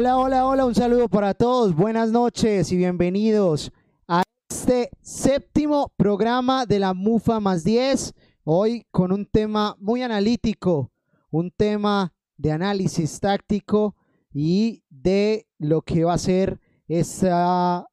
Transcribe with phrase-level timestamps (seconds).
[0.00, 1.76] Hola, hola, hola, un saludo para todos.
[1.76, 3.70] Buenas noches y bienvenidos
[4.08, 8.14] a este séptimo programa de la MUFA más 10.
[8.44, 10.90] Hoy con un tema muy analítico,
[11.30, 13.94] un tema de análisis táctico
[14.32, 17.86] y de lo que va a ser esta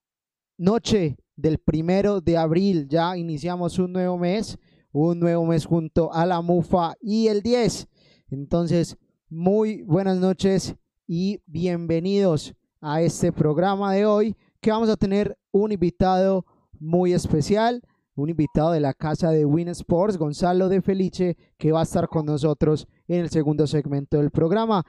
[0.58, 2.88] noche del primero de abril.
[2.88, 4.58] Ya iniciamos un nuevo mes,
[4.94, 7.85] un nuevo mes junto a la MUFA y el 10.
[8.30, 8.95] Entonces,
[9.28, 10.73] muy buenas noches
[11.08, 16.45] y bienvenidos a este programa de hoy que vamos a tener un invitado
[16.80, 17.81] muy especial,
[18.16, 22.09] un invitado de la casa de Win Sports, Gonzalo de Felice, que va a estar
[22.09, 24.85] con nosotros en el segundo segmento del programa.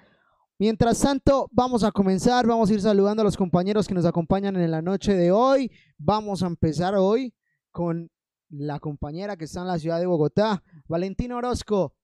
[0.58, 4.56] Mientras tanto, vamos a comenzar, vamos a ir saludando a los compañeros que nos acompañan
[4.56, 5.70] en la noche de hoy.
[5.98, 7.32] Vamos a empezar hoy
[7.70, 8.10] con
[8.50, 11.94] la compañera que está en la ciudad de Bogotá, Valentina Orozco.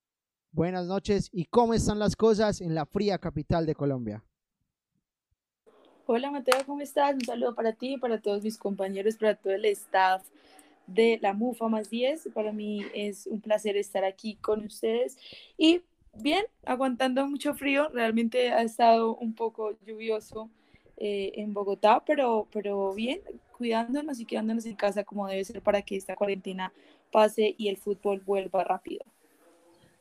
[0.54, 4.22] Buenas noches y cómo están las cosas en la fría capital de Colombia.
[6.06, 7.12] Hola Mateo, ¿cómo estás?
[7.12, 10.22] Un saludo para ti, para todos mis compañeros, para todo el staff
[10.86, 12.28] de la MUFA más 10.
[12.32, 15.18] Para mí es un placer estar aquí con ustedes
[15.58, 15.82] y
[16.12, 17.88] bien, aguantando mucho frío.
[17.88, 20.50] Realmente ha estado un poco lluvioso
[20.98, 23.22] eh, en Bogotá, pero, pero bien,
[23.58, 26.72] cuidándonos y quedándonos en casa como debe ser para que esta cuarentena
[27.10, 29.04] pase y el fútbol vuelva rápido.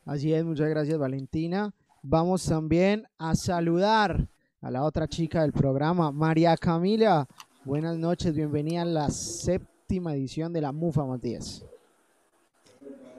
[0.05, 1.73] Así es, muchas gracias Valentina.
[2.01, 4.27] Vamos también a saludar
[4.61, 7.25] a la otra chica del programa, María Camila.
[7.63, 11.63] Buenas noches, bienvenida a la séptima edición de la MUFA Matías.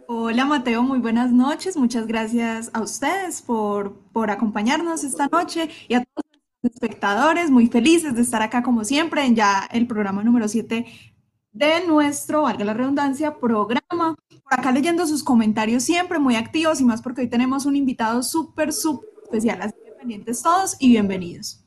[0.07, 1.79] Hola Mateo, muy buenas noches.
[1.79, 6.27] Muchas gracias a ustedes por, por acompañarnos esta noche y a todos
[6.61, 11.14] los espectadores, muy felices de estar acá como siempre en ya el programa número 7
[11.55, 14.17] de nuestro, valga la redundancia, programa.
[14.29, 18.23] Por acá leyendo sus comentarios siempre muy activos y más porque hoy tenemos un invitado
[18.23, 19.63] súper, súper especial.
[19.63, 21.65] Así que pendientes todos y bienvenidos.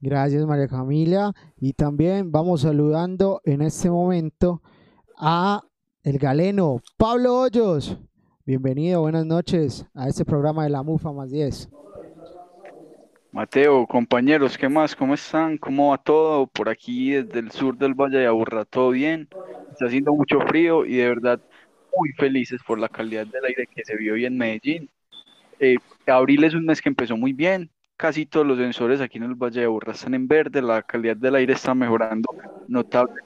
[0.00, 1.32] Gracias María Camila.
[1.58, 4.60] Y también vamos saludando en este momento
[5.16, 5.62] a
[6.02, 7.96] el galeno Pablo Hoyos.
[8.44, 11.70] Bienvenido, buenas noches a este programa de la MUFA más 10.
[13.34, 14.94] Mateo, compañeros, ¿qué más?
[14.94, 15.58] ¿Cómo están?
[15.58, 16.46] ¿Cómo va todo?
[16.46, 19.28] Por aquí desde el sur del Valle de Aburra, ¿todo bien?
[19.72, 21.40] Está haciendo mucho frío y de verdad
[21.96, 24.88] muy felices por la calidad del aire que se vio hoy en Medellín.
[25.58, 29.24] Eh, abril es un mes que empezó muy bien, casi todos los sensores aquí en
[29.24, 32.28] el Valle de Aburra están en verde, la calidad del aire está mejorando
[32.68, 33.20] notable.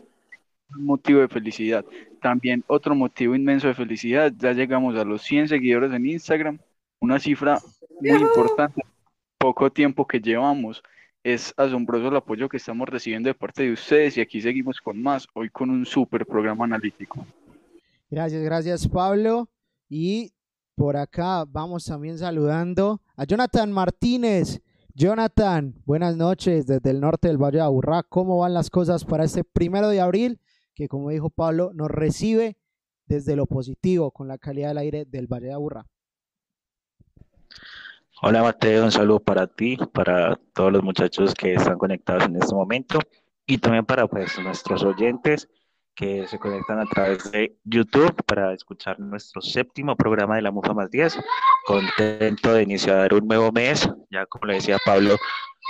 [0.74, 1.84] Un motivo de felicidad.
[2.22, 6.58] También otro motivo inmenso de felicidad, ya llegamos a los 100 seguidores en Instagram,
[6.98, 7.58] una cifra
[8.00, 8.80] muy importante
[9.38, 10.82] poco tiempo que llevamos.
[11.22, 15.02] Es asombroso el apoyo que estamos recibiendo de parte de ustedes y aquí seguimos con
[15.02, 17.26] más, hoy con un súper programa analítico.
[18.10, 19.48] Gracias, gracias Pablo.
[19.88, 20.32] Y
[20.74, 24.60] por acá vamos también saludando a Jonathan Martínez.
[24.94, 28.02] Jonathan, buenas noches desde el norte del Valle de Aburrá.
[28.02, 30.40] ¿Cómo van las cosas para este primero de abril?
[30.74, 32.56] Que como dijo Pablo, nos recibe
[33.06, 35.86] desde lo positivo con la calidad del aire del Valle de Aburrá.
[38.20, 42.52] Hola Mateo, un saludo para ti, para todos los muchachos que están conectados en este
[42.52, 42.98] momento
[43.46, 45.48] y también para pues, nuestros oyentes
[45.94, 50.74] que se conectan a través de YouTube para escuchar nuestro séptimo programa de la MUFA
[50.74, 51.16] más 10.
[51.64, 55.16] Contento de iniciar un nuevo mes, ya como le decía Pablo,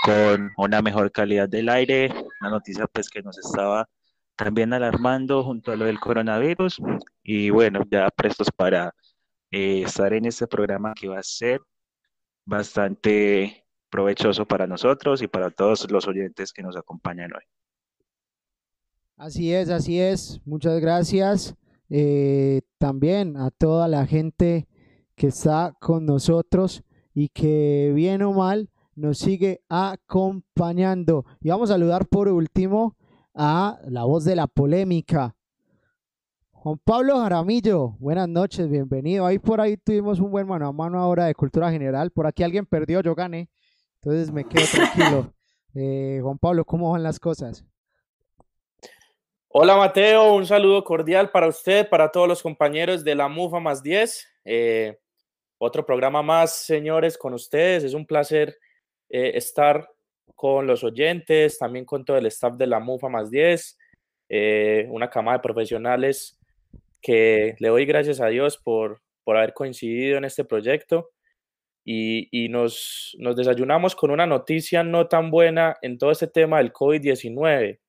[0.03, 3.87] con una mejor calidad del aire, una noticia pues que nos estaba
[4.37, 6.81] también alarmando junto a lo del coronavirus
[7.23, 8.95] y bueno, ya prestos para
[9.51, 11.61] eh, estar en este programa que va a ser
[12.49, 17.43] bastante provechoso para nosotros y para todos los oyentes que nos acompañan hoy.
[19.17, 20.41] Así es, así es.
[20.47, 21.55] Muchas gracias
[21.91, 24.67] eh, también a toda la gente
[25.15, 31.27] que está con nosotros y que bien o mal nos sigue acompañando.
[31.41, 32.97] Y vamos a saludar por último
[33.35, 35.37] a la voz de la polémica,
[36.61, 39.25] Juan Pablo Jaramillo, buenas noches, bienvenido.
[39.25, 42.11] Ahí por ahí tuvimos un buen mano a mano ahora de cultura general.
[42.11, 43.49] Por aquí alguien perdió, yo gané.
[44.03, 45.33] Entonces me quedo tranquilo.
[45.75, 47.63] Eh, Juan Pablo, ¿cómo van las cosas?
[49.49, 53.83] Hola Mateo, un saludo cordial para usted, para todos los compañeros de la MUFA más
[53.83, 54.27] 10.
[54.47, 54.99] Eh,
[55.59, 57.85] otro programa más, señores, con ustedes.
[57.85, 58.57] Es un placer
[59.11, 59.89] eh, estar
[60.35, 63.79] con los oyentes, también con todo el staff de la MUFA más 10,
[64.89, 66.38] una cama de profesionales
[67.03, 71.11] que le doy gracias a Dios por, por haber coincidido en este proyecto
[71.85, 76.59] y, y nos, nos desayunamos con una noticia no tan buena en todo este tema
[76.59, 77.81] del COVID-19.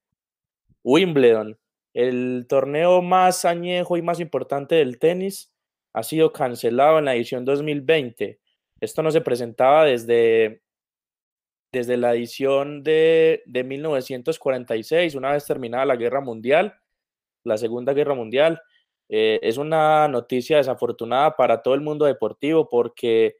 [0.84, 1.58] Wimbledon,
[1.94, 5.54] el torneo más añejo y más importante del tenis
[5.94, 8.40] ha sido cancelado en la edición 2020.
[8.80, 10.62] Esto no se presentaba desde,
[11.74, 16.80] desde la edición de, de 1946, una vez terminada la Guerra Mundial,
[17.44, 18.62] la Segunda Guerra Mundial.
[19.10, 23.38] Eh, es una noticia desafortunada para todo el mundo deportivo porque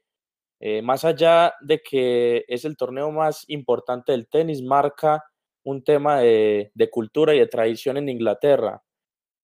[0.60, 5.24] eh, más allá de que es el torneo más importante del tenis, marca
[5.64, 8.82] un tema de, cultura y de tradición en Inglaterra.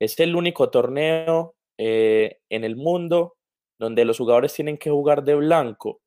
[0.00, 3.36] Es el único torneo eh, en el mundo
[3.78, 6.00] donde los jugadores tienen que jugar de blanco.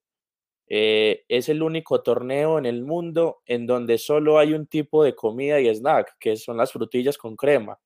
[0.68, 5.60] es el único torneo en el mundo en donde solo hay un tipo de comida
[5.60, 7.80] y snack, que son las frutillas con crema.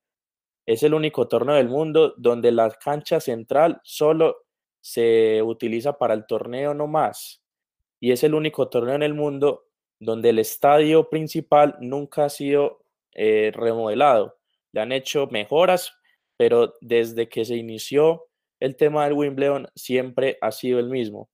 [0.66, 4.46] Es el único torneo del mundo donde la cancha central solo
[4.82, 7.42] se utiliza para el torneo no más.
[8.00, 9.66] Y es el único torneo en el mundo
[10.00, 12.84] donde el estadio principal nunca ha sido
[13.14, 14.38] eh, remodelado.
[14.72, 15.94] Le han hecho mejoras,
[16.38, 18.28] pero desde que se inició
[18.60, 21.30] el tema del Wimbledon siempre ha sido el mismo.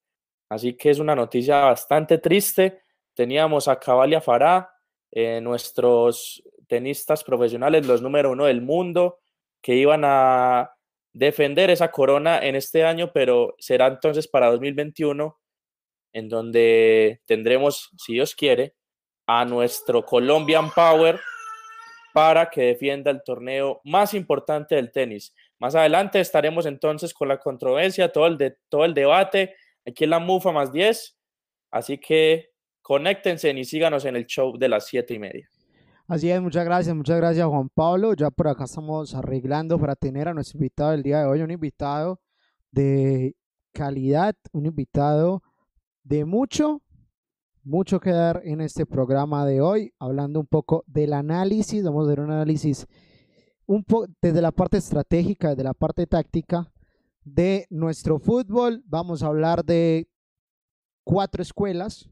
[0.49, 2.81] Así que es una noticia bastante triste.
[3.13, 4.71] Teníamos a Cavalia Farah,
[5.11, 9.19] eh, nuestros tenistas profesionales, los número uno del mundo,
[9.61, 10.71] que iban a
[11.11, 15.37] defender esa corona en este año, pero será entonces para 2021,
[16.13, 18.75] en donde tendremos, si Dios quiere,
[19.27, 21.19] a nuestro Colombian Power
[22.13, 25.33] para que defienda el torneo más importante del tenis.
[25.59, 29.55] Más adelante estaremos entonces con la controversia, todo el, de, todo el debate
[29.85, 31.17] aquí en la MUFA más 10.
[31.71, 32.49] Así que
[32.81, 35.49] conéctense y síganos en el show de las siete y media.
[36.09, 38.15] Así es, muchas gracias, muchas gracias Juan Pablo.
[38.15, 41.51] Ya por acá estamos arreglando para tener a nuestro invitado del día de hoy, un
[41.51, 42.19] invitado
[42.71, 43.35] de
[43.73, 45.43] calidad, un invitado
[46.03, 46.81] de mucho,
[47.61, 52.09] mucho que dar en este programa de hoy, hablando un poco del análisis, vamos a
[52.09, 52.87] ver un análisis
[53.67, 56.73] un poco desde la parte estratégica, desde la parte táctica
[57.23, 58.81] de nuestro fútbol.
[58.87, 60.09] Vamos a hablar de
[61.03, 62.09] cuatro escuelas,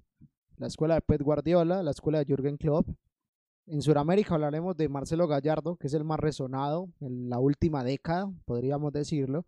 [0.56, 2.90] la escuela de Pep Guardiola, la escuela de Jürgen Klopp,
[3.68, 8.32] en Sudamérica hablaremos de Marcelo Gallardo, que es el más resonado en la última década,
[8.46, 9.46] podríamos decirlo.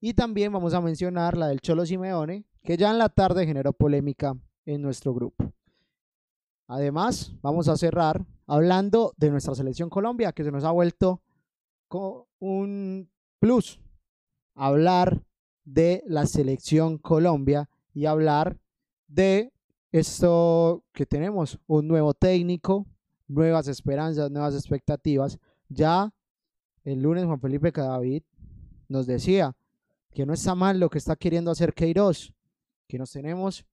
[0.00, 3.72] Y también vamos a mencionar la del Cholo Simeone, que ya en la tarde generó
[3.72, 5.52] polémica en nuestro grupo.
[6.68, 11.20] Además, vamos a cerrar hablando de nuestra selección Colombia, que se nos ha vuelto
[12.38, 13.80] un plus.
[14.54, 15.22] Hablar
[15.64, 18.56] de la selección Colombia y hablar
[19.08, 19.52] de
[19.90, 22.86] esto que tenemos, un nuevo técnico,
[23.28, 25.38] nuevas esperanzas, nuevas expectativas.
[25.68, 26.12] Ya
[26.84, 28.22] el lunes Juan Felipe Cadavid
[28.88, 29.54] nos decía
[30.12, 32.32] que no está mal lo que está queriendo hacer Queiroz,
[32.88, 33.64] que nos tenemos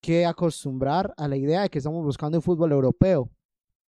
[0.00, 3.30] que acostumbrar a la idea de que estamos buscando un fútbol europeo.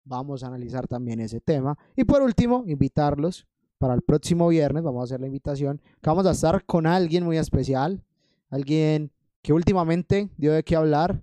[0.04, 1.76] Vamos a analizar también ese tema.
[1.96, 3.46] Y por último, invitarlos
[3.78, 7.24] para el próximo viernes, vamos a hacer la invitación, que vamos a estar con alguien
[7.24, 8.02] muy especial,
[8.48, 9.10] alguien
[9.42, 11.22] que últimamente dio de qué hablar,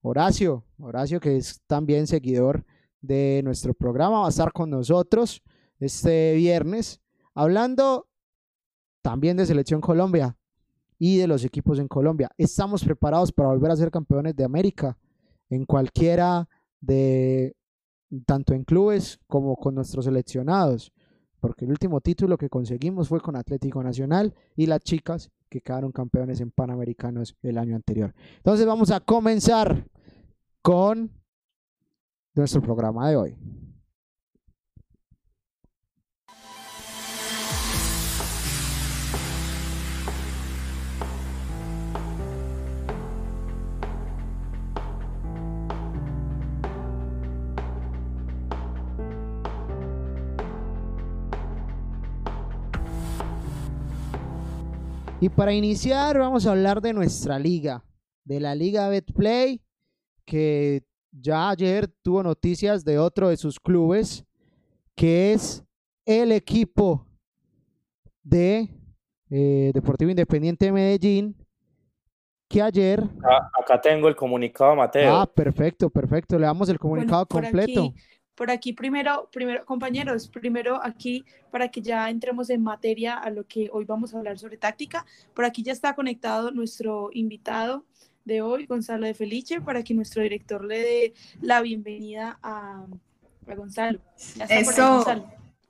[0.00, 2.64] Horacio, Horacio que es también seguidor
[3.02, 4.20] de nuestro programa.
[4.20, 5.42] Va a estar con nosotros
[5.78, 7.00] este viernes
[7.34, 8.08] hablando
[9.02, 10.36] también de Selección Colombia
[10.98, 12.30] y de los equipos en Colombia.
[12.38, 14.96] Estamos preparados para volver a ser campeones de América
[15.50, 16.48] en cualquiera
[16.80, 17.56] de,
[18.24, 20.92] tanto en clubes como con nuestros seleccionados,
[21.40, 25.92] porque el último título que conseguimos fue con Atlético Nacional y las chicas que quedaron
[25.92, 28.14] campeones en Panamericanos el año anterior.
[28.36, 29.86] Entonces vamos a comenzar
[30.62, 31.10] con
[32.34, 33.36] nuestro programa de hoy.
[55.20, 57.84] Y para iniciar vamos a hablar de nuestra liga,
[58.24, 59.62] de la liga Betplay,
[60.24, 60.82] que
[61.12, 64.24] ya ayer tuvo noticias de otro de sus clubes,
[64.94, 65.62] que es
[66.04, 67.06] el equipo
[68.22, 68.68] de
[69.30, 71.36] eh, Deportivo Independiente de Medellín,
[72.48, 73.02] que ayer...
[73.58, 75.16] Acá, tengo el comunicado, Mateo.
[75.16, 76.38] Ah, perfecto, perfecto.
[76.38, 77.94] Le damos el comunicado completo.
[78.34, 83.46] por aquí primero, primero, compañeros, primero aquí para que ya entremos en materia a lo
[83.46, 85.06] que hoy vamos a hablar sobre táctica.
[85.34, 87.84] Por aquí ya está conectado nuestro invitado,
[88.24, 92.86] de hoy, Gonzalo de Felice, para que nuestro director le dé la bienvenida a,
[93.56, 93.98] Gonzalo.
[94.48, 95.04] Eso.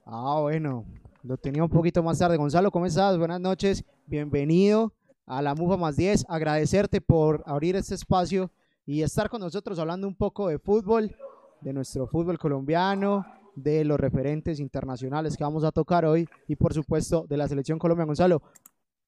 [0.04, 0.84] Ah, bueno,
[1.22, 2.36] lo tenía un poquito más tarde.
[2.36, 3.16] Gonzalo, ¿cómo estás?
[3.16, 4.92] Buenas noches, bienvenido
[5.26, 6.26] a la MUFA más 10.
[6.28, 8.50] Agradecerte por abrir este espacio
[8.84, 11.16] y estar con nosotros hablando un poco de fútbol,
[11.60, 16.72] de nuestro fútbol colombiano de los referentes internacionales que vamos a tocar hoy y por
[16.72, 18.04] supuesto de la selección Colombia.
[18.04, 18.42] Gonzalo,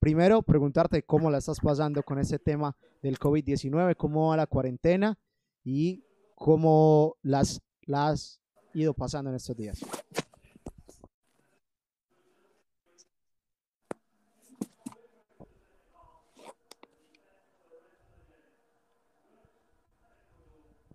[0.05, 5.19] primero preguntarte cómo la estás pasando con este tema del COVID-19, cómo va la cuarentena
[5.65, 8.41] y cómo las, las has
[8.75, 9.81] ido pasando en estos días.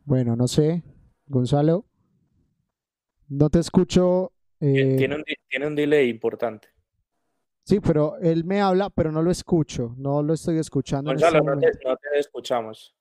[0.05, 0.83] Bueno, no sé,
[1.25, 1.87] Gonzalo,
[3.27, 4.33] no te escucho.
[4.59, 6.67] Eh, tiene, un, tiene un delay importante.
[7.69, 11.11] Sí, pero él me habla, pero no lo escucho, no lo estoy escuchando.
[11.11, 12.95] Gonzalo, este no, te, no te escuchamos.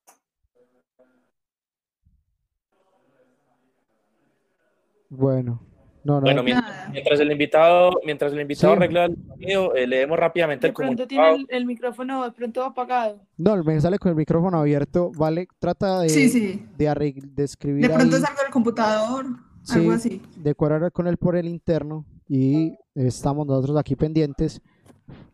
[5.08, 5.62] Bueno,
[6.04, 6.20] no, no.
[6.20, 11.08] Bueno, mientras, el invitado, mientras el invitado arregla el sonido, eh, leemos rápidamente el comunicado.
[11.08, 13.22] tiene el, micrófono de pronto apagado.
[13.38, 16.68] No, me sale con el micrófono abierto, vale, trata de, sí, sí.
[16.76, 19.24] de, de escribir De pronto salgo del computador,
[19.70, 20.20] algo así.
[20.36, 22.76] de cuadrar con él por el interno y
[23.06, 24.60] estamos nosotros aquí pendientes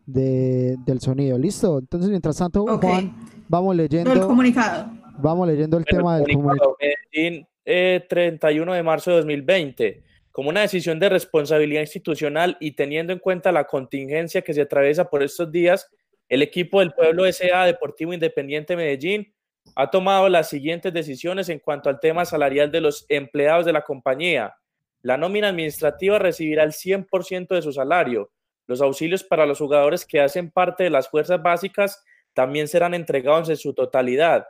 [0.05, 1.37] de, del sonido.
[1.37, 1.79] ¿Listo?
[1.79, 3.15] Entonces, mientras tanto, Juan,
[3.47, 4.11] vamos leyendo...
[4.11, 4.89] El comunicado.
[5.17, 6.77] Vamos leyendo el tema del comunicado.
[7.63, 10.03] 31 de marzo de 2020
[10.35, 15.09] como una decisión de responsabilidad institucional y teniendo en cuenta la contingencia que se atraviesa
[15.09, 15.89] por estos días,
[16.27, 19.33] el equipo del Pueblo SA Deportivo Independiente Medellín
[19.77, 23.85] ha tomado las siguientes decisiones en cuanto al tema salarial de los empleados de la
[23.85, 24.53] compañía.
[25.05, 28.31] La nómina administrativa recibirá el 100% de su salario.
[28.65, 33.47] Los auxilios para los jugadores que hacen parte de las fuerzas básicas también serán entregados
[33.49, 34.47] en su totalidad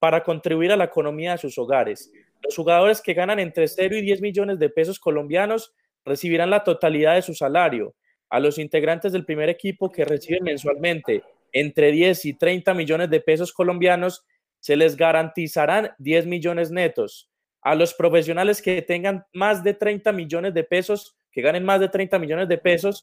[0.00, 2.10] para contribuir a la economía de sus hogares.
[2.42, 5.72] Los jugadores que ganan entre 0 y 10 millones de pesos colombianos
[6.04, 7.94] recibirán la totalidad de su salario.
[8.28, 13.20] A los integrantes del primer equipo que reciben mensualmente entre 10 y 30 millones de
[13.20, 14.24] pesos colombianos,
[14.58, 17.30] se les garantizarán 10 millones netos.
[17.66, 21.88] A los profesionales que tengan más de 30 millones de pesos, que ganen más de
[21.88, 23.02] 30 millones de pesos,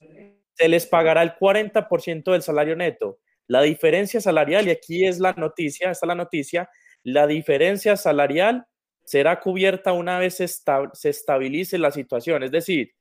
[0.54, 3.20] se les pagará el 40% del salario neto.
[3.48, 6.70] La diferencia salarial, y aquí es la noticia, esta es la noticia,
[7.04, 8.66] la diferencia salarial
[9.04, 12.44] será cubierta una vez se, estabilice la situación.
[12.44, 12.94] Es decir,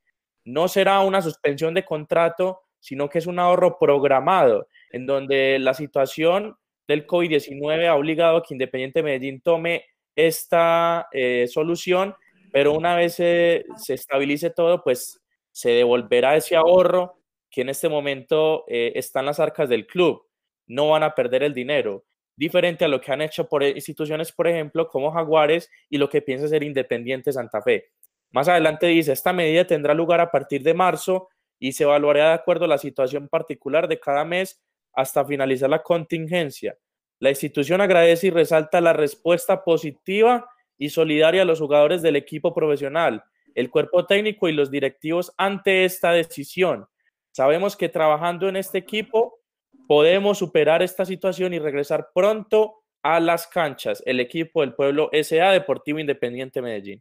[0.44, 5.74] no será una suspensión de contrato, sino que es un ahorro programado, en donde la
[5.74, 6.56] situación
[6.88, 9.84] del COVID-19 ha obligado a que Independiente Medellín tome
[10.16, 12.14] esta eh, solución,
[12.52, 17.18] pero una vez se, estabilice todo, pues se devolverá ese ahorro
[17.50, 20.26] que en este momento eh, está en las arcas del club.
[20.66, 22.04] No van a perder el dinero
[22.36, 26.22] diferente a lo que han hecho por instituciones, por ejemplo, como Jaguares y lo que
[26.22, 27.90] piensa ser Independiente Santa Fe.
[28.30, 31.28] Más adelante dice, esta medida tendrá lugar a partir de marzo
[31.58, 34.60] y se evaluará de acuerdo a la situación particular de cada mes
[34.94, 36.76] hasta finalizar la contingencia.
[37.22, 42.52] La institución agradece y resalta la respuesta positiva y solidaria a los jugadores del equipo
[42.52, 43.22] profesional,
[43.54, 46.88] el cuerpo técnico y los directivos ante esta decisión.
[47.30, 49.38] Sabemos que trabajando en este equipo
[49.86, 55.52] podemos superar esta situación y regresar pronto a las canchas, el equipo del pueblo SA
[55.52, 57.00] Deportivo Independiente Medellín.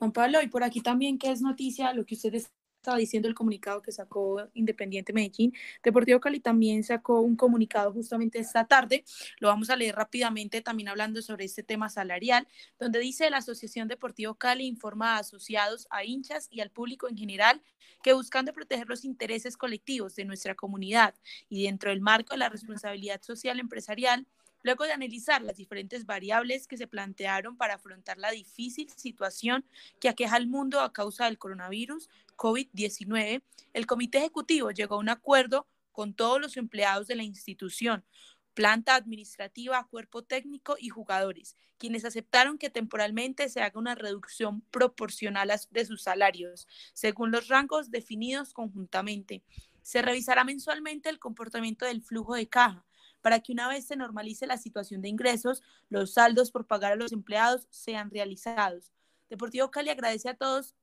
[0.00, 1.92] Juan Pablo, y por aquí también, ¿qué es noticia?
[1.92, 5.52] Lo que ustedes estaba diciendo el comunicado que sacó Independiente Medellín.
[5.82, 9.04] Deportivo Cali también sacó un comunicado justamente esta tarde.
[9.38, 13.86] Lo vamos a leer rápidamente, también hablando sobre este tema salarial, donde dice la Asociación
[13.86, 17.60] Deportivo Cali informa a asociados, a hinchas y al público en general
[18.02, 21.14] que buscando proteger los intereses colectivos de nuestra comunidad
[21.50, 24.26] y dentro del marco de la responsabilidad social empresarial,
[24.62, 29.64] Luego de analizar las diferentes variables que se plantearon para afrontar la difícil situación
[30.00, 35.08] que aqueja al mundo a causa del coronavirus COVID-19, el Comité Ejecutivo llegó a un
[35.08, 38.04] acuerdo con todos los empleados de la institución,
[38.52, 45.50] planta administrativa, cuerpo técnico y jugadores, quienes aceptaron que temporalmente se haga una reducción proporcional
[45.70, 49.42] de sus salarios, según los rangos definidos conjuntamente.
[49.80, 52.84] Se revisará mensualmente el comportamiento del flujo de caja
[53.20, 56.96] para que una vez se normalice la situación de ingresos, los saldos por pagar a
[56.96, 58.92] los empleados sean realizados.
[59.28, 60.74] Deportivo Cali agradece a todos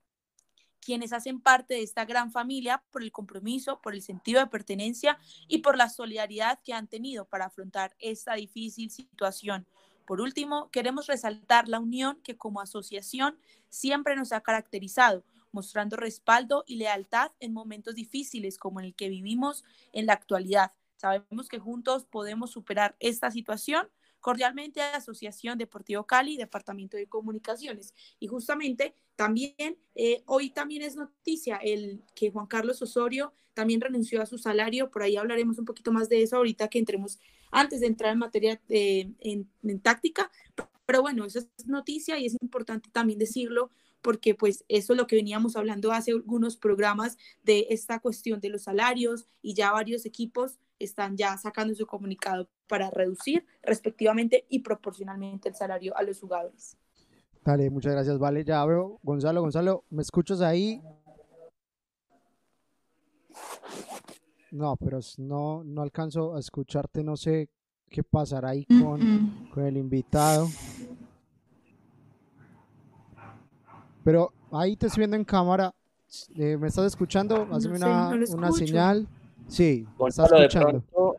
[0.80, 5.18] quienes hacen parte de esta gran familia por el compromiso, por el sentido de pertenencia
[5.46, 9.66] y por la solidaridad que han tenido para afrontar esta difícil situación.
[10.06, 16.64] Por último, queremos resaltar la unión que como asociación siempre nos ha caracterizado, mostrando respaldo
[16.66, 20.72] y lealtad en momentos difíciles como el que vivimos en la actualidad.
[20.98, 23.88] Sabemos que juntos podemos superar esta situación.
[24.20, 27.94] Cordialmente Asociación Deportivo Cali, Departamento de Comunicaciones.
[28.18, 34.20] Y justamente también, eh, hoy también es noticia el que Juan Carlos Osorio también renunció
[34.20, 34.90] a su salario.
[34.90, 37.20] Por ahí hablaremos un poquito más de eso ahorita que entremos,
[37.52, 40.32] antes de entrar en materia de, en, táctica.
[40.84, 45.06] Pero bueno, eso es noticia y es importante también decirlo porque pues eso es lo
[45.06, 50.06] que veníamos hablando hace algunos programas de esta cuestión de los salarios y ya varios
[50.06, 56.20] equipos están ya sacando su comunicado para reducir respectivamente y proporcionalmente el salario a los
[56.20, 56.76] jugadores.
[57.44, 58.44] Dale, muchas gracias, Vale.
[58.44, 60.82] Ya veo, Gonzalo, Gonzalo, ¿me escuchas ahí?
[64.50, 67.48] No, pero no, no alcanzo a escucharte, no sé
[67.88, 70.48] qué pasará ahí con, con el invitado.
[74.04, 75.74] Pero ahí te estoy viendo en cámara.
[76.36, 77.46] Eh, ¿Me estás escuchando?
[77.52, 79.06] Hazme una, una, señal.
[79.48, 80.38] Sí, escuchando.
[80.38, 81.16] De pronto,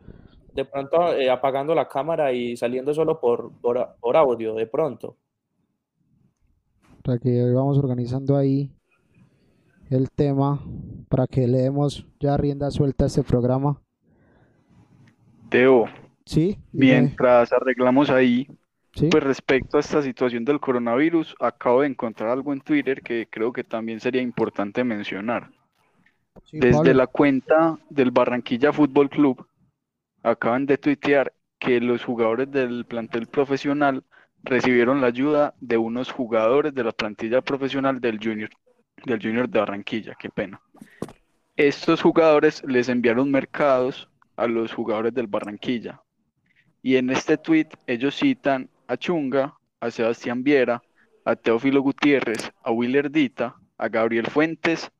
[0.54, 5.16] de pronto eh, apagando la cámara y saliendo solo por, por, por audio, de pronto.
[7.02, 8.70] Para que vamos organizando ahí
[9.90, 10.60] el tema
[11.08, 13.80] para que le demos ya rienda suelta a este programa.
[15.48, 15.86] Teo.
[16.24, 16.56] Sí.
[16.72, 18.46] Mientras arreglamos ahí,
[19.10, 23.52] pues respecto a esta situación del coronavirus, acabo de encontrar algo en Twitter que creo
[23.52, 25.50] que también sería importante mencionar.
[26.52, 29.46] Desde la cuenta del Barranquilla Fútbol Club,
[30.22, 34.02] acaban de tuitear que los jugadores del plantel profesional
[34.42, 38.50] recibieron la ayuda de unos jugadores de la plantilla profesional del Junior,
[39.04, 40.60] del Junior de Barranquilla, qué pena.
[41.56, 46.00] Estos jugadores les enviaron mercados a los jugadores del Barranquilla.
[46.82, 50.82] Y en este tweet ellos citan a Chunga, a Sebastián Viera,
[51.24, 54.90] a Teófilo Gutiérrez, a Willer Dita, a Gabriel Fuentes,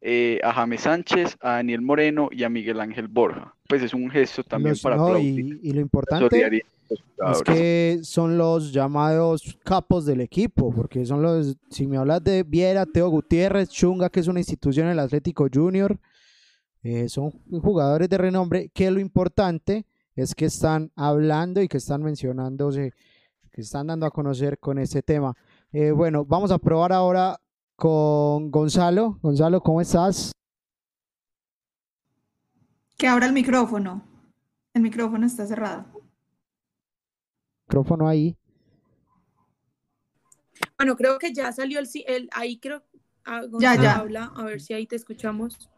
[0.00, 3.54] eh, a James Sánchez, a Daniel Moreno y a Miguel Ángel Borja.
[3.68, 8.72] Pues es un gesto también para no, y, y, lo importante es que son los
[8.72, 14.08] llamados capos del equipo, porque son los, si me hablas de Viera, Teo Gutiérrez, Chunga,
[14.08, 15.98] que es una institución en el Atlético Junior,
[16.82, 19.84] eh, son jugadores de renombre, que lo importante
[20.14, 22.92] es que están hablando y que están mencionándose,
[23.52, 25.34] que están dando a conocer con este tema.
[25.72, 27.38] Eh, bueno, vamos a probar ahora
[27.78, 29.18] con Gonzalo.
[29.22, 30.32] Gonzalo, ¿cómo estás?
[32.96, 34.02] Que abra el micrófono.
[34.74, 35.86] El micrófono está cerrado.
[37.68, 38.36] Micrófono ahí.
[40.76, 42.82] Bueno, creo que ya salió el, el ahí creo.
[43.24, 43.98] Ah, ya, ya.
[43.98, 45.70] Habla, a ver si ahí te escuchamos.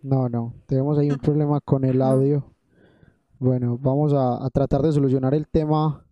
[0.00, 2.54] No, no, tenemos ahí un problema con el audio.
[3.40, 6.03] Bueno, vamos a, tratar de solucionar el tema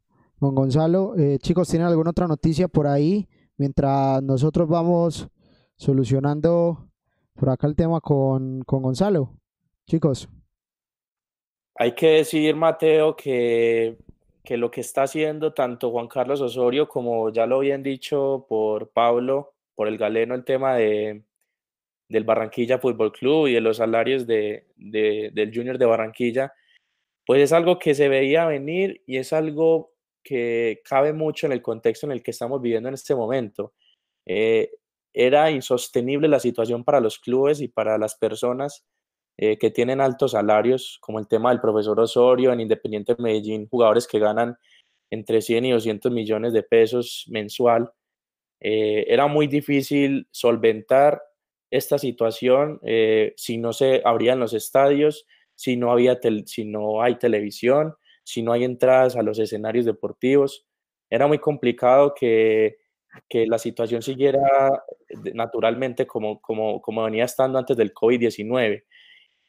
[0.42, 1.14] con Gonzalo.
[1.16, 3.28] Eh, chicos, ¿tienen alguna otra noticia por ahí?
[3.58, 5.28] Mientras nosotros vamos
[5.76, 6.88] solucionando
[7.34, 9.38] por acá el tema con, con Gonzalo.
[9.86, 10.28] Chicos.
[11.76, 13.98] Hay que decir, Mateo, que,
[14.42, 18.90] que lo que está haciendo tanto Juan Carlos Osorio como ya lo habían dicho por
[18.90, 21.22] Pablo, por el galeno, el tema de,
[22.08, 26.52] del Barranquilla Fútbol Club y de los salarios de, del Junior de Barranquilla,
[27.24, 29.91] pues es algo que se veía venir y es algo
[30.22, 33.74] que cabe mucho en el contexto en el que estamos viviendo en este momento.
[34.26, 34.70] Eh,
[35.12, 38.84] era insostenible la situación para los clubes y para las personas
[39.36, 44.06] eh, que tienen altos salarios, como el tema del profesor Osorio en Independiente Medellín, jugadores
[44.06, 44.56] que ganan
[45.10, 47.90] entre 100 y 200 millones de pesos mensual.
[48.60, 51.22] Eh, era muy difícil solventar
[51.70, 52.80] esta situación
[53.36, 58.52] si no se abrían los estadios, si no, había si no hay televisión, si no
[58.52, 60.66] hay entradas a los escenarios deportivos.
[61.10, 62.78] Era muy complicado que,
[63.28, 64.84] que la situación siguiera
[65.34, 68.84] naturalmente como, como, como venía estando antes del COVID-19.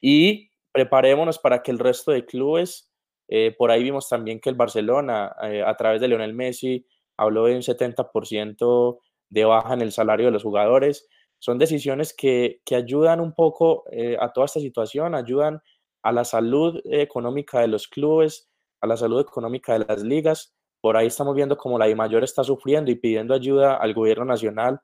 [0.01, 2.91] Y preparémonos para que el resto de clubes,
[3.27, 7.45] eh, por ahí vimos también que el Barcelona, eh, a través de Lionel Messi, habló
[7.45, 11.07] de un 70% de baja en el salario de los jugadores
[11.43, 15.61] son decisiones que, ayudan un poco eh, a toda esta situación, ayudan
[16.01, 18.49] a la salud económica de los clubes,
[18.83, 20.53] a la salud económica de las ligas.
[20.81, 24.25] Por ahí estamos viendo cómo la I mayor está sufriendo y pidiendo ayuda al gobierno
[24.25, 24.79] nacional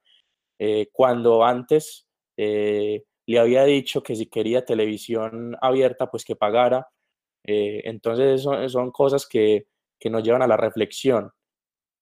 [0.59, 2.07] eh, cuando antes
[2.37, 6.87] eh, le había dicho que si quería televisión abierta, pues que pagara.
[7.43, 9.67] entonces son, son cosas que,
[9.99, 11.31] que nos llevan a la reflexión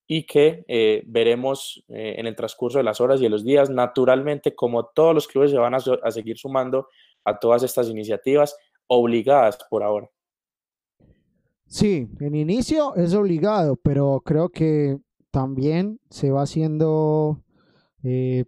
[0.08, 3.70] y que eh, veremos eh, en el transcurso de las horas y de los días.
[3.70, 6.88] Naturalmente, como todos los clubes se van a, a, seguir sumando
[7.26, 8.58] a todas estas iniciativas
[8.88, 10.10] obligadas por ahora.
[11.68, 15.00] Sí, en inicio es obligado, pero creo que
[15.32, 17.44] también se va haciendo
[18.04, 18.46] eh,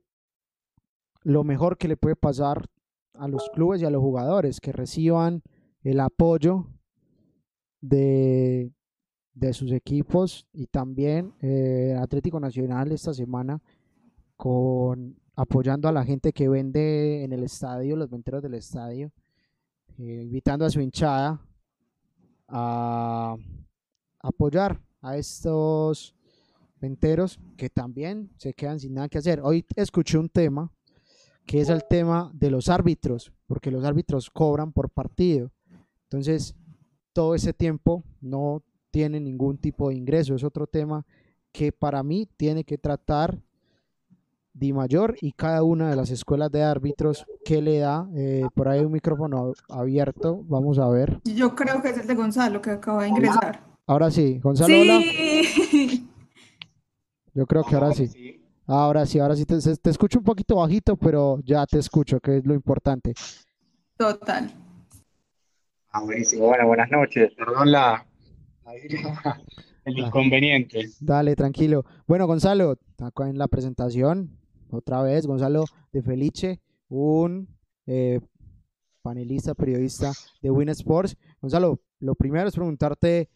[1.23, 2.67] lo mejor que le puede pasar
[3.13, 5.43] a los clubes y a los jugadores, que reciban
[5.83, 6.67] el apoyo
[7.81, 8.71] de,
[9.33, 13.61] de sus equipos y también eh, Atlético Nacional esta semana
[14.37, 19.11] con apoyando a la gente que vende en el estadio, los venteros del estadio,
[19.97, 21.41] eh, invitando a su hinchada
[22.49, 23.35] a,
[24.19, 26.15] apoyar a estos
[26.81, 29.39] venteros que también se quedan sin nada que hacer.
[29.41, 30.71] Hoy escuché un tema
[31.45, 35.51] que es el tema de los árbitros, porque los árbitros cobran por partido.
[36.03, 36.55] Entonces,
[37.13, 40.35] todo ese tiempo no tiene ningún tipo de ingreso.
[40.35, 41.05] Es otro tema
[41.51, 43.41] que para mí tiene que tratar
[44.53, 48.07] Di Mayor y cada una de las escuelas de árbitros que le da.
[48.15, 50.41] Eh, por ahí un micrófono abierto.
[50.45, 51.19] Vamos a ver.
[51.23, 53.63] Yo creo que es el de Gonzalo que acaba de ingresar.
[53.85, 54.73] Ahora sí, Gonzalo.
[54.73, 56.09] Sí.
[57.33, 58.43] Yo creo que ahora sí.
[58.67, 62.37] Ahora sí, ahora sí te, te, escucho un poquito bajito, pero ya te escucho, que
[62.37, 63.13] es lo importante.
[63.97, 64.53] Total.
[65.91, 66.47] Ah, buenísimo.
[66.47, 67.31] Bueno, buenas noches.
[67.35, 68.05] Perdón la,
[69.89, 70.89] el inconveniente.
[70.99, 71.85] Dale, tranquilo.
[72.07, 74.37] Bueno, Gonzalo, acá en la presentación,
[74.71, 77.47] otra vez, Gonzalo de Felice, un
[77.87, 78.19] eh,
[79.01, 81.17] panelista, periodista de Win Sports.
[81.41, 83.29] Gonzalo, lo primero es preguntarte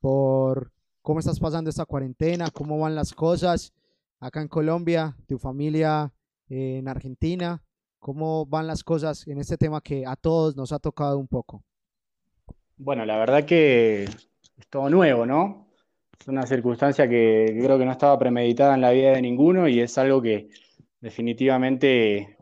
[0.00, 3.72] por cómo estás pasando esta cuarentena, cómo van las cosas
[4.20, 6.12] acá en Colombia, tu familia
[6.48, 7.62] eh, en Argentina,
[7.98, 11.64] cómo van las cosas en este tema que a todos nos ha tocado un poco.
[12.76, 15.69] Bueno, la verdad que es todo nuevo, ¿no?
[16.20, 19.80] Es una circunstancia que creo que no estaba premeditada en la vida de ninguno y
[19.80, 20.50] es algo que
[21.00, 22.36] definitivamente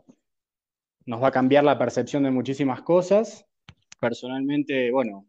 [1.05, 3.45] nos va a cambiar la percepción de muchísimas cosas.
[3.97, 5.27] Personalmente, bueno,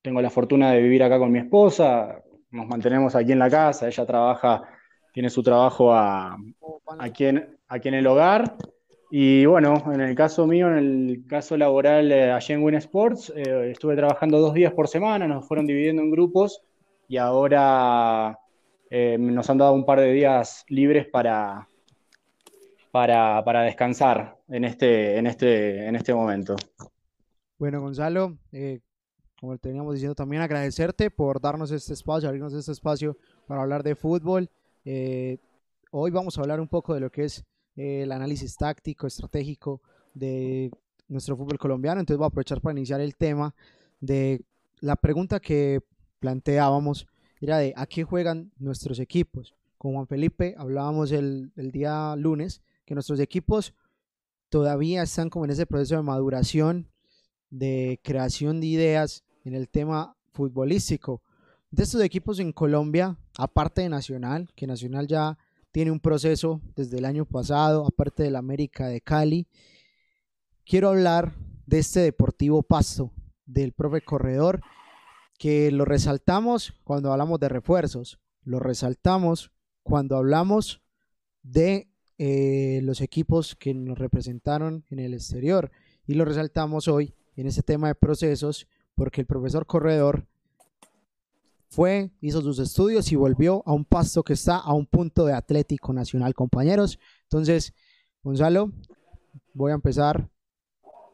[0.00, 3.86] tengo la fortuna de vivir acá con mi esposa, nos mantenemos aquí en la casa,
[3.86, 4.62] ella trabaja,
[5.12, 5.94] tiene su trabajo
[6.98, 8.56] aquí, en, aquí en el hogar.
[9.10, 13.30] Y bueno, en el caso mío, en el caso laboral eh, allí en Win Sports,
[13.36, 16.62] eh, estuve trabajando dos días por semana, nos fueron dividiendo en grupos
[17.08, 18.38] y ahora
[18.90, 21.68] eh, nos han dado un par de días libres para,
[22.90, 26.56] para, para descansar en este, en, este, en este momento.
[27.58, 28.36] Bueno, Gonzalo,
[29.44, 33.94] como teníamos diciendo, también agradecerte por darnos este espacio, abrirnos este espacio para hablar de
[33.94, 34.48] fútbol.
[34.86, 35.36] Eh,
[35.90, 37.44] hoy vamos a hablar un poco de lo que es
[37.76, 39.82] eh, el análisis táctico, estratégico
[40.14, 40.70] de
[41.08, 42.00] nuestro fútbol colombiano.
[42.00, 43.54] Entonces voy a aprovechar para iniciar el tema
[44.00, 44.40] de
[44.80, 45.82] la pregunta que
[46.24, 47.06] planteábamos,
[47.38, 49.54] era de a qué juegan nuestros equipos.
[49.76, 53.74] Con Juan Felipe hablábamos el, el día lunes que nuestros equipos
[54.48, 56.88] todavía están como en ese proceso de maduración,
[57.50, 61.20] de creación de ideas, en el tema futbolístico.
[61.70, 65.36] De estos equipos en Colombia, aparte de Nacional, que Nacional ya
[65.72, 69.46] tiene un proceso desde el año pasado, aparte del América de Cali,
[70.64, 71.34] quiero hablar
[71.66, 73.12] de este Deportivo Pasto,
[73.44, 74.62] del profe Corredor,
[75.38, 79.50] que lo resaltamos cuando hablamos de refuerzos, lo resaltamos
[79.82, 80.82] cuando hablamos
[81.42, 85.70] de eh, los equipos que nos representaron en el exterior
[86.06, 90.26] y lo resaltamos hoy en este tema de procesos porque el profesor Corredor
[91.68, 95.32] fue, hizo sus estudios y volvió a un pasto que está a un punto de
[95.32, 97.00] Atlético Nacional, compañeros.
[97.24, 97.74] Entonces,
[98.22, 98.72] Gonzalo,
[99.52, 100.30] voy a empezar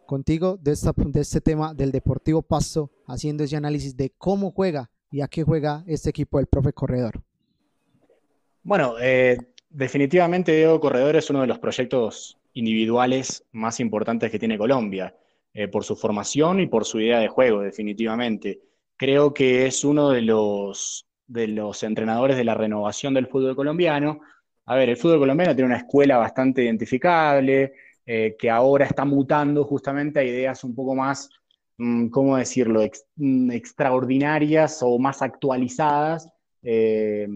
[0.06, 4.90] contigo de, esta, de este tema del Deportivo Pasto, haciendo ese análisis de cómo juega
[5.10, 7.20] y a qué juega este equipo del profe Corredor.
[8.62, 14.58] Bueno, eh, definitivamente Diego Corredor es uno de los proyectos individuales más importantes que tiene
[14.58, 15.14] Colombia.
[15.52, 18.60] Eh, por su formación y por su idea de juego, definitivamente.
[18.96, 24.20] Creo que es uno de los, de los entrenadores de la renovación del fútbol colombiano.
[24.66, 27.72] A ver, el fútbol colombiano tiene una escuela bastante identificable,
[28.06, 31.28] eh, que ahora está mutando justamente a ideas un poco más,
[32.10, 32.82] ¿cómo decirlo?,
[33.16, 36.28] mm, extraordinarias o más actualizadas
[36.62, 37.28] eh,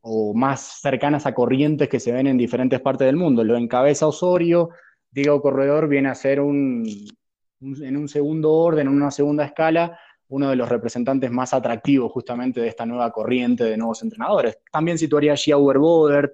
[0.00, 3.44] o más cercanas a corrientes que se ven en diferentes partes del mundo.
[3.44, 4.70] Lo encabeza Osorio,
[5.10, 6.86] Diego Corredor viene a ser un,
[7.60, 12.60] en un segundo orden, en una segunda escala, uno de los representantes más atractivos justamente
[12.60, 14.58] de esta nueva corriente de nuevos entrenadores.
[14.70, 16.32] También situaría a Uber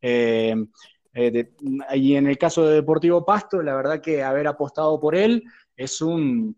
[0.00, 0.56] eh,
[1.14, 1.52] eh,
[1.94, 5.44] y en el caso de Deportivo Pasto, la verdad que haber apostado por él
[5.76, 6.56] es un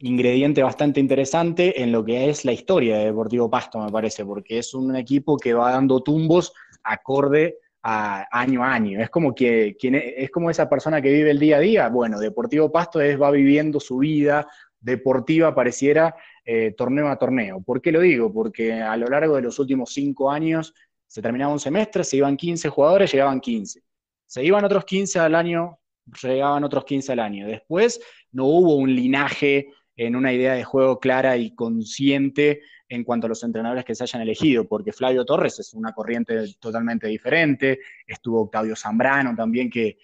[0.00, 4.58] ingrediente bastante interesante en lo que es la historia de Deportivo Pasto, me parece, porque
[4.58, 9.00] es un equipo que va dando tumbos acorde año a año.
[9.00, 11.88] Es como que quien e, es, como esa persona que vive el día a día.
[11.88, 14.46] Bueno, Deportivo Pasto es, va viviendo su vida
[14.80, 17.60] deportiva, pareciera eh, torneo a torneo.
[17.60, 18.32] ¿Por qué lo digo?
[18.32, 20.74] Porque a lo largo de los últimos cinco años
[21.06, 23.82] se terminaba un semestre, se iban 15 jugadores, llegaban 15.
[24.26, 25.78] Se iban otros 15 al año,
[26.22, 27.46] llegaban otros 15 al año.
[27.46, 28.00] Después
[28.32, 33.28] no hubo un linaje en una idea de juego clara y consciente en cuanto a
[33.28, 38.42] los entrenadores que se hayan elegido, porque Flavio Torres es una corriente totalmente diferente, estuvo
[38.42, 39.98] Octavio Zambrano también, que,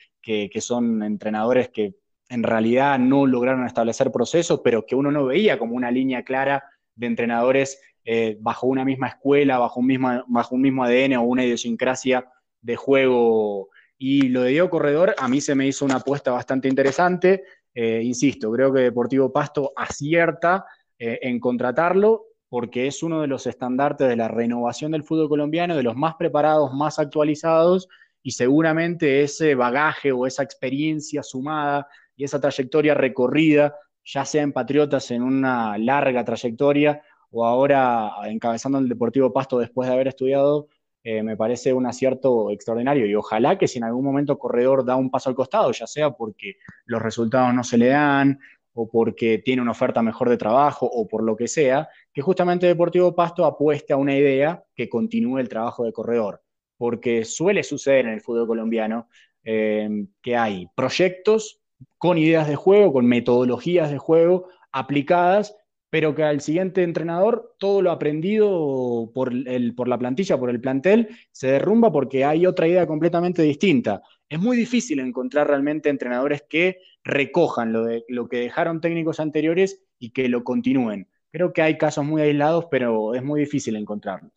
[0.60, 1.94] son entrenadores que
[2.28, 6.64] en realidad no lograron establecer procesos, pero que uno no veía como una línea clara
[6.96, 11.22] de entrenadores eh, bajo una misma escuela, bajo un, mismo, bajo un mismo ADN o
[11.22, 12.26] una idiosincrasia
[12.60, 13.68] de juego.
[13.96, 17.44] Y lo de Diego Corredor a mí se me hizo una apuesta bastante interesante.
[17.74, 20.64] Eh, insisto, creo que Deportivo Pasto acierta
[20.98, 25.76] eh, en contratarlo porque es uno de los estandartes de la renovación del fútbol colombiano,
[25.76, 27.88] de los más preparados, más actualizados,
[28.22, 34.52] y seguramente ese bagaje o esa experiencia sumada y esa trayectoria recorrida, ya sea en
[34.52, 40.68] Patriotas en una larga trayectoria o ahora encabezando el Deportivo Pasto después de haber estudiado,
[41.06, 43.06] eh, me parece un acierto extraordinario.
[43.06, 46.10] Y ojalá que si en algún momento Corredor da un paso al costado, ya sea
[46.12, 48.40] porque los resultados no se le dan
[48.72, 52.66] o porque tiene una oferta mejor de trabajo o por lo que sea, que justamente
[52.66, 56.42] Deportivo Pasto apueste a una idea que continúe el trabajo de Corredor.
[56.78, 59.08] Porque suele suceder en el fútbol colombiano
[59.44, 61.60] eh, que hay proyectos
[61.98, 65.54] con ideas de juego, con metodologías de juego aplicadas
[65.94, 70.60] pero que al siguiente entrenador todo lo aprendido por, el, por la plantilla, por el
[70.60, 74.02] plantel, se derrumba porque hay otra idea completamente distinta.
[74.28, 79.84] Es muy difícil encontrar realmente entrenadores que recojan lo, de, lo que dejaron técnicos anteriores
[80.00, 81.06] y que lo continúen.
[81.30, 84.32] Creo que hay casos muy aislados, pero es muy difícil encontrarlos.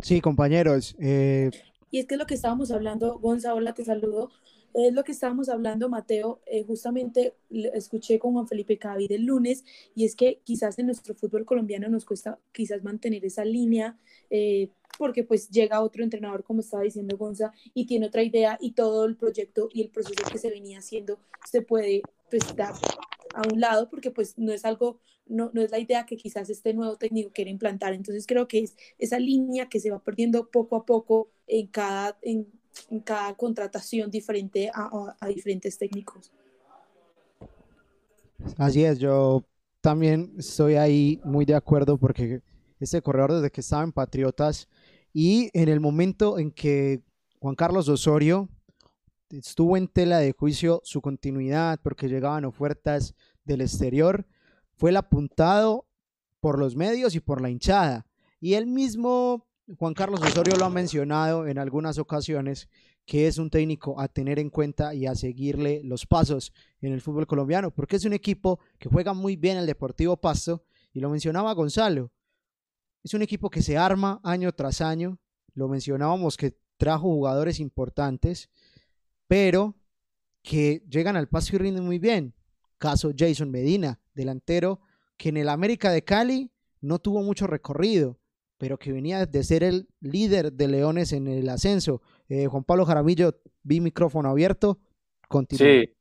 [0.00, 0.96] Sí, compañeros.
[0.98, 1.50] Eh...
[1.90, 4.30] Y es que es lo que estábamos hablando, Gonzalo, hola, te saludo.
[4.74, 6.40] Es lo que estábamos hablando, Mateo.
[6.46, 7.34] Eh, justamente
[7.74, 11.88] escuché con Juan Felipe Cavi el lunes y es que quizás en nuestro fútbol colombiano
[11.88, 13.98] nos cuesta quizás mantener esa línea
[14.30, 18.72] eh, porque pues llega otro entrenador, como estaba diciendo Gonza, y tiene otra idea y
[18.72, 21.18] todo el proyecto y el proceso que se venía haciendo
[21.50, 22.42] se puede pues
[23.34, 26.50] a un lado porque pues no es algo, no, no es la idea que quizás
[26.50, 27.94] este nuevo técnico quiere implantar.
[27.94, 32.18] Entonces creo que es esa línea que se va perdiendo poco a poco en cada,
[32.90, 36.30] en cada contratación diferente a, diferentes técnicos.
[38.56, 39.44] Así es, yo
[39.80, 42.40] también estoy ahí muy de acuerdo porque
[42.78, 44.68] este corredor desde que estaba en Patriotas
[45.12, 47.02] y en el momento en que
[47.40, 48.48] Juan Carlos Osorio
[49.30, 53.14] estuvo en tela de juicio su continuidad porque llegaban ofertas
[53.44, 54.26] del exterior,
[54.76, 55.86] fue el apuntado
[56.40, 58.06] por los medios y por la hinchada.
[58.40, 62.68] Y él mismo Juan Carlos Osorio lo ha mencionado en algunas ocasiones,
[63.04, 67.02] que es un técnico a tener en cuenta y a seguirle los pasos en el
[67.02, 71.10] fútbol colombiano, porque es un equipo que juega muy bien el Deportivo Pasto, y lo
[71.10, 72.10] mencionaba Gonzalo,
[73.04, 75.18] es un equipo que se arma año tras año,
[75.52, 78.48] lo mencionábamos que trajo jugadores importantes,
[79.26, 79.76] pero
[80.42, 82.34] que llegan al paso y rinden muy bien.
[82.78, 84.80] Caso Jason Medina, delantero,
[85.16, 86.50] que en el América de Cali
[86.80, 88.18] no tuvo mucho recorrido,
[88.58, 92.02] pero que venía de ser el líder de Leones en el ascenso.
[92.28, 94.78] Eh, Juan Pablo Jaramillo, vi micrófono abierto.
[95.28, 95.66] Continúa.
[95.66, 95.94] Sí.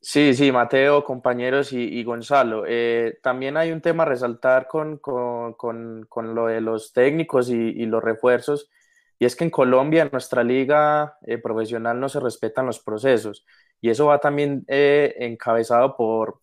[0.00, 2.64] Sí, Mateo, compañeros y, Gonzalo.
[2.66, 8.70] Eh, también hay un tema a resaltar con, lo de los técnicos y, los refuerzos,
[9.18, 13.44] y es que en Colombia, en nuestra liga eh, profesional, no se respetan los procesos,
[13.80, 16.40] y eso va también encabezado por,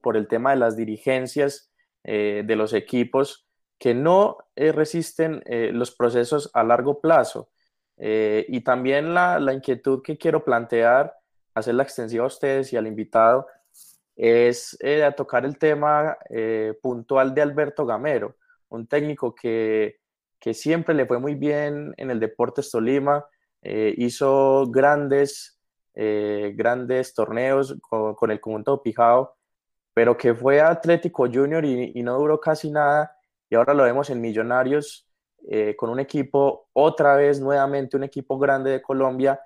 [0.00, 1.70] por el tema de las dirigencias
[2.02, 3.45] de los equipos,
[3.78, 7.50] que no eh, resisten eh, los procesos a largo plazo.
[7.98, 11.14] Eh, y también la, inquietud que quiero plantear,
[11.54, 13.46] hacerla extensiva a ustedes y al invitado,
[14.14, 14.78] es
[15.14, 16.16] tocar el tema
[16.80, 18.36] puntual de Alberto Gamero,
[18.70, 19.98] un técnico que,
[20.52, 23.26] siempre le fue muy bien en el Deportes Tolima,
[23.62, 25.58] hizo grandes,
[25.94, 29.36] grandes torneos con, el conjunto Pijao,
[29.92, 33.15] pero que fue Atlético Junior y no duró casi nada
[33.48, 35.06] y ahora lo vemos en Millonarios
[35.48, 39.40] eh, con un equipo, otra vez nuevamente un equipo grande de Colombia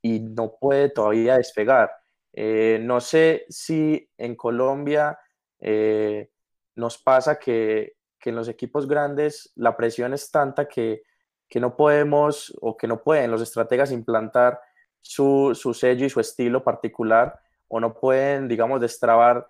[0.00, 1.90] y no puede todavía despegar.
[2.32, 5.18] Eh, no sé si en Colombia
[5.60, 6.30] eh,
[6.74, 11.02] nos pasa que, que, en los equipos grandes la presión es tanta que,
[11.48, 14.58] que, no podemos o que no pueden los estrategas implantar
[15.02, 17.38] su, su sello y su estilo particular
[17.68, 19.46] o no pueden, digamos, destrabar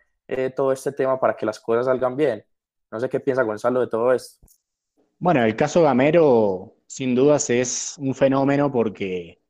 [0.57, 2.43] todo este tema para que las cosas salgan bien.
[2.92, 4.46] No sé qué piensa Gonzalo de todo esto.
[5.18, 9.40] Bueno, el caso Gamero, sin dudas, es un fenómeno porque,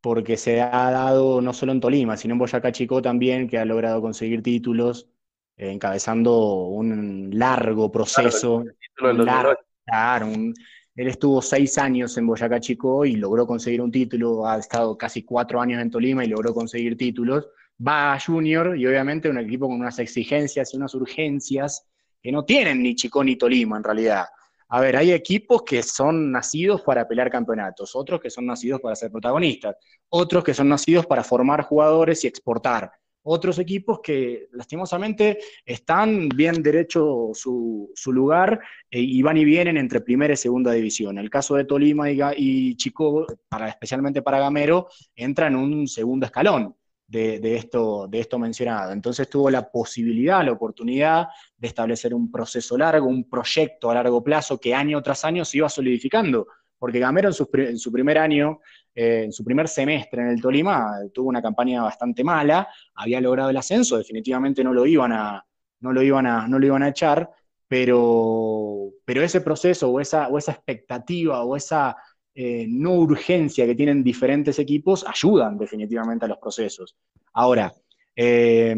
[0.00, 3.64] porque se ha dado no solo en Tolima, sino en Boyacá Chico también, que ha
[3.64, 5.08] logrado conseguir títulos,
[5.56, 8.64] eh, encabezando un largo proceso.
[9.84, 14.98] Claro, él estuvo seis años en Boyacá Chico y logró conseguir un título, ha estado
[14.98, 17.46] casi cuatro años en Tolima y logró conseguir títulos.
[17.86, 21.86] Va a Junior y obviamente un equipo con unas exigencias y unas urgencias
[22.26, 24.24] que no tienen ni Chico ni Tolima en realidad.
[24.70, 28.96] A ver, hay equipos que son nacidos para pelear campeonatos, otros que son nacidos para
[28.96, 29.76] ser protagonistas,
[30.08, 32.90] otros que son nacidos para formar jugadores y exportar,
[33.22, 38.58] otros equipos que lastimosamente están bien derecho su, lugar
[38.90, 41.18] eh, y van y vienen entre primera y segunda división.
[41.18, 46.74] El caso de Tolima y, Chico, para, especialmente para Gamero, entra en un segundo escalón.
[47.08, 48.92] De, esto, de esto mencionado.
[48.92, 54.24] Entonces tuvo la posibilidad, la oportunidad de establecer un proceso largo, un proyecto a largo
[54.24, 58.58] plazo que año tras año se iba solidificando, porque Gamero en su primer año
[58.98, 63.50] eh, en su primer semestre en el Tolima tuvo una campaña bastante mala, había logrado
[63.50, 65.46] el ascenso, definitivamente no lo iban a,
[65.80, 67.28] no lo iban a, no lo iban a echar,
[67.68, 71.94] pero, pero ese proceso o esa, o esa expectativa o esa
[72.38, 76.94] eh, no urgencia que tienen diferentes equipos ayudan definitivamente a los procesos.
[77.32, 77.72] Ahora,
[78.14, 78.76] eh,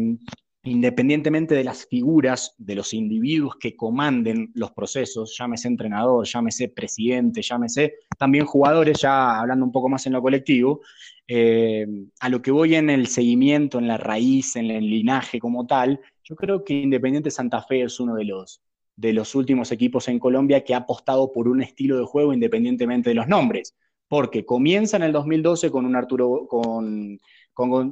[0.63, 7.41] independientemente de las figuras, de los individuos que comanden los procesos, llámese entrenador, llámese presidente,
[7.41, 10.79] llámese también jugadores, ya hablando un poco más en lo colectivo,
[11.27, 11.85] eh,
[12.21, 15.99] a lo que voy en el seguimiento, en la raíz, en el linaje como tal,
[16.23, 18.61] yo creo que Independiente Santa Fe es uno de los,
[18.99, 23.09] de los últimos equipos en Colombia que ha apostado por un estilo de juego independientemente
[23.09, 23.75] de los nombres,
[24.07, 27.19] porque comienza en el 2012 con un Arturo, con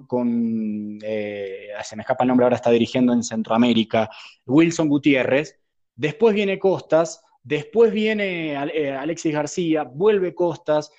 [0.07, 4.09] con, eh, se me escapa el nombre, ahora está dirigiendo en Centroamérica,
[4.45, 5.59] Wilson Gutiérrez,
[5.95, 10.91] después viene Costas, después viene eh, Alexis García, vuelve Costas,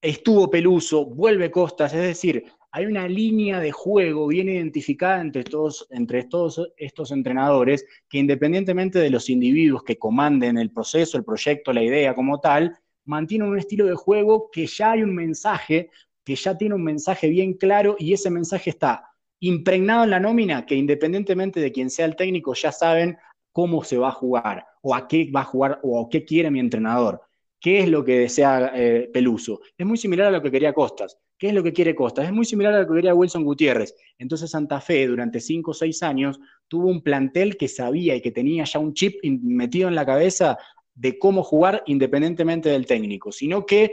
[0.00, 2.44] estuvo Peluso, vuelve Costas, es decir,
[2.76, 8.98] hay una línea de juego bien identificada entre todos, entre todos estos entrenadores que independientemente
[8.98, 13.58] de los individuos que comanden el proceso, el proyecto, la idea como tal, mantienen un
[13.58, 15.88] estilo de juego que ya hay un mensaje
[16.22, 19.10] que ya tiene un mensaje bien claro y ese mensaje está
[19.40, 23.16] impregnado en la nómina, que independientemente de quién sea el técnico, ya saben
[23.52, 26.60] cómo se va a jugar, o a qué va a jugar, o qué quiere mi
[26.60, 27.22] entrenador.
[27.58, 29.62] ¿Qué es lo que desea eh, Peluso?
[29.78, 31.18] Es muy similar a lo que quería Costas.
[31.38, 32.26] ¿Qué es lo que quiere Costas?
[32.26, 33.94] Es muy similar a lo que quería Wilson Gutiérrez.
[34.18, 38.32] Entonces Santa Fe durante cinco o seis años tuvo un plantel que sabía y que
[38.32, 40.58] tenía ya un chip metido en la cabeza
[40.94, 43.92] de cómo jugar independientemente del técnico, sino que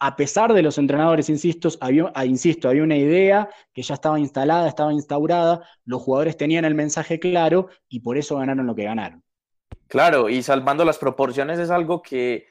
[0.00, 4.20] a pesar de los entrenadores, insisto había, ah, insisto, había una idea que ya estaba
[4.20, 8.84] instalada, estaba instaurada, los jugadores tenían el mensaje claro y por eso ganaron lo que
[8.84, 9.24] ganaron.
[9.88, 12.46] Claro, y salvando las proporciones es algo que,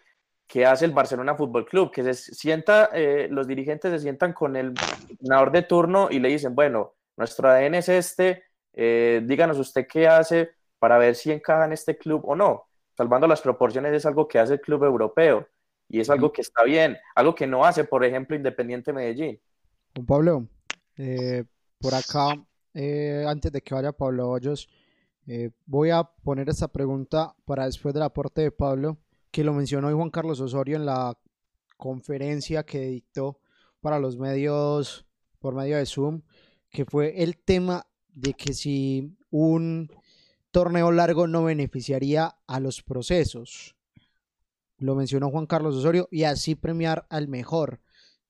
[0.65, 4.73] hace el Barcelona Fútbol Club, que se sienta, eh, los dirigentes se sientan con el
[5.09, 10.07] entrenador de turno y le dicen, bueno, nuestro ADN es este, eh, díganos usted qué
[10.07, 12.67] hace para ver si encaja en este club o no.
[12.95, 15.47] Salvando las proporciones es algo que hace el club europeo
[15.89, 19.39] y es algo que está bien, algo que no hace, por ejemplo, Independiente Medellín.
[19.95, 20.47] Juan Pablo,
[20.97, 21.43] eh,
[21.79, 24.69] por acá, eh, antes de que vaya Pablo Hoyos,
[25.27, 28.97] eh, voy a poner esta pregunta para después del aporte de Pablo,
[29.31, 31.17] que lo mencionó hoy Juan Carlos Osorio en la
[31.77, 33.39] conferencia que dictó
[33.81, 35.05] para los medios
[35.39, 36.21] por medio de Zoom,
[36.69, 39.91] que fue el tema de que si un
[40.51, 43.77] torneo largo no beneficiaría a los procesos
[44.79, 47.81] lo mencionó Juan Carlos Osorio, y así premiar al mejor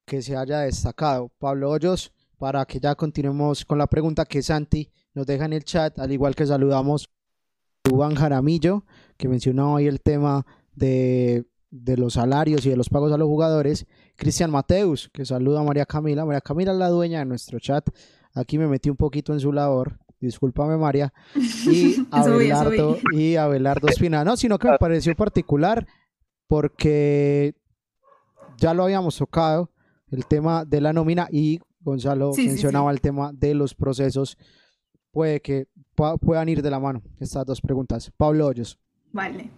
[0.06, 1.30] que se haya destacado.
[1.39, 5.66] Pablo Hoyos, para que ya continuemos con la pregunta que Santi nos deja en el
[5.66, 7.10] chat, al igual que saludamos
[7.84, 8.86] a Iván Jaramillo,
[9.18, 10.45] que mencionó hoy el tema
[10.78, 13.86] de, de, los salarios y de los pagos a los jugadores.
[14.16, 16.26] Cristian Mateus, que saluda a María Camila.
[16.26, 17.90] María Camila es la dueña de nuestro chat.
[18.34, 20.00] Aquí me metí un poquito en su labor.
[20.20, 21.14] Discúlpame, María.
[21.66, 24.24] Y Abelardo, y Abelardo Espina.
[24.24, 25.86] No, sino que me pareció particular
[26.48, 27.56] porque
[28.58, 29.72] ya lo habíamos tocado,
[30.10, 34.38] el tema de la nómina y Gonzalo mencionaba el tema de los procesos.
[35.12, 35.68] Puede que
[36.22, 38.12] puedan ir de la mano estas dos preguntas.
[38.18, 38.78] Pablo Hoyos.
[39.12, 39.52] Vale.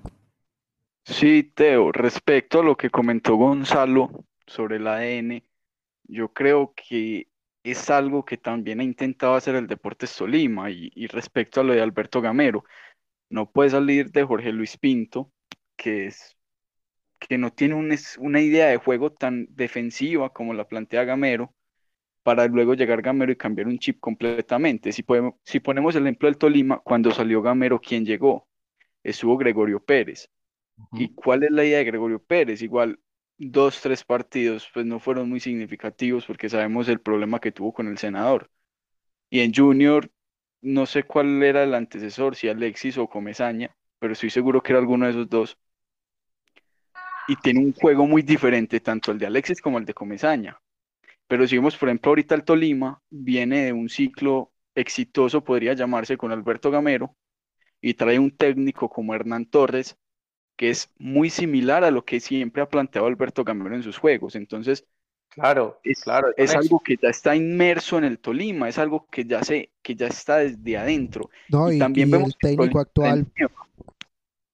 [1.09, 5.43] Sí, Teo, respecto a lo que comentó Gonzalo sobre el ADN,
[6.03, 7.27] yo creo que
[7.63, 11.81] es algo que también ha intentado hacer el Deportes Tolima y, respecto a lo de
[11.81, 12.63] Alberto Gamero,
[13.29, 15.31] no puede salir de Jorge Luis Pinto,
[15.75, 16.37] que es
[17.19, 17.75] que no tiene
[18.19, 21.53] una idea de juego tan defensiva como la plantea Gamero,
[22.23, 24.91] para luego llegar Gamero y cambiar un chip completamente.
[24.91, 28.47] Si, podemos, si ponemos el ejemplo del Tolima, cuando salió Gamero, ¿quién llegó?
[29.03, 30.29] Estuvo Gregorio Pérez.
[30.91, 32.61] ¿Y cuál es la idea de Gregorio Pérez?
[32.61, 32.99] Igual
[33.37, 37.87] dos, tres partidos, pues no fueron muy significativos porque sabemos el problema que tuvo con
[37.87, 38.49] el senador.
[39.29, 40.11] Y en Junior,
[40.61, 44.79] no sé cuál era el antecesor, si Alexis o Comezaña, pero estoy seguro que era
[44.79, 45.57] alguno de esos dos
[47.29, 50.59] y tiene un juego muy diferente, tanto el de Alexis como el de Comesaña.
[51.27, 56.17] Pero si vemos, por ejemplo, ahorita el Tolima viene de un ciclo exitoso, podría llamarse,
[56.17, 57.15] con Alberto Gamero,
[57.81, 59.95] y trae un técnico como Hernán Torres,
[60.59, 64.35] que es muy similar a lo que siempre ha planteado Alberto Gamero en sus juegos.
[64.35, 64.85] Entonces,
[65.29, 66.27] Claro, es, claro.
[66.35, 69.95] es algo que ya está inmerso en el Tolima, es algo que ya se, que
[69.95, 71.29] ya está desde adentro.
[71.49, 73.49] No, y, y, también y vemos el que técnico actual, tenía-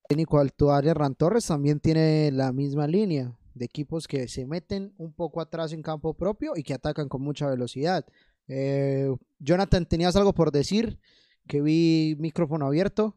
[0.07, 5.11] técnico actual Hernán Torres también tiene la misma línea de equipos que se meten un
[5.13, 8.05] poco atrás en campo propio y que atacan con mucha velocidad.
[8.47, 10.99] Eh, Jonathan, ¿tenías algo por decir?
[11.47, 13.15] Que vi micrófono abierto.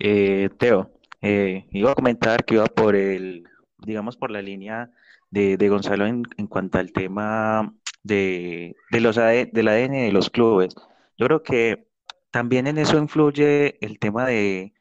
[0.00, 0.90] Eh, Teo,
[1.22, 3.44] eh, iba a comentar que iba por el,
[3.78, 4.90] digamos, por la línea
[5.30, 10.12] de, de Gonzalo en, en cuanto al tema de, de los AD del ADN de
[10.12, 10.74] los clubes.
[11.18, 11.86] Yo creo que
[12.30, 14.72] también en eso influye el tema de,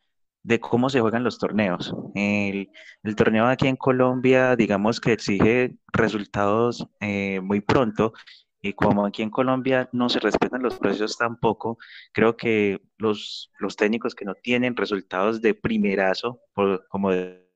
[0.43, 1.93] de cómo se juegan los torneos.
[2.15, 2.70] El,
[3.15, 8.13] torneo aquí en Colombia, digamos que exige resultados eh, muy pronto.
[8.62, 11.78] Y como aquí en Colombia no se respetan los procesos tampoco,
[12.14, 17.47] creo que los, los técnicos que no tienen resultados de primerazo, por- como de-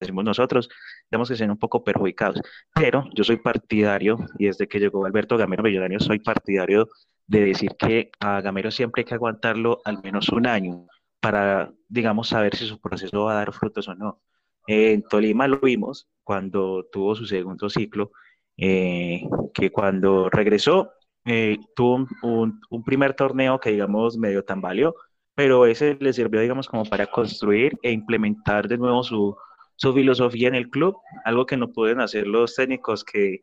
[0.00, 0.68] decimos nosotros,
[1.10, 2.40] tenemos que ser un poco perjudicados.
[2.74, 6.88] Pero yo soy partidario, y desde que llegó Alberto Gamero Millonario, soy partidario
[7.26, 10.86] de decir que a Gamero siempre hay que aguantarlo al menos un año
[11.20, 14.22] para, digamos, saber si su proceso va a dar frutos o no.
[14.66, 18.12] En Tolima lo vimos cuando tuvo su segundo ciclo,
[18.58, 19.22] eh,
[19.54, 20.92] que cuando regresó
[21.26, 24.94] eh, tuvo un, un- un primer torneo que, digamos, medio tambaleó,
[25.34, 29.36] pero ese le sirvió, digamos, como para construir e implementar de nuevo su,
[29.76, 33.40] su filosofía en el club, algo que no pueden hacer los técnicos que,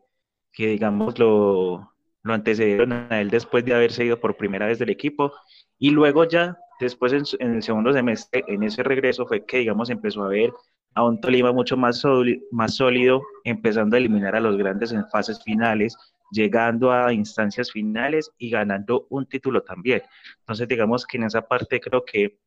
[0.53, 1.91] que digamos, lo,
[2.23, 5.33] lo antecedieron a él después de haberse ido por primera vez del equipo.
[5.77, 9.89] Y luego ya, después en, en el segundo semestre, en ese regreso fue que, digamos,
[9.89, 10.51] empezó a ver
[10.95, 15.07] a un Tolima mucho más, sóli- más sólido, empezando a eliminar a los grandes en
[15.09, 15.97] fases finales,
[16.31, 20.01] llegando a instancias finales y ganando un título también.
[20.39, 22.39] Entonces, digamos que en esa parte creo que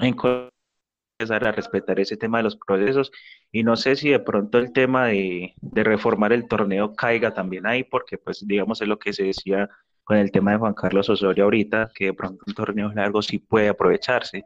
[0.00, 0.14] en
[1.18, 3.12] empezar a respetar ese tema de los procesos
[3.52, 7.66] y no sé si de pronto el tema de, de reformar el torneo caiga también
[7.66, 9.68] ahí, porque pues digamos es lo que se decía
[10.04, 13.38] con el tema de Juan Carlos Osorio ahorita, que de pronto un torneo largo sí
[13.38, 14.42] puede aprovecharse,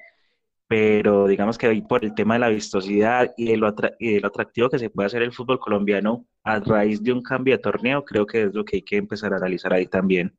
[0.66, 4.20] pero digamos que ahí por el tema de la vistosidad y de, lo y de
[4.20, 7.62] lo atractivo que se puede hacer el fútbol colombiano a raíz de un cambio de
[7.62, 10.36] torneo, creo que es lo que hay que empezar a analizar ahí también.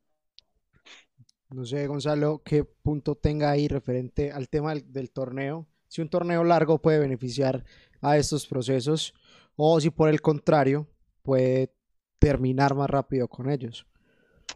[1.49, 5.67] No sé, Gonzalo, qué punto tenga ahí referente al tema del, del torneo.
[5.88, 7.63] Si un torneo largo puede beneficiar
[8.01, 9.13] a estos procesos
[9.55, 10.88] o si por el contrario
[11.21, 11.71] puede
[12.19, 13.86] terminar más rápido con ellos.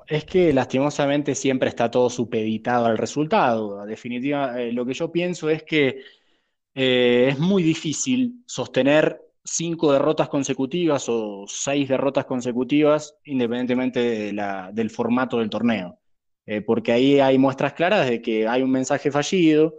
[0.08, 3.86] Es que lastimosamente siempre está todo supeditado al resultado.
[3.86, 6.02] Definitiva, eh, lo que yo pienso es que
[6.74, 14.34] eh, es muy difícil sostener cinco derrotas consecutivas o seis derrotas consecutivas, independientemente
[14.74, 16.00] del formato del torneo.
[16.46, 19.76] Eh, porque ahí hay muestras claras de que hay un mensaje fallido,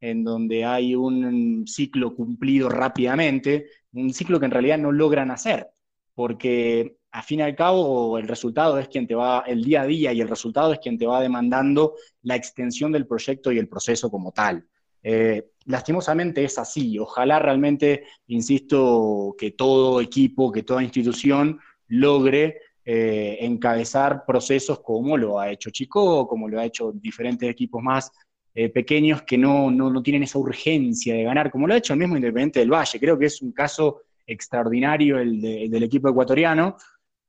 [0.00, 5.68] en donde hay un ciclo cumplido rápidamente, un ciclo que en realidad no logran hacer,
[6.14, 9.86] porque a fin y al cabo el resultado es quien te va, el día a
[9.86, 13.68] día y el resultado es quien te va demandando la extensión del proyecto y el
[13.68, 14.64] proceso como tal.
[15.02, 21.58] Eh, lastimosamente es así, ojalá realmente, insisto, que todo equipo, que toda institución
[21.88, 27.82] logre eh, encabezar procesos como lo ha hecho Chico, como lo ha hecho diferentes equipos
[27.82, 28.12] más
[28.54, 31.92] eh, pequeños que no, no, no tienen esa urgencia de ganar, como lo ha hecho
[31.92, 33.00] el mismo Independiente del Valle.
[33.00, 36.76] Creo que es un caso extraordinario el, el del equipo ecuatoriano,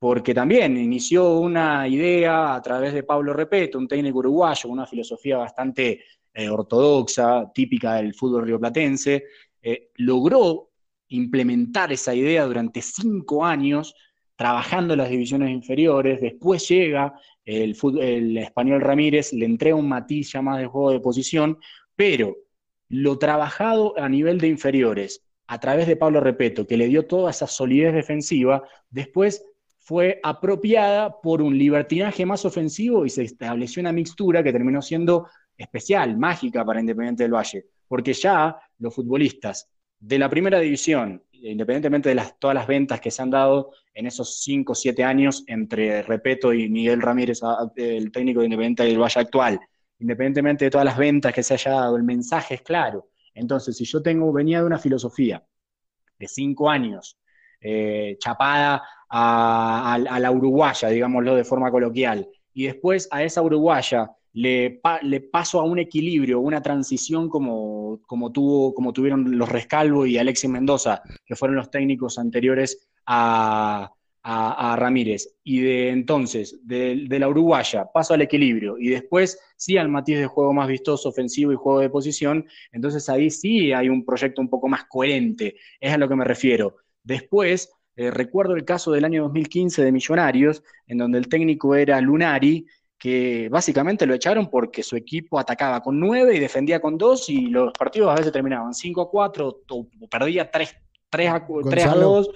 [0.02, 5.36] porque también inició una idea a través de Pablo Repeto, un técnico uruguayo, una filosofía
[5.36, 6.02] bastante
[6.34, 9.22] eh, ortodoxa, típica del fútbol rioplatense,
[9.62, 10.70] eh, logró
[11.06, 13.94] implementar esa idea durante cinco años,
[14.34, 20.32] trabajando en las divisiones inferiores, después llega el, el español Ramírez, le entrega un matiz
[20.32, 21.58] ya más de juego de posición,
[21.94, 22.38] pero
[22.88, 27.30] lo trabajado a nivel de inferiores, a través de Pablo Repeto, que le dio toda
[27.30, 29.44] esa solidez defensiva, después
[29.84, 35.28] fue apropiada por un libertinaje más ofensivo y se estableció una mixtura que terminó siendo
[35.56, 39.68] especial, mágica para Independiente del Valle, porque ya los futbolistas
[39.98, 44.06] de la primera división, independientemente de las, todas las ventas que se han dado en
[44.06, 47.40] esos 5 o 7 años entre Repeto y Miguel Ramírez,
[47.74, 49.60] el técnico de Independiente del Valle actual,
[49.98, 53.08] independientemente de todas las ventas que se haya dado, el mensaje es claro.
[53.34, 55.44] Entonces, si yo tengo, venía de una filosofía
[56.18, 57.18] de 5 años,
[57.60, 58.82] eh, chapada
[59.14, 65.00] a, la uruguaya, digámoslo de forma coloquial, y después a esa uruguaya le, pa-
[65.30, 68.00] paso a un equilibrio, una transición como,
[68.32, 73.90] tuvo, como tuvieron los Rescalvo y Alexis Mendoza, que fueron los técnicos anteriores a
[74.76, 75.36] Ramírez.
[75.44, 80.18] Y de entonces, de, de la uruguaya, paso al equilibrio y después sí al matiz
[80.18, 84.40] de juego más vistoso, ofensivo y juego de posición, entonces ahí sí hay un proyecto
[84.40, 86.76] un poco más coherente, es a lo que me refiero.
[87.04, 92.00] Después Eh, recuerdo el caso del año 2015 de Millonarios, en donde el técnico era
[92.00, 92.66] Lunari,
[92.98, 97.46] que básicamente lo echaron porque su equipo atacaba con nueve y defendía con dos y
[97.48, 100.76] los partidos a veces terminaban 5 a 4 o perdía 3,
[101.28, 102.30] a, 3 a 2.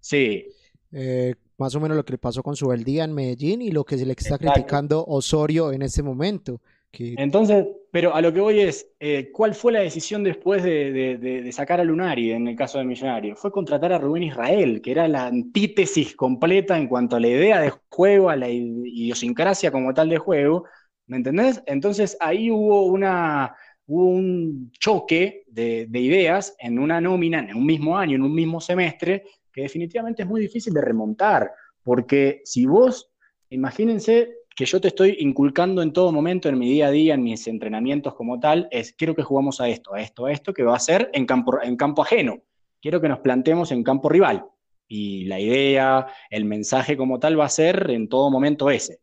[0.00, 0.46] Sí.
[0.92, 3.98] Eh, más o menos lo que le pasó con Subeldía en Medellín y lo que
[3.98, 6.60] se le está criticando Osorio en este momento.
[6.98, 7.66] Entonces,
[7.96, 11.84] pero a lo que voy es, eh, ¿cuál fue la decisión después de, sacar a
[11.84, 13.40] Lunari en el caso de Millonarios?
[13.40, 17.58] Fue contratar a Rubén Israel, que era la antítesis completa en cuanto a la idea
[17.58, 20.66] de juego, a la idiosincrasia como tal de juego,
[21.06, 21.62] ¿me entendés?
[21.64, 28.16] Entonces ahí hubo, una, un choque de ideas en una nómina, en un mismo año,
[28.16, 31.50] en un mismo semestre, que definitivamente es muy difícil de remontar,
[31.82, 33.10] porque si vos,
[33.48, 37.22] imagínense que yo te estoy inculcando en todo momento, en mi día a día, en
[37.22, 40.62] mis entrenamientos como tal, es quiero que jugamos a esto, a esto, a esto, que
[40.62, 42.42] va a ser en campo, en campo ajeno.
[42.80, 44.46] Quiero que nos planteemos en campo rival.
[44.88, 49.00] Y la idea, el mensaje como tal va a ser en todo momento ese.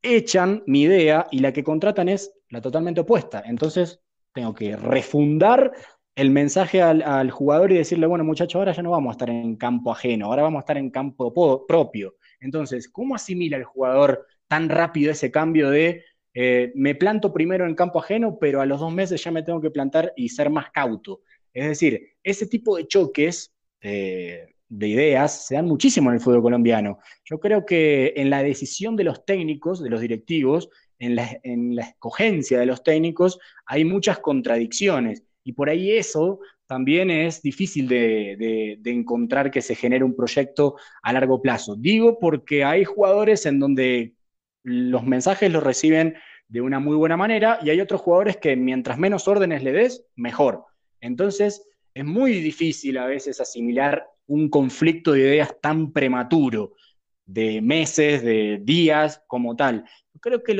[0.00, 3.42] Echan mi idea y la que contratan es la totalmente opuesta.
[3.44, 4.00] Entonces,
[4.32, 5.72] tengo que refundar
[6.14, 9.28] el mensaje al, al jugador y decirle, bueno, muchachos, ahora ya no vamos a estar
[9.28, 11.34] en campo ajeno, ahora vamos a estar en campo
[11.66, 12.14] propio.
[12.40, 17.74] Entonces, ¿cómo asimila el jugador tan rápido ese cambio de eh, me planto primero en
[17.74, 20.70] campo ajeno, pero a los dos meses ya me tengo que plantar y ser más
[20.70, 21.22] cauto.
[21.52, 26.42] Es decir, ese tipo de choques eh, de ideas se dan muchísimo en el fútbol
[26.42, 26.98] colombiano.
[27.24, 30.68] Yo creo que en la decisión de los técnicos, de los directivos,
[30.98, 31.24] en la,
[31.82, 35.24] escogencia de los técnicos, hay muchas contradicciones.
[35.44, 41.12] Y por ahí eso también es difícil de, encontrar que se genere un proyecto a
[41.12, 41.76] largo plazo.
[41.76, 44.14] Digo porque hay jugadores en donde
[44.62, 46.16] los mensajes los reciben
[46.48, 50.06] de una muy buena manera y hay otros jugadores que mientras menos órdenes le des,
[50.16, 50.64] mejor.
[51.00, 56.74] Entonces, es muy difícil a veces asimilar un conflicto de ideas tan prematuro,
[57.26, 59.84] de meses, de días, como tal.
[60.20, 60.54] creo que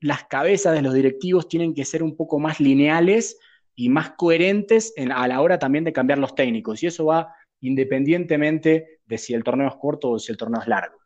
[0.00, 3.38] las cabezas de los directivos tienen que ser un poco más lineales
[3.74, 6.82] y más coherentes a la hora también de cambiar los técnicos.
[6.82, 10.66] Y eso va independientemente de si el torneo es corto o si el torneo es
[10.66, 11.01] largo.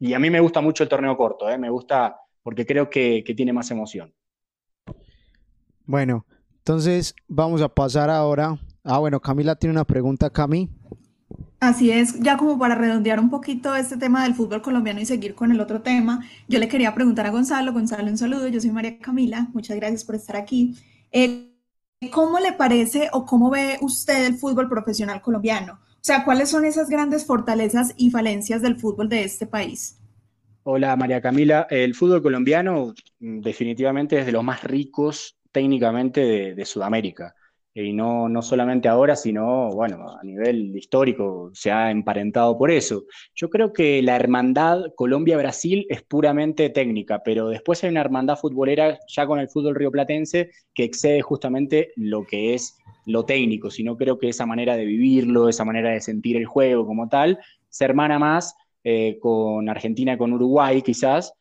[0.00, 1.58] Y a mí me gusta mucho el torneo corto, ¿eh?
[1.58, 4.12] me gusta porque creo que, tiene más emoción.
[5.84, 6.24] Bueno,
[6.56, 8.58] entonces vamos a pasar ahora.
[8.82, 10.70] Ah, bueno, Camila tiene una pregunta, Cami.
[11.60, 15.34] Así es, ya como para redondear un poquito este tema del fútbol colombiano y seguir
[15.34, 17.74] con el otro tema, yo le quería preguntar a Gonzalo.
[17.74, 18.48] Gonzalo, un saludo.
[18.48, 19.48] Yo soy María Camila.
[19.52, 20.74] Muchas gracias por estar aquí.
[21.12, 21.52] Eh,
[22.10, 25.78] ¿Cómo le parece o cómo ve usted el fútbol profesional colombiano?
[26.00, 30.00] O sea, ¿cuáles son esas grandes fortalezas y falencias del fútbol de este país?
[30.62, 36.64] Hola María Camila, el fútbol colombiano mm, definitivamente es de los más ricos técnicamente de,
[36.64, 37.34] Sudamérica.
[37.74, 43.04] Y no, no solamente ahora, sino, bueno, a nivel histórico se ha emparentado por eso.
[43.34, 48.98] Yo creo que la hermandad Colombia-Brasil es puramente técnica, pero después hay una hermandad futbolera
[49.06, 52.79] ya con el fútbol rioplatense que excede justamente lo que es
[53.10, 56.86] lo técnico, sino creo que esa manera de vivirlo, esa manera de sentir el juego
[56.86, 57.38] como tal,
[57.68, 61.34] se hermana más eh, con Argentina, con Uruguay quizás,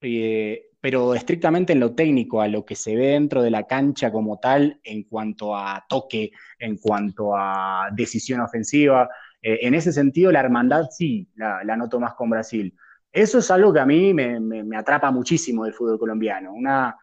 [0.00, 4.12] eh, pero estrictamente en lo técnico, a lo que se ve dentro de la cancha
[4.12, 9.08] como tal, en cuanto a toque, en cuanto a decisión ofensiva.
[9.40, 12.74] Eh, en ese sentido, la hermandad sí, la, noto más con Brasil.
[13.10, 16.94] Eso es algo que a mí me, atrapa muchísimo del fútbol colombiano, una,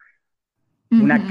[0.92, 1.26] una,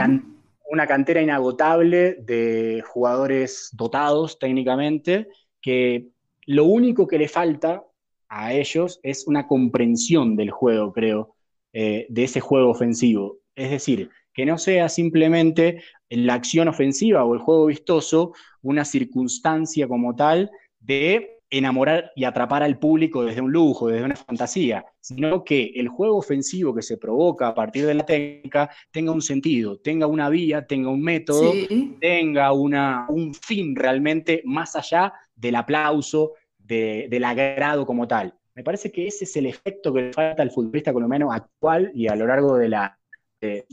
[0.71, 5.29] una cantera inagotable de jugadores dotados técnicamente,
[5.61, 6.09] que
[6.47, 7.85] lo único que le falta
[8.29, 11.35] a ellos es una comprensión del juego, creo,
[11.73, 13.39] eh, de ese juego ofensivo.
[13.57, 19.89] Es decir, que no sea simplemente la acción ofensiva o el juego vistoso una circunstancia
[19.89, 25.45] como tal de enamorar y atrapar al público desde un lujo, desde una fantasía, sino
[25.45, 29.79] que el juego ofensivo que se provoca a partir de la técnica tenga un sentido,
[29.79, 31.53] tenga una vía, tenga un método,
[32.01, 38.35] tenga una, un fin realmente más allá del aplauso, del agrado como tal.
[38.55, 42.09] Me parece que ese es el efecto que le falta al futbolista colombiano actual y
[42.09, 43.00] a lo largo de la,
[43.41, 43.67] de,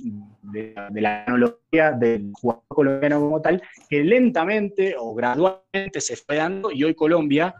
[0.94, 6.84] la tecnología del jugador colombiano como tal, que lentamente o gradualmente se fue dando y
[6.84, 7.54] hoy Colombia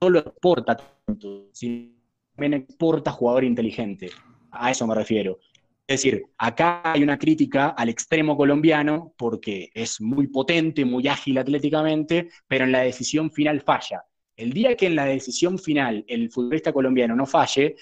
[0.00, 1.92] solo exporta tanto, sino
[2.34, 4.10] también exporta jugador inteligente.
[4.50, 5.38] A eso me refiero.
[5.86, 11.38] Es decir, acá hay una crítica al extremo colombiano porque es muy potente, muy ágil
[11.38, 14.02] atléticamente, pero en la decisión final falla.
[14.36, 17.74] El día que en la decisión final el futbolista colombiano no falle,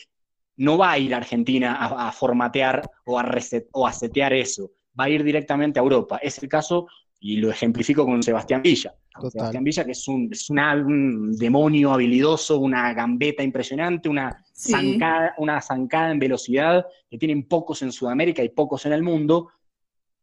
[0.57, 4.73] no va a ir a Argentina a, formatear o a, reset, o a setear eso,
[4.99, 6.19] va a ir directamente a Europa.
[6.23, 6.87] Es el caso,
[7.21, 8.95] y lo ejemplifico con Sebastián Villa.
[9.31, 16.11] Sebastián Villa, que es, un, un, demonio habilidoso, una gambeta impresionante, una, zancada, una zancada
[16.11, 19.51] en velocidad que tienen pocos en Sudamérica y pocos en el mundo.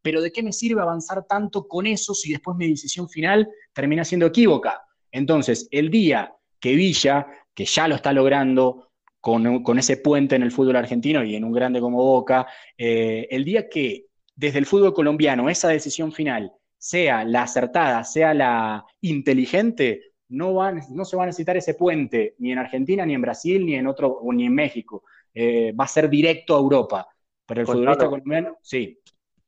[0.02, 4.04] Pero ¿de qué me sirve avanzar tanto con eso si después mi decisión final termina
[4.04, 4.84] siendo equívoca?
[5.12, 8.93] Entonces, el día que Villa, que ya lo está logrando,
[9.24, 12.46] con, ese puente en el fútbol argentino y en un grande como Boca,
[12.78, 18.34] eh, el día que desde el fútbol colombiano esa decisión final sea la acertada, sea
[18.34, 23.14] la inteligente, no, van, no se va a necesitar ese puente ni en Argentina, ni
[23.14, 25.06] en Brasil, ni en otro, ni en México.
[25.34, 27.08] Eh, va a ser directo a Europa.
[27.46, 29.00] Pero el futbolista colombiano, sí.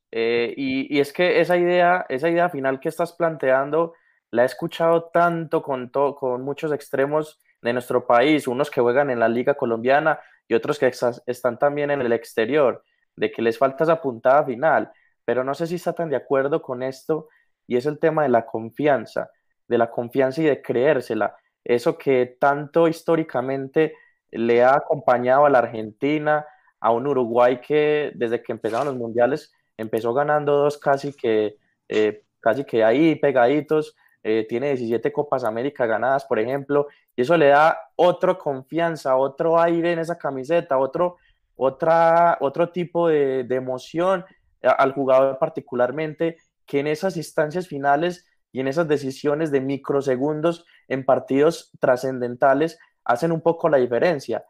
[0.10, 3.94] Eh, y, es que esa idea, esa idea final que estás planteando,
[4.32, 9.20] la he escuchado tanto con, con muchos extremos de nuestro país, unos que juegan en
[9.20, 10.92] la liga colombiana y otros que
[11.26, 12.84] están también en el exterior,
[13.16, 14.92] de que les falta esa puntada final,
[15.26, 17.28] pero no sé si están de acuerdo con esto
[17.66, 19.32] y es el tema de la confianza,
[19.68, 23.96] de la confianza y de creérsela, eso que tanto históricamente
[24.30, 26.46] le ha acompañado a la Argentina,
[26.80, 31.58] a un Uruguay que desde que empezaron los mundiales empezó ganando dos casi que,
[31.90, 33.96] eh, casi que ahí pegaditos,
[34.28, 39.62] eh, tiene 17 Copas América ganadas, por ejemplo, y eso le da otra confianza, otro
[39.62, 41.18] aire en esa camiseta, otro,
[41.56, 44.26] otra, otro tipo de, de emoción
[44.64, 51.06] al jugador particularmente, que en esas instancias finales y en esas decisiones de microsegundos en
[51.06, 54.44] partidos trascendentales hacen un poco la diferencia.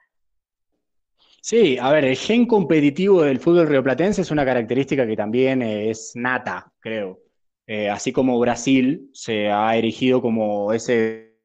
[1.42, 6.14] Sí, a ver, el gen competitivo del fútbol rioplatense es una característica que también es
[6.16, 7.25] nata, creo.
[7.68, 11.36] Eh, así como Brasil se ha erigido como ese,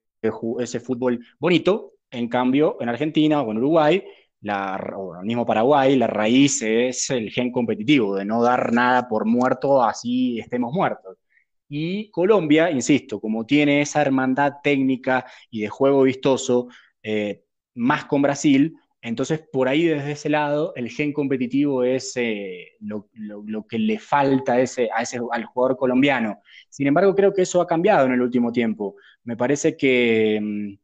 [0.58, 4.04] ese fútbol bonito, en cambio, en Argentina o en Uruguay,
[4.42, 9.26] la, o mismo Paraguay, la raíz es el gen competitivo, de no dar nada por
[9.26, 11.16] muerto así estemos muertos.
[11.68, 16.68] Y Colombia, insisto, como tiene esa hermandad técnica y de juego vistoso,
[17.02, 17.44] eh,
[17.74, 23.08] más con Brasil, entonces, por ahí, desde ese lado, el gen competitivo es eh, lo,
[23.66, 26.40] que le falta a ese, al jugador colombiano.
[26.68, 28.96] Sin embargo, creo que eso ha cambiado en el último tiempo.
[29.24, 30.74] Me parece que, mm,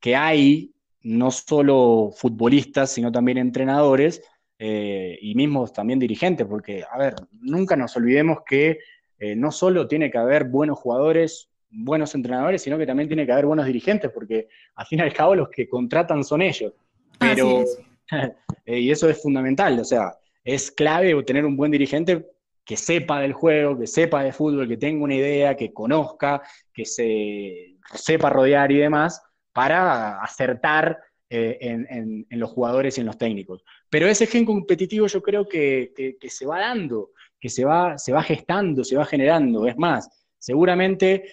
[0.00, 4.22] que hay no solo futbolistas, sino también entrenadores
[4.58, 8.78] eh, y mismos también dirigentes, porque, a ver, nunca nos olvidemos que
[9.18, 13.32] eh, no solo tiene que haber buenos jugadores, buenos entrenadores, sino que también tiene que
[13.32, 16.72] haber buenos dirigentes, porque al fin y al cabo los que contratan son ellos.
[17.18, 17.64] Pero,
[18.66, 20.12] eh, y eso es fundamental, o sea,
[20.44, 22.26] es clave tener un buen dirigente
[22.64, 26.42] que sepa del juego, que sepa de fútbol, que tenga una idea, que conozca,
[26.74, 30.98] que se sepa rodear y demás, para acertar
[31.30, 33.64] eh, en, los jugadores y en los técnicos.
[33.88, 37.10] Pero ese gen competitivo yo creo que, que, se va dando,
[37.40, 39.66] que se va, se va gestando, se va generando.
[39.66, 40.08] Es más,
[40.38, 41.24] seguramente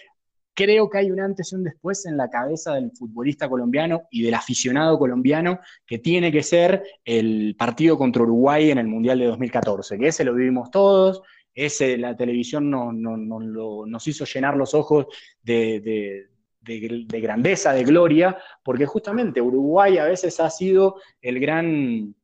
[0.53, 4.23] creo que hay un antes y un después en la cabeza del futbolista colombiano y
[4.23, 9.25] del aficionado colombiano que tiene que ser el partido contra Uruguay en el Mundial de
[9.25, 11.21] 2014, que ese lo vivimos todos,
[11.53, 15.07] ese la televisión nos hizo llenar los ojos
[15.41, 16.27] de,
[16.61, 22.15] grandeza, de gloria, porque justamente Uruguay a veces ha sido el gran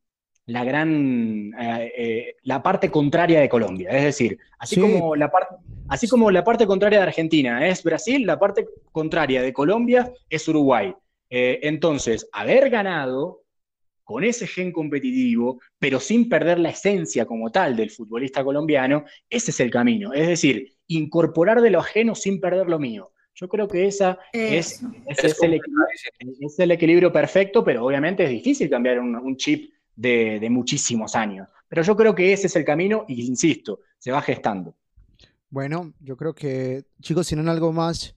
[0.50, 5.56] la gran eh, eh, la parte contraria de Colombia, es decir, así como la parte
[5.90, 10.46] Así como la parte contraria de Argentina es Brasil, la parte contraria de Colombia es
[10.46, 10.94] Uruguay.
[11.28, 13.42] Eh, entonces, haber ganado
[14.04, 19.50] con ese gen competitivo, pero sin perder la esencia como tal del futbolista colombiano, ese
[19.50, 20.12] es el camino.
[20.12, 23.10] Es decir, incorporar de lo ajeno sin perder lo mío.
[23.34, 24.82] Yo creo que esa es,
[26.58, 31.48] el equilibrio, perfecto, pero obviamente es difícil cambiar un, chip de, de muchísimos años.
[31.68, 34.74] Pero yo creo que ese es el camino y, insisto, se va gestando.
[35.50, 38.14] Bueno, yo creo que chicos tienen algo más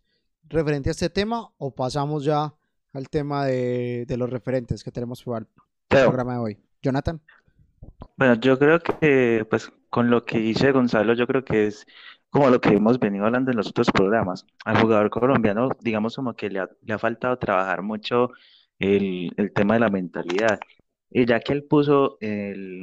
[0.49, 2.53] referente a este tema o pasamos ya
[2.93, 5.47] al tema de, los referentes que tenemos para el
[5.89, 6.57] programa de hoy.
[6.81, 7.19] Jonathan.
[8.15, 11.85] Bueno, yo creo que pues con lo que dice Gonzalo, yo creo que es
[12.29, 14.45] como lo que hemos venido hablando en los otros programas.
[14.65, 18.31] Al jugador colombiano, digamos como que le ha, faltado trabajar mucho
[18.79, 20.59] el, tema de la mentalidad.
[21.13, 22.81] Y ya que él puso el,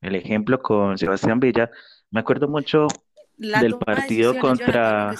[0.00, 1.70] el ejemplo con Sebastián Villa,
[2.10, 2.86] me acuerdo mucho
[3.36, 5.14] del partido contra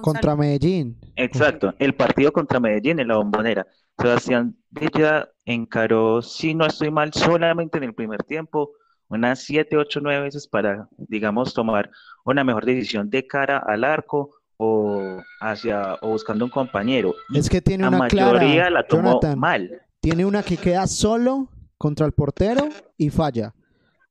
[0.00, 0.98] contra Medellín.
[1.14, 3.66] Exacto, el partido contra Medellín en la bombonera.
[3.98, 8.72] Sebastián Villa encaró, si no estoy mal, solamente en el primer tiempo,
[9.08, 11.90] unas 7, 8, 9 veces para, digamos, tomar
[12.24, 17.14] una mejor decisión de cara al arco o hacia o buscando un compañero.
[17.34, 19.82] Es que tiene una mayoría la tomó mal.
[20.02, 21.48] Tiene una que queda solo
[21.78, 23.54] contra el portero y falla.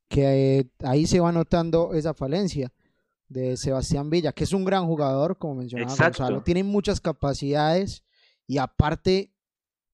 [0.07, 2.71] Que eh, ahí se va notando esa falencia
[3.27, 6.23] de Sebastián Villa, que es un gran jugador, como mencionaba Exacto.
[6.23, 6.43] Gonzalo.
[6.43, 8.05] Tiene muchas capacidades
[8.47, 9.33] y aparte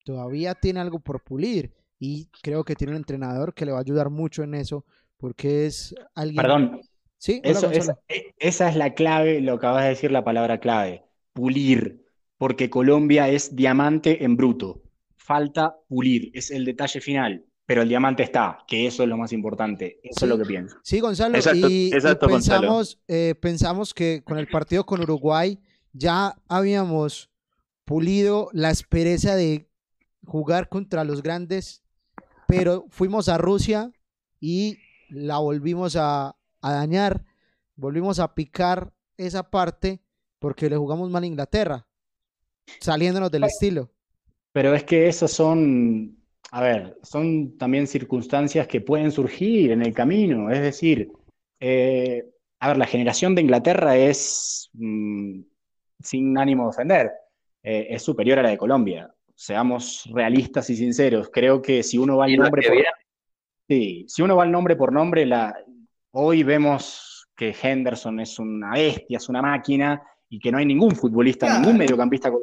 [0.05, 1.73] todavía tiene algo por pulir.
[1.97, 4.85] Y creo que tiene un entrenador que le va a ayudar mucho en eso,
[5.17, 6.43] porque es alguien.
[6.43, 6.81] Perdón,
[7.17, 10.23] Sí, hola, eso, esa, e- esa es la clave, lo que acabas de decir, la
[10.23, 12.05] palabra clave, pulir,
[12.37, 14.83] porque Colombia es diamante en bruto.
[15.28, 19.34] Falta pulir, es el detalle final, pero el diamante está, que eso es lo más
[19.34, 20.25] importante, eso Sí.
[20.25, 20.78] es lo que pienso.
[20.84, 22.61] Sí, Gonzalo, Exacto, y, y exacto, Gonzalo.
[22.61, 25.59] pensamos, eh, pensamos que con el partido con Uruguay
[25.91, 27.30] ya habíamos
[27.84, 29.69] pulido la aspereza de
[30.25, 31.84] jugar contra los grandes,
[32.47, 33.91] pero fuimos a Rusia
[34.39, 34.78] y
[35.09, 37.25] la volvimos a, a dañar,
[37.75, 39.99] volvimos a picar esa parte
[40.39, 41.86] porque le jugamos mal a Inglaterra,
[42.80, 43.91] saliéndonos del estilo.
[44.57, 46.17] Pero es que esos son,
[46.49, 50.49] a ver, son también circunstancias que pueden surgir en el camino.
[50.49, 51.11] Es decir,
[51.59, 52.25] eh,
[52.59, 55.41] a ver, la generación de Inglaterra es, mm,
[55.99, 57.11] sin ánimo de ofender,
[57.61, 59.13] eh, es superior a la de Colombia.
[59.35, 61.29] Seamos realistas y sinceros.
[61.31, 62.77] Creo que si uno va al nombre por,
[63.67, 65.55] sí, si uno va al nombre por nombre, la,
[66.13, 70.95] hoy vemos que Henderson es una bestia, es una máquina, y que no hay ningún
[70.95, 72.41] futbolista, ningún mediocampista, col-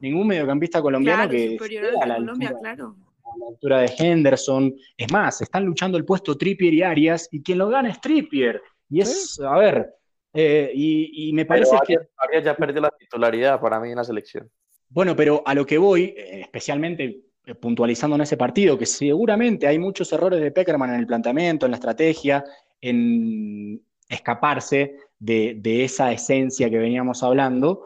[0.00, 1.58] ningún mediocampista colombiano Claro, que
[2.00, 2.96] a la de Colombia, altura, claro.
[3.24, 4.74] a la altura de Henderson.
[4.96, 8.60] Es más, están luchando el puesto Trippier y Arias, y quien lo gana es Trippier.
[8.88, 9.94] Y es, a ver,
[10.32, 13.96] eh, y, y me Pero parece que, Arias, ya perdió la titularidad para mí en
[13.96, 14.50] la selección.
[14.88, 19.66] bueno, pero a lo que voy, eh, especialmente eh, puntualizando en ese partido, que seguramente
[19.66, 22.44] hay muchos errores de Peckerman en el planteamiento, en la estrategia,
[22.80, 27.84] en escaparse de, de esa esencia que veníamos hablando,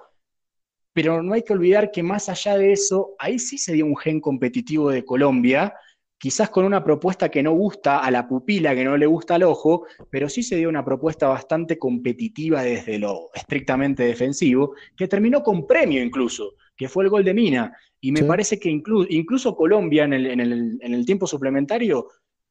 [0.95, 3.97] pero no hay que olvidar que más allá de eso, ahí sí se dio un
[3.97, 5.75] gen competitivo de Colombia,
[6.17, 9.43] quizás con una propuesta que no gusta a la pupila, que no le gusta al
[9.43, 15.43] ojo, pero sí se dio una propuesta bastante competitiva desde lo estrictamente defensivo, que terminó
[15.43, 17.77] con premio incluso, que fue el gol de Mina.
[18.01, 18.25] Y me Sí.
[18.27, 22.09] parece que inclu- incluso Colombia en el, en el- en el tiempo suplementario,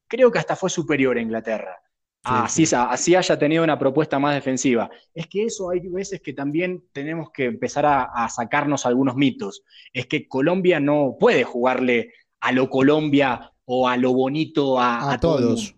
[0.07, 1.77] creo que hasta fue superior a Inglaterra.
[2.23, 4.89] Así, así haya tenido una propuesta más defensiva.
[5.13, 9.63] Es que eso hay veces que también tenemos que empezar a, a sacarnos algunos mitos.
[9.91, 15.13] Es que Colombia no puede jugarle a lo Colombia o a lo bonito a, A
[15.13, 15.75] a todo el todos.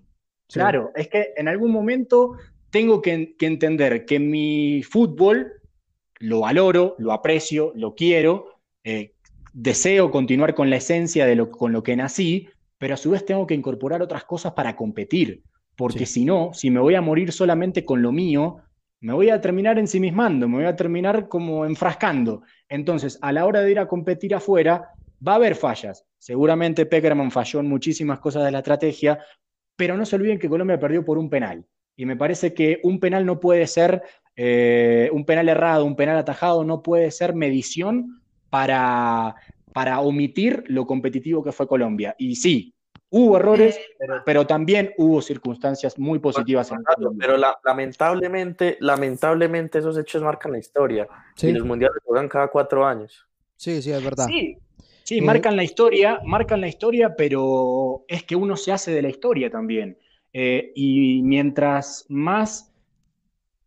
[0.48, 0.60] Sí.
[0.60, 2.34] Claro, es que en algún momento
[2.70, 5.52] tengo que, que entender que mi fútbol
[6.20, 9.14] lo valoro, lo aprecio, lo quiero, eh,
[9.54, 13.26] deseo continuar con la esencia de lo, con lo que nací, pero a su vez
[13.26, 15.42] tengo que incorporar otras cosas para competir,
[15.76, 16.14] porque Sí.
[16.22, 18.58] si no, si me voy a morir solamente con lo mío,
[19.02, 22.42] me voy a terminar ensimismando, me voy a terminar como enfrascando.
[22.70, 24.90] Entonces, a la hora de ir a competir afuera,
[25.26, 26.06] va a haber fallas.
[26.18, 29.20] Seguramente Peckerman falló en muchísimas cosas de la estrategia,
[29.76, 31.66] pero no se olviden que Colombia perdió por un penal.
[31.98, 34.02] Y me parece que un penal no puede ser,
[34.36, 39.36] eh, un penal errado, un penal atajado, no puede ser medición para,
[39.74, 42.16] para omitir lo competitivo que fue Colombia.
[42.18, 42.74] Y sí,
[43.10, 46.84] hubo errores, pero, pero también hubo circunstancias muy positivas en
[47.20, 51.08] pero la- lamentablemente, lamentablemente esos hechos marcan la historia.
[51.36, 53.28] Sí, Y los mundiales juegan cada cuatro años.
[53.58, 54.28] sí, sí, es verdad.
[54.28, 54.58] Sí,
[55.04, 59.02] sí, Eh, marcan la historia, marcan la historia, pero es que uno se hace de
[59.02, 59.98] la historia también.
[60.34, 62.74] Eh, y mientras más,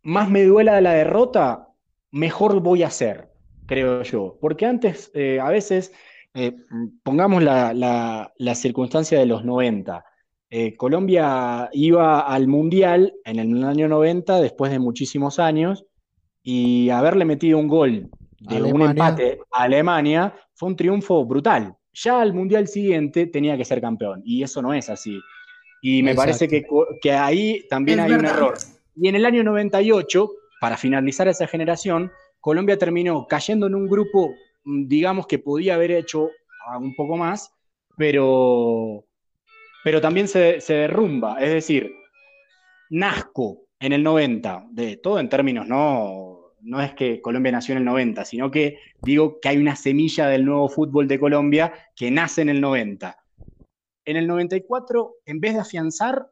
[0.03, 1.69] más me duela la derrota,
[2.11, 3.29] mejor voy a ser,
[3.65, 4.37] creo yo.
[4.41, 5.93] Porque antes, eh, a veces,
[6.39, 6.55] eh,
[7.03, 10.03] pongamos la, la- la circunstancia de los 90.
[10.51, 15.85] Eh, Colombia iba al Mundial en el año 90, después de muchísimos años,
[16.43, 18.09] y haberle metido un gol
[18.39, 21.75] de un empate a Alemania fue un triunfo brutal.
[21.93, 25.19] Ya al Mundial siguiente tenía que ser campeón, y eso no es así.
[25.81, 26.65] Y me parece que,
[27.01, 28.53] que ahí también Es hay un error.
[28.95, 30.29] Y en el año 98,
[30.61, 32.11] para finalizar esa generación,
[32.41, 34.33] Colombia terminó cayendo en un grupo,
[34.63, 36.29] digamos que podía haber hecho
[36.67, 37.53] ah, un poco más,
[37.97, 39.05] pero,
[39.83, 41.37] pero también se, derrumba.
[41.39, 41.91] Es decir,
[42.89, 47.79] Nasco en el 90, de todo en términos, no, no es que Colombia nació en
[47.79, 52.11] el 90, sino que digo que hay una semilla del nuevo fútbol de Colombia que
[52.11, 53.17] nace en el 90.
[54.05, 56.29] En el 94, en vez de afianzar,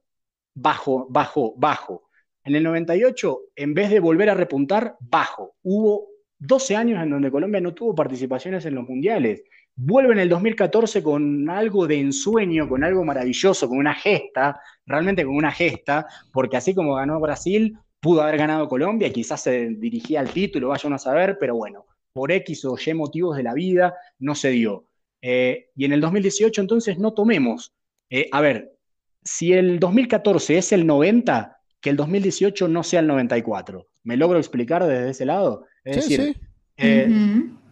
[0.56, 2.10] bajo, bajo, bajo.
[2.44, 5.56] En el 98, en vez de volver a repuntar, bajo.
[5.62, 6.07] Hubo
[6.40, 9.44] 12 años en donde Colombia no tuvo participaciones en los mundiales.
[9.76, 15.26] Vuelve en el 2014 con algo de ensueño, con algo maravilloso, con una gesta, realmente
[15.26, 20.20] con una gesta, porque así como ganó Brasil, pudo haber ganado Colombia, quizás se dirigía
[20.20, 23.54] al título, vaya uno a saber, pero bueno, por X o Y motivos de la
[23.54, 24.86] vida no se dio.
[25.22, 27.74] Eh, y en el 2018 entonces no tomemos.
[28.10, 28.78] Eh, a ver,
[29.24, 31.57] si el 2014 es el 90,
[31.88, 33.88] que el 2018 no sea el 94.
[34.04, 35.64] ¿Me logro explicar desde ese lado?
[35.86, 36.42] Es Sí, decir, sí.
[36.76, 37.08] eh,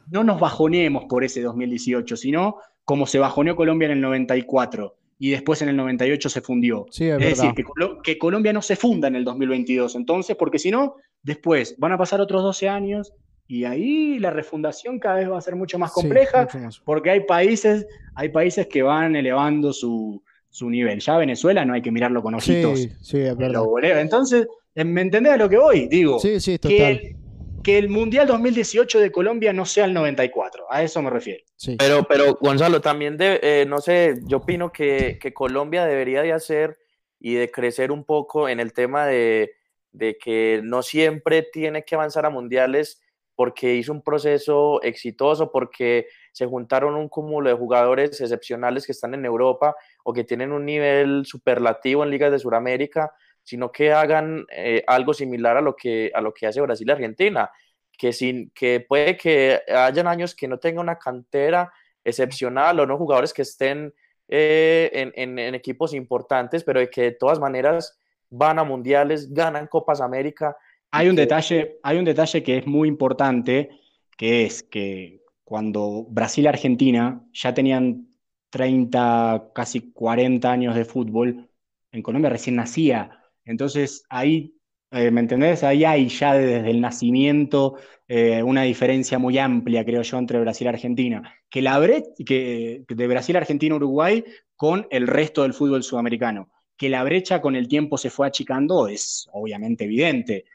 [0.09, 2.55] no nos bajoneemos por ese 2018, sino
[2.86, 6.86] como se bajoneó Colombia en el 94 y después en el 98 se fundió.
[6.91, 7.30] Sí, es Es verdad.
[7.30, 10.95] decir, que, Colo- que Colombia no se funda en el 2022, entonces, porque si no,
[11.22, 13.11] después van a pasar otros 12 años
[13.49, 16.80] y ahí la refundación cada vez va a ser mucho más Sí, compleja, mucho más.
[16.80, 20.24] porque hay países, hay países que van elevando su,
[20.56, 20.99] su nivel.
[21.01, 22.80] Ya Venezuela no hay que mirarlo con ojitos.
[22.80, 23.64] Sí, sí, es verdad.
[23.99, 25.88] Entonces, ¿me entendés a lo que voy?
[25.89, 26.91] Digo, Sí, sí, que total.
[26.91, 27.16] el,
[27.62, 31.43] que el Mundial 2018 de Colombia no sea el 94, a eso me refiero.
[31.58, 31.76] Sí.
[31.78, 36.32] Pero, pero Gonzalo, también de, eh, no sé, yo opino que, que Colombia debería de
[36.32, 36.78] hacer
[37.20, 39.51] y de crecer un poco en el tema de,
[39.91, 43.01] de que no siempre tiene que avanzar a mundiales
[43.36, 49.14] porque hizo un proceso exitoso, porque se juntaron un cúmulo de jugadores excepcionales que están
[49.14, 49.76] en Europa
[50.08, 53.12] o que tienen un nivel superlativo en ligas de Sudamérica,
[53.43, 56.91] sino que hagan eh, algo similar a lo que, a lo que hace Brasil y
[56.91, 57.51] Argentina
[57.97, 61.72] que, sin, que puede que hayan años que no tenga una cantera
[62.03, 63.93] excepcional o no jugadores que estén
[64.28, 67.97] eh, en, en, en, equipos importantes, pero que de todas maneras
[68.30, 70.56] van a mundiales, ganan Copas América.
[70.91, 73.70] Hay un, detalle, hay un detalle que es muy importante,
[74.18, 78.08] que es que cuando Brasil y Argentina ya tenían
[78.56, 81.49] 30, casi 40 años de fútbol,
[81.91, 83.20] en Colombia recién nacía.
[83.43, 84.56] Entonces ahí
[84.91, 85.62] eh, ¿Me entendés?
[85.64, 87.76] Ahí hay ya desde el nacimiento
[88.08, 91.36] eh, una diferencia muy amplia, creo yo, entre Brasil y Argentina.
[91.49, 94.24] Que la brecha que, de Brasil, Argentina, Uruguay
[94.56, 96.49] con el resto del fútbol sudamericano.
[96.78, 100.45] Que la brecha con el tiempo se fue achicando es obviamente evidente.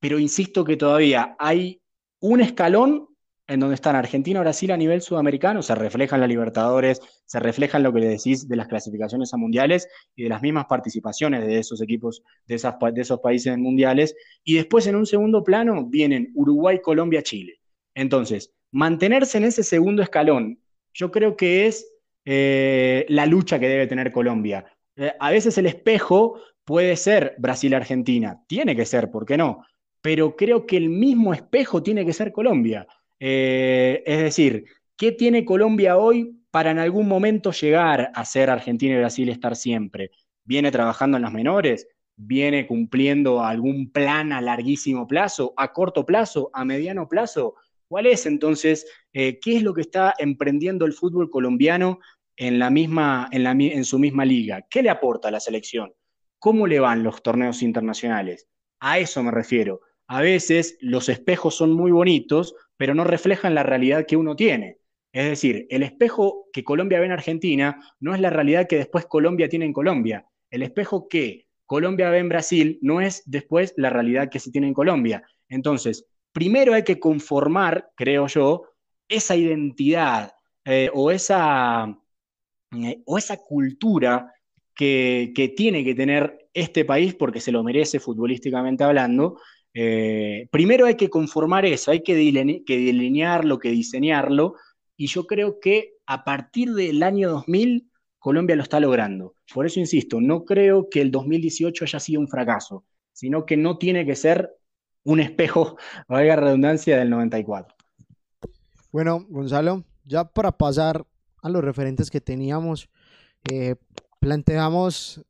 [0.00, 1.80] Pero insisto que todavía hay
[2.20, 3.08] un escalón
[3.48, 7.92] en donde están Argentina Brasil a nivel sudamericano, se reflejan las Libertadores, se reflejan lo
[7.92, 11.80] que le decís de las clasificaciones a mundiales y de las mismas participaciones de esos
[11.80, 14.16] equipos, de, esos países mundiales.
[14.42, 17.60] Y después en un segundo plano vienen Uruguay, Colombia, Chile.
[17.94, 20.60] Entonces, mantenerse en ese segundo escalón,
[20.92, 21.88] yo creo que es
[22.24, 24.66] eh, la lucha que debe tener Colombia.
[24.96, 29.64] Eh, a veces el espejo puede ser Brasil-Argentina, tiene que ser, ¿por qué no?
[30.00, 32.86] Pero creo que el mismo espejo tiene que ser Colombia.
[33.18, 34.64] Eh, es decir,
[34.96, 39.56] ¿qué tiene Colombia hoy para en algún momento llegar a ser Argentina y Brasil estar
[39.56, 40.10] siempre?
[40.44, 41.88] ¿Viene trabajando en las menores?
[42.16, 47.56] ¿Viene cumpliendo algún plan a larguísimo plazo, a corto plazo, a mediano plazo?
[47.88, 52.00] ¿Cuál es entonces, eh, qué es lo que está emprendiendo el fútbol colombiano
[52.36, 54.66] en, la misma, en, la, en su misma liga?
[54.68, 55.92] ¿Qué le aporta a la selección?
[56.38, 58.48] ¿Cómo le van los torneos internacionales?
[58.80, 59.80] A eso me refiero.
[60.08, 64.78] A veces los espejos son muy bonitos, pero no reflejan la realidad que uno tiene.
[65.12, 69.06] Es decir, el espejo que Colombia ve en Argentina no es la realidad que después
[69.06, 70.26] Colombia tiene en Colombia.
[70.50, 74.68] El espejo que Colombia ve en Brasil no es después la realidad que se tiene
[74.68, 75.22] en Colombia.
[75.48, 78.64] Entonces, primero hay que conformar, creo yo,
[79.08, 80.32] esa identidad
[80.64, 81.96] eh, o, esa,
[82.72, 84.32] eh, o esa cultura
[84.74, 89.40] que, que tiene que tener este país porque se lo merece futbolísticamente hablando,
[89.78, 94.54] eh, primero hay que conformar eso, hay que, deline que, delinearlo, que diseñarlo,
[94.96, 99.34] y yo creo que a partir del año 2000 Colombia lo está logrando.
[99.52, 103.76] Por eso insisto, no creo que el 2018 haya sido un fracaso, sino que no
[103.76, 104.50] tiene que ser
[105.04, 105.76] un espejo,
[106.08, 107.76] valga redundancia, del 94.
[108.92, 111.04] Bueno, Gonzalo, ya para pasar
[111.42, 112.88] a los referentes que teníamos,
[113.52, 113.74] eh,
[114.20, 115.22] planteamos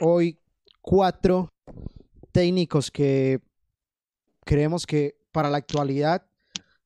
[0.00, 0.38] hoy
[0.80, 1.50] cuatro
[2.32, 3.40] técnicos que
[4.44, 6.26] creemos que para la actualidad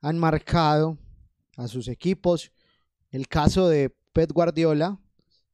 [0.00, 0.98] han marcado
[1.56, 2.52] a sus equipos.
[3.10, 4.98] El caso de Pep Guardiola,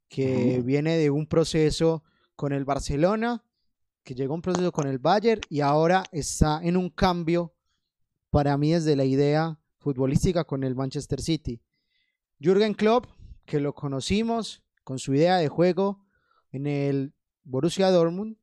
[0.08, 0.64] que uh -huh.
[0.64, 2.02] viene de un proceso
[2.34, 3.44] con el Barcelona,
[4.02, 7.54] que llegó a un proceso con el Bayern y ahora está en un cambio
[8.30, 11.60] para mí desde la idea futbolística con el Manchester City.
[12.40, 13.06] Jürgen Klopp,
[13.44, 16.04] que lo conocimos con su idea de juego
[16.50, 17.12] en el
[17.44, 18.36] Borussia Dortmund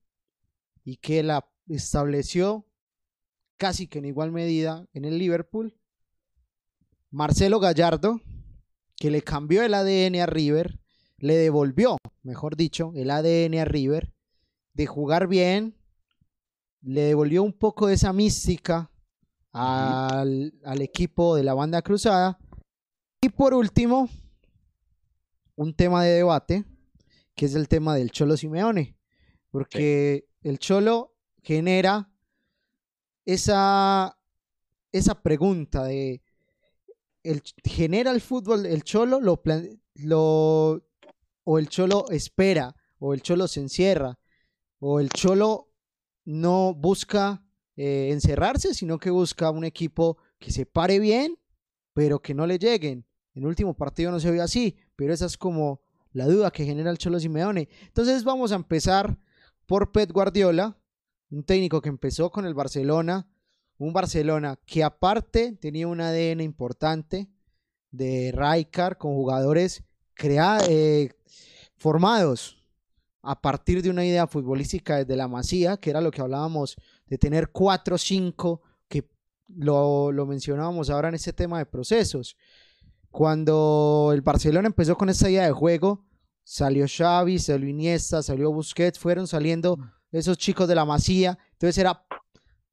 [0.84, 2.67] y que la estableció
[3.58, 5.76] casi que en igual medida en el Liverpool.
[7.10, 8.22] Marcelo Gallardo,
[8.96, 10.80] que le cambió el ADN a River,
[11.18, 14.14] le devolvió, mejor dicho, el ADN a River,
[14.74, 15.76] de jugar bien,
[16.82, 18.92] le devolvió un poco de esa mística
[19.52, 22.38] al, al equipo de la banda cruzada.
[23.22, 24.10] Y por último,
[25.56, 26.66] un tema de debate,
[27.36, 28.96] que es el tema del Cholo Simeone,
[29.50, 30.50] porque sí.
[30.50, 32.12] el Cholo genera
[33.28, 34.18] esa,
[34.92, 36.22] esa pregunta de
[37.24, 39.42] el, genera el fútbol, el cholo lo,
[39.96, 40.82] lo
[41.44, 44.18] o el cholo espera, o el cholo se encierra,
[44.80, 45.74] o el cholo
[46.24, 47.44] no busca
[47.76, 51.38] eh, encerrarse, sino que busca un equipo que se pare bien,
[51.94, 53.06] pero que no le lleguen.
[53.34, 55.82] En el último partido no se vio así, pero esa es como
[56.14, 57.68] la duda que genera el Cholo Simeone.
[57.88, 59.18] Entonces vamos a empezar
[59.66, 60.77] por Pep Guardiola,
[61.30, 63.28] un técnico que empezó con el Barcelona,
[63.78, 67.30] un Barcelona que aparte tenía un ADN importante
[67.92, 69.84] de Rijkaard con jugadores
[70.24, 71.10] eh,
[71.78, 72.64] formados
[73.22, 76.76] a partir de una idea futbolística desde la Masía, que era lo que hablábamos
[77.08, 79.10] de tener 4-5, que
[79.48, 82.38] lo, lo mencionábamos ahora en este tema de procesos.
[83.12, 86.06] Cuando el Barcelona empezó con esta idea de juego,
[86.44, 89.78] salió Xavi, salió Iniesta, salió Busquets, fueron saliendo
[90.12, 91.38] esos chicos de la Masía.
[91.54, 92.06] Entonces era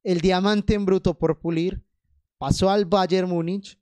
[0.02, 1.82] el diamante en bruto por pulir.
[2.38, 3.78] Pasó al Bayern Múnich,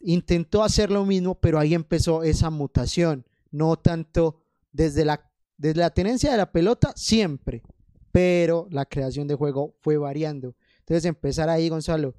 [0.00, 3.26] intentó hacer lo mismo, pero ahí empezó esa mutación.
[3.50, 7.62] No tanto desde la, desde la tenencia de la pelota, siempre,
[8.10, 10.54] pero la creación de juego fue variando.
[10.80, 12.14] Entonces empezar ahí, Gonzalo,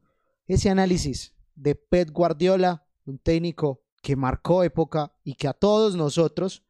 [0.48, 6.64] ese análisis de Pep Guardiola, un técnico que marcó época y que a todos nosotros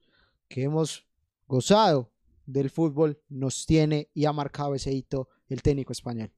[0.47, 1.05] que hemos
[1.47, 2.11] gozado
[2.45, 6.31] del fútbol nos tiene y ha marcado ese hito el técnico español.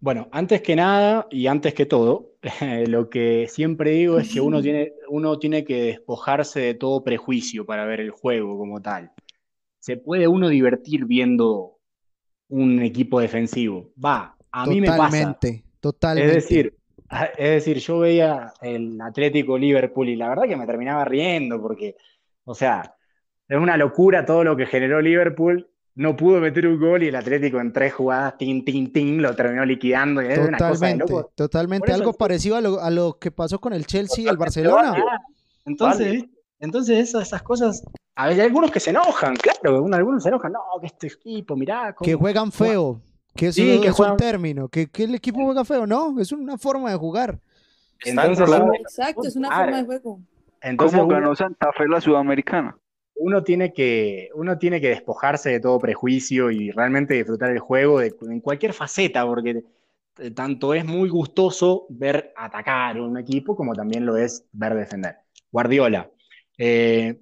[0.00, 2.32] Bueno, antes que nada y antes que todo,
[2.88, 7.64] lo que siempre digo es que uno tiene, uno tiene que despojarse de todo prejuicio
[7.64, 9.12] para ver el juego como tal.
[9.78, 11.78] Se puede uno divertir viendo
[12.48, 13.92] un equipo defensivo.
[14.04, 15.04] Va, a mí me pasa.
[15.04, 16.28] Totalmente, totalmente.
[16.28, 16.76] Es decir,
[17.38, 21.96] es decir, yo veía el Atlético Liverpool y la verdad que me terminaba riendo porque,
[22.44, 22.96] o sea,
[23.48, 25.68] es una locura todo lo que generó Liverpool.
[25.94, 29.36] No pudo meter un gol y el Atlético en tres jugadas, tin, tin, tin, lo
[29.36, 30.22] terminó liquidando.
[30.22, 31.92] totalmente, totalmente.
[31.92, 34.94] Algo parecido a lo, que pasó con el Chelsea y el Barcelona.
[35.66, 36.24] Entonces,
[36.58, 37.84] entonces esas, cosas,
[38.14, 41.94] hay algunos que se enojan, claro, algunos se enojan, no, que este equipo, mirá.
[42.00, 43.00] Que juegan feo.
[43.34, 46.58] Que eso sí, que es un término, que, el equipo juega feo, no, es una
[46.58, 47.38] forma de jugar.
[48.04, 50.20] Exacto, es una forma de juego.
[50.60, 52.76] Entonces, ¿Cómo ganó Santa Fe la Sudamericana?
[53.14, 58.00] Uno tiene, que, uno tiene que despojarse de todo prejuicio y realmente disfrutar el juego
[58.00, 59.62] en cualquier faceta, porque
[60.34, 65.16] tanto es muy gustoso ver atacar un equipo como también lo es ver defender.
[65.50, 66.10] Guardiola.
[66.58, 67.18] Eh,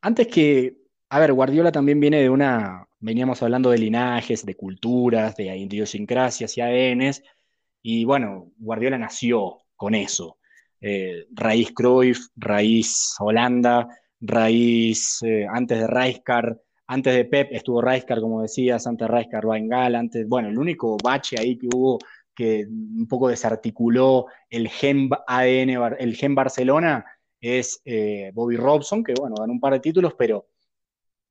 [0.00, 0.76] antes que,
[1.08, 6.56] a ver, Guardiola también viene de una, veníamos hablando de linajes, de culturas, de idiosincrasias
[6.56, 7.22] y ADNs,
[7.82, 10.38] y bueno, Guardiola nació con eso.
[10.80, 13.88] Eh, raíz Cruyff, raíz Holanda,
[14.22, 16.56] raíz eh, antes de Rijkaard,
[16.86, 20.96] antes de Pep estuvo Rijkaard, como decías, antes de Rijkaard Van antes, bueno, el único
[21.02, 21.98] bache ahí que hubo
[22.34, 27.04] que un poco desarticuló el gen ADN, el gen Barcelona,
[27.40, 30.46] es eh, Bobby Robson, que bueno, ganó un par de títulos, pero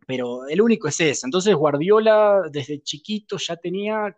[0.06, 1.26] pero el único es ese.
[1.26, 4.16] Entonces Guardiola desde chiquito ya tenía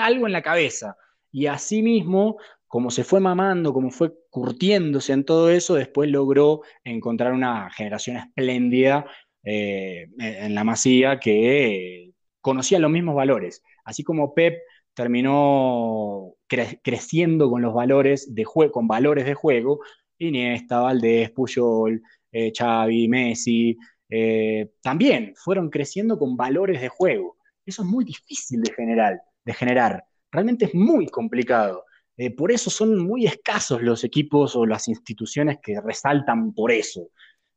[0.00, 0.96] algo en la cabeza
[1.30, 2.38] y así mismo,
[2.68, 8.18] como se fue mamando, como fue curtiéndose en todo eso, después logró encontrar una generación
[8.18, 9.06] espléndida
[9.42, 13.62] eh, en la Masía que conocía los mismos valores.
[13.84, 14.58] Así como Pep
[14.94, 16.34] terminó
[16.82, 19.80] creciendo con los valores de juego, con valores de juego,
[20.18, 22.02] Iniesta, Valdés, Puyol,
[22.32, 23.76] eh, Xavi, Messi,
[24.10, 27.36] eh, también fueron creciendo con valores de juego.
[27.64, 29.20] Eso es muy difícil de generar.
[29.44, 30.04] De generar.
[30.30, 31.84] Realmente es muy complicado.
[32.18, 37.08] Eh, por eso son muy escasos los equipos o las instituciones que resaltan por eso.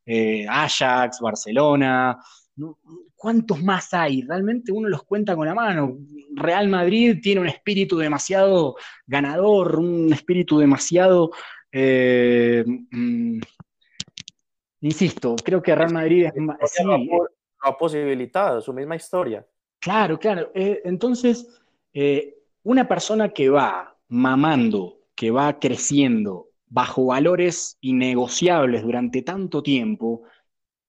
[0.05, 2.17] Eh, Ajax, Barcelona,
[3.15, 4.21] ¿cuántos más hay?
[4.21, 5.97] Realmente uno los cuenta con la mano.
[6.35, 11.31] Real Madrid tiene un espíritu demasiado ganador, un espíritu demasiado
[11.73, 13.39] mm,
[14.81, 16.97] Insisto, creo que Real Madrid es sí, lo
[17.61, 19.45] ha posibilitado, su misma historia.
[19.79, 20.51] Claro, claro.
[20.55, 21.61] Eh, entonces,
[21.93, 30.23] eh, una persona que va mamando, que va creciendo bajo valores innegociables durante tanto tiempo,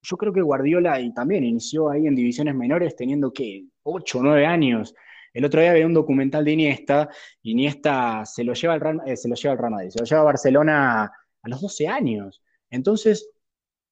[0.03, 4.45] yo creo que Guardiola también inició ahí en divisiones menores teniendo que 8 o 9
[4.45, 4.95] años.
[5.33, 7.09] El otro día había un documental de Iniesta,
[7.43, 10.05] Iniesta se lo lleva al Real, eh, se lo lleva al Real Madrid, se lo
[10.05, 12.43] lleva a Barcelona a los 12 años.
[12.71, 13.31] Entonces,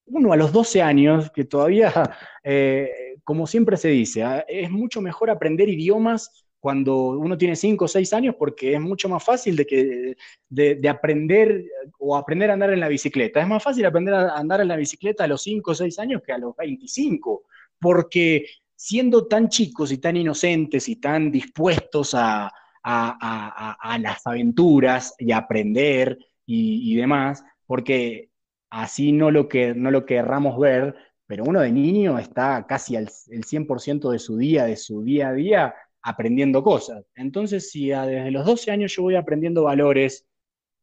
[0.06, 1.92] uno a los 12 años, que todavía,
[2.42, 7.86] eh, como siempre se dice, ah, es mucho mejor aprender idiomas cuando uno tiene 5
[7.86, 10.16] o 6 años porque es mucho más fácil de, que,
[10.48, 11.64] de, aprender
[11.98, 13.40] o aprender a andar en la bicicleta.
[13.40, 16.22] Es más fácil aprender a andar en la bicicleta a los 5 o 6 años
[16.24, 17.44] que a los 25,
[17.78, 18.46] porque
[18.76, 22.52] siendo tan chicos y tan inocentes y tan dispuestos a,
[22.82, 28.30] las aventuras y a aprender y, y demás, porque
[28.70, 30.94] así no lo, que, no lo querramos ver,
[31.26, 35.28] pero uno de niño está casi al el 100% de su día, de su día
[35.28, 37.04] a día, aprendiendo cosas.
[37.14, 40.26] Entonces, si desde los 12 años yo voy aprendiendo valores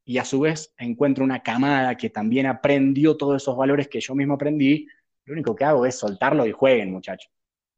[0.06, 4.16] y a su vez encuentro una camada que también aprendió todos esos valores que yo
[4.16, 4.88] mismo aprendí,
[5.26, 7.32] lo único que hago es soltarlo y jueguen, muchachos.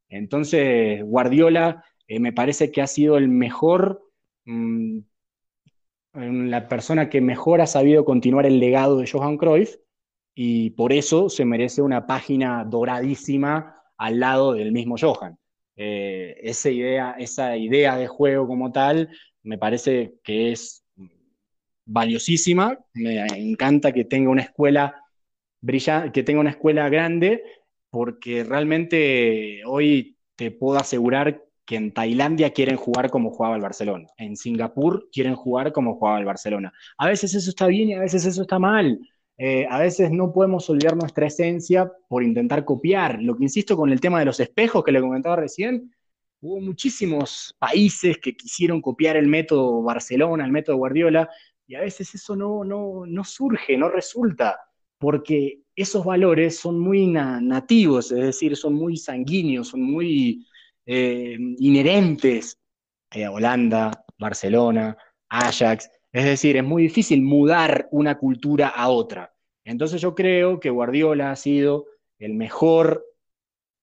[0.08, 4.02] Entonces, Guardiola eh, me parece que ha sido el mejor,
[4.44, 4.98] mm,
[6.12, 9.76] la persona que mejor ha sabido continuar el legado de Johan Cruyff
[10.34, 15.39] y por eso se merece una página doradísima al lado del mismo Johan.
[15.82, 19.08] Eh, esa, idea, esa idea de juego como tal
[19.42, 20.84] me parece que es
[21.86, 25.02] valiosísima, me encanta que tenga una escuela
[25.62, 27.42] brillante, que tenga una escuela grande,
[27.88, 34.06] porque realmente hoy te puedo asegurar que en Tailandia quieren jugar como jugaba el Barcelona,
[34.18, 36.74] en Singapur quieren jugar como jugaba el Barcelona.
[36.98, 39.00] A veces eso está bien y a veces eso está mal.
[39.42, 43.22] Eh, a veces no podemos olvidar nuestra esencia por intentar copiar.
[43.22, 45.94] Lo que insisto con el tema de los espejos que le comentaba recién,
[46.42, 51.30] hubo muchísimos países que quisieron copiar el método Barcelona, el método Guardiola,
[51.66, 54.60] y a veces eso no, no, no surge, no resulta,
[54.98, 60.46] porque esos valores son muy nativos, es decir, son muy sanguíneos, son muy
[60.84, 62.58] eh, inherentes
[63.10, 64.98] a Holanda, Barcelona,
[65.30, 65.88] Ajax.
[66.12, 69.32] Es decir, es muy difícil mudar una cultura a otra.
[69.64, 71.86] Entonces yo creo que Guardiola ha sido
[72.18, 73.04] el mejor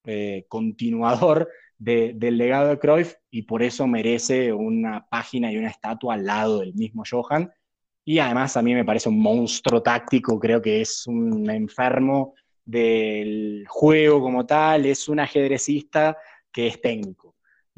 [0.06, 6.16] eh, continuador del legado de Cruyff y por eso merece una página y una estatua
[6.16, 7.52] al lado del mismo Johan.
[8.04, 13.66] Y además a mí me parece un monstruo táctico, creo que es un enfermo del
[13.68, 16.18] juego como tal, es un ajedrecista
[16.52, 17.27] que es técnico.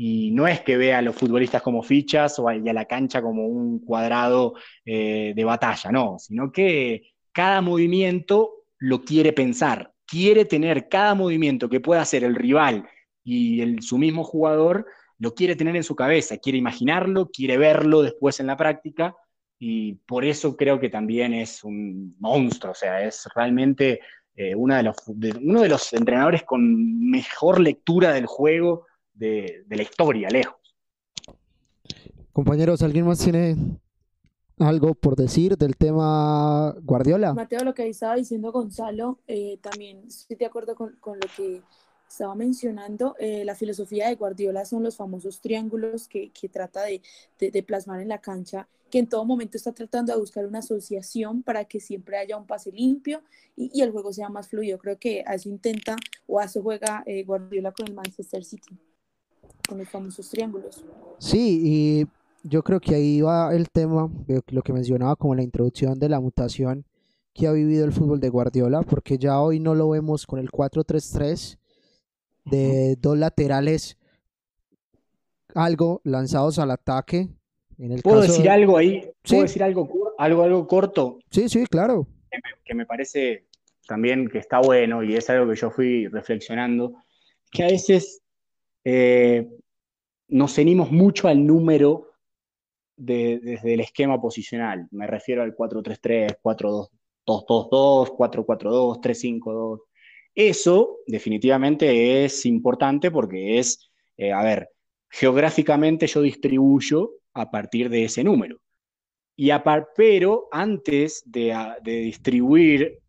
[0.01, 3.45] Y no es que vea a los futbolistas como fichas o a, la cancha como
[3.47, 4.53] un cuadrado
[4.85, 11.67] eh, de batalla, no, sino que cada movimiento lo quiere pensar, quiere tener cada movimiento
[11.67, 12.87] que pueda hacer el rival
[13.25, 14.85] y el, su mismo jugador,
[15.17, 19.13] lo quiere tener en su cabeza, quiere imaginarlo, quiere verlo después en la práctica
[19.59, 23.99] y por eso creo que también es un monstruo, o sea, es realmente
[24.33, 28.85] eh, uno de los entrenadores con mejor lectura del juego
[29.19, 30.55] de, la historia, lejos.
[32.31, 33.55] Compañeros, ¿alguien más tiene
[34.57, 37.33] algo por decir del tema Guardiola?
[37.33, 41.61] Mateo, lo que estaba diciendo Gonzalo, eh, también estoy de acuerdo con, con, lo que
[42.09, 47.01] estaba mencionando, eh, la filosofía de Guardiola son los famosos triángulos que, que trata de,
[47.39, 51.43] de, plasmar en la cancha, que en todo momento está tratando de buscar una asociación
[51.43, 53.21] para que siempre haya un pase limpio
[53.55, 54.79] y, y el juego sea más fluido.
[54.79, 58.75] Creo que a eso intenta o a eso juega eh, Guardiola con el Manchester City,
[59.67, 60.83] con los famosos triángulos.
[61.17, 62.07] Sí, y
[62.47, 64.09] yo creo que ahí va el tema,
[64.47, 66.85] lo que mencionaba como la introducción de la mutación
[67.33, 70.49] que ha vivido el fútbol de Guardiola, porque ya hoy no lo vemos con el
[70.49, 71.57] 4-3-3
[72.45, 73.97] de dos laterales
[75.55, 77.29] algo lanzados al ataque.
[77.77, 79.09] En el ¿Puedo decir algo ahí?
[79.27, 81.19] ¿Puedo decir algo, algo, algo corto?
[81.31, 82.07] Sí, sí, claro.
[82.65, 83.45] Que me, parece
[83.87, 86.93] también que está bueno y es algo que yo fui reflexionando,
[87.51, 88.21] que a veces
[88.83, 89.47] eh,
[90.27, 92.07] nos cenimos mucho al número
[92.95, 94.87] desde el esquema posicional.
[94.91, 96.89] Me refiero al 4-3-3, 4-2-2-2,
[98.17, 99.79] 4-4-2, 3-5-2.
[100.35, 104.69] Eso definitivamente es importante porque es, eh, a ver,
[105.09, 108.59] geográficamente yo distribuyo a partir de ese número.
[109.35, 109.51] Y
[109.95, 112.99] pero antes de, distribuir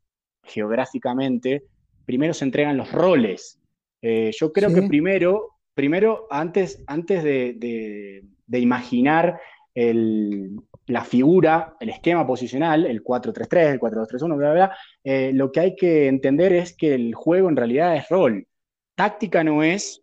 [0.45, 1.65] geográficamente,
[2.05, 3.59] primero se entregan los roles.
[4.01, 9.41] Eh, yo creo que primero, primero antes, antes de, de imaginar
[9.75, 10.57] el,
[10.87, 15.77] la figura, el esquema posicional, el 4-3-3, el 4-2-3-1, bla, bla, eh, lo que hay
[15.77, 18.47] que entender es que el juego en realidad es rol.
[18.95, 20.03] Táctica no es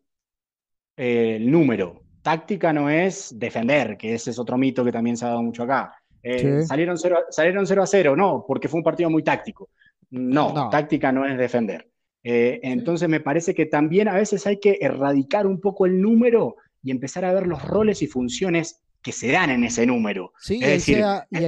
[0.95, 5.25] eh, el número, táctica no es defender, que ese es otro mito que también se
[5.25, 5.93] ha dado mucho acá.
[6.23, 9.69] Eh, salieron, 0, salieron 0 a 0, no, porque fue un partido muy táctico.
[10.09, 11.87] No, táctica no es defender.
[12.23, 16.91] Entonces me parece que también a veces hay que erradicar un poco el número y
[16.91, 20.33] empezar a ver los roles y funciones que se dan en ese número.
[20.39, 20.79] Sí, y, ahí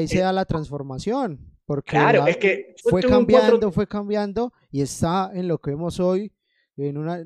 [0.07, 1.39] se da, la transformación.
[1.65, 6.31] Porque claro, es que fue cambiando, fue cambiando y está en lo que vemos hoy
[6.77, 7.23] en una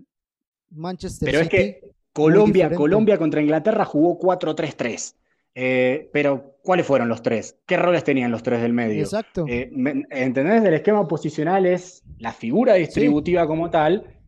[0.70, 5.16] Manchester Pero es que Colombia, Colombia contra Inglaterra jugó 4-3-3.
[5.56, 7.58] Eh, pero, ¿cuáles fueron los tres?
[7.66, 9.02] ¿Qué roles tenían los tres del medio?
[9.02, 9.46] Exacto.
[9.48, 9.70] Eh,
[10.10, 10.64] ¿Entendés?
[10.64, 14.20] El esquema posicional es la figura distributiva como tal,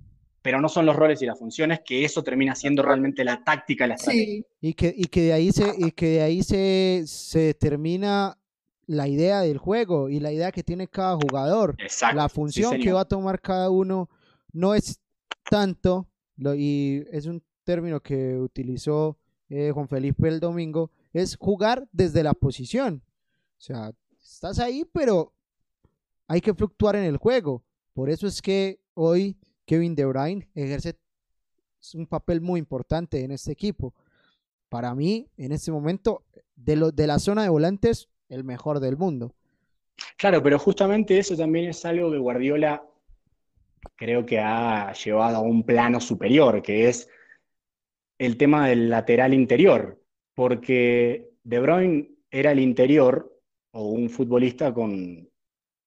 [0.42, 3.88] pero no son los roles y las funciones, que eso termina siendo realmente la táctica,
[3.88, 4.44] la estrategia.
[4.62, 8.38] Y, que, y que de ahí, se, y que de ahí se, se termina
[8.88, 11.76] la idea del juego y la idea que tiene cada jugador,
[12.14, 14.10] la función que va a tomar cada uno
[14.54, 15.00] no es
[15.50, 16.08] tanto,
[16.38, 19.18] y es un término que utilizó
[19.50, 23.02] eh, Juan Felipe el domingo, es jugar desde la posición.
[23.58, 25.34] O sea, estás ahí, pero
[26.28, 27.64] hay que fluctuar en el juego.
[27.94, 30.98] Por eso es que hoy Kevin De Bruyne ejerce
[31.94, 33.94] un papel muy importante en este equipo.
[34.68, 36.24] Para mí, en este momento,
[36.56, 39.34] de, lo, de la zona de volantes, el mejor del mundo.
[40.18, 42.84] Claro, pero justamente eso también es algo que Guardiola
[43.96, 47.08] creo que ha llevado a un plano superior, que es
[48.18, 50.02] el tema del lateral interior,
[50.36, 53.40] porque De Bruyne era el interior
[53.72, 55.30] o un futbolista con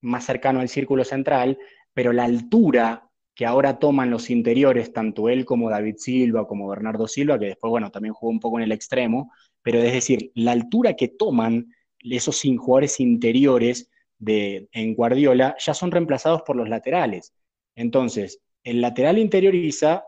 [0.00, 1.58] más cercano al círculo central,
[1.92, 7.06] pero la altura que ahora toman los interiores, tanto él como David Silva, como Bernardo
[7.06, 10.52] Silva, que después, bueno, también jugó un poco en el extremo, pero es decir, la
[10.52, 11.72] altura que toman
[12.02, 17.32] esos jugadores interiores de, en Guardiola ya son reemplazados por los laterales.
[17.76, 20.04] Entonces, el lateral interioriza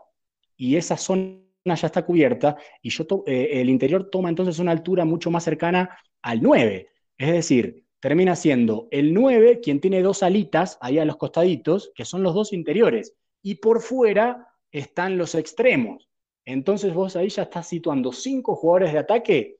[0.57, 5.05] y esa zona ya está cubierta y yo eh, el interior toma entonces una altura
[5.05, 6.89] mucho más cercana al 9.
[7.17, 12.05] Es decir, termina siendo el 9 quien tiene dos alitas ahí a los costaditos, que
[12.05, 16.09] son los dos interiores, y por fuera están los extremos.
[16.45, 19.57] Entonces vos ahí ya estás situando cinco jugadores de ataque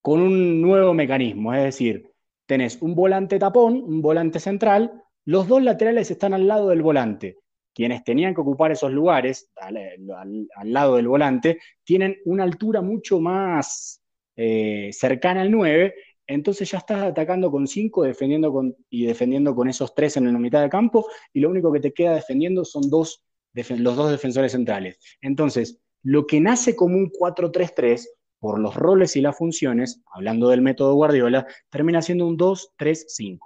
[0.00, 2.12] con un nuevo mecanismo, es decir,
[2.46, 7.38] tenés un volante tapón, un volante central, los dos laterales están al lado del volante.
[7.74, 14.02] Quienes tenían que ocupar esos lugares, al, lado del volante, tienen una altura mucho más
[14.36, 15.94] eh, cercana al 9,
[16.26, 20.62] entonces ya estás atacando con 5 defendiendo y defendiendo con esos 3 en la mitad
[20.62, 23.22] de campo, y lo único que te queda defendiendo son los
[23.54, 24.98] dos defensores centrales.
[25.20, 28.06] Entonces, lo que nace como un 4-3-3,
[28.38, 33.38] por los roles y las funciones, hablando del método Guardiola, termina siendo un 2-3-5.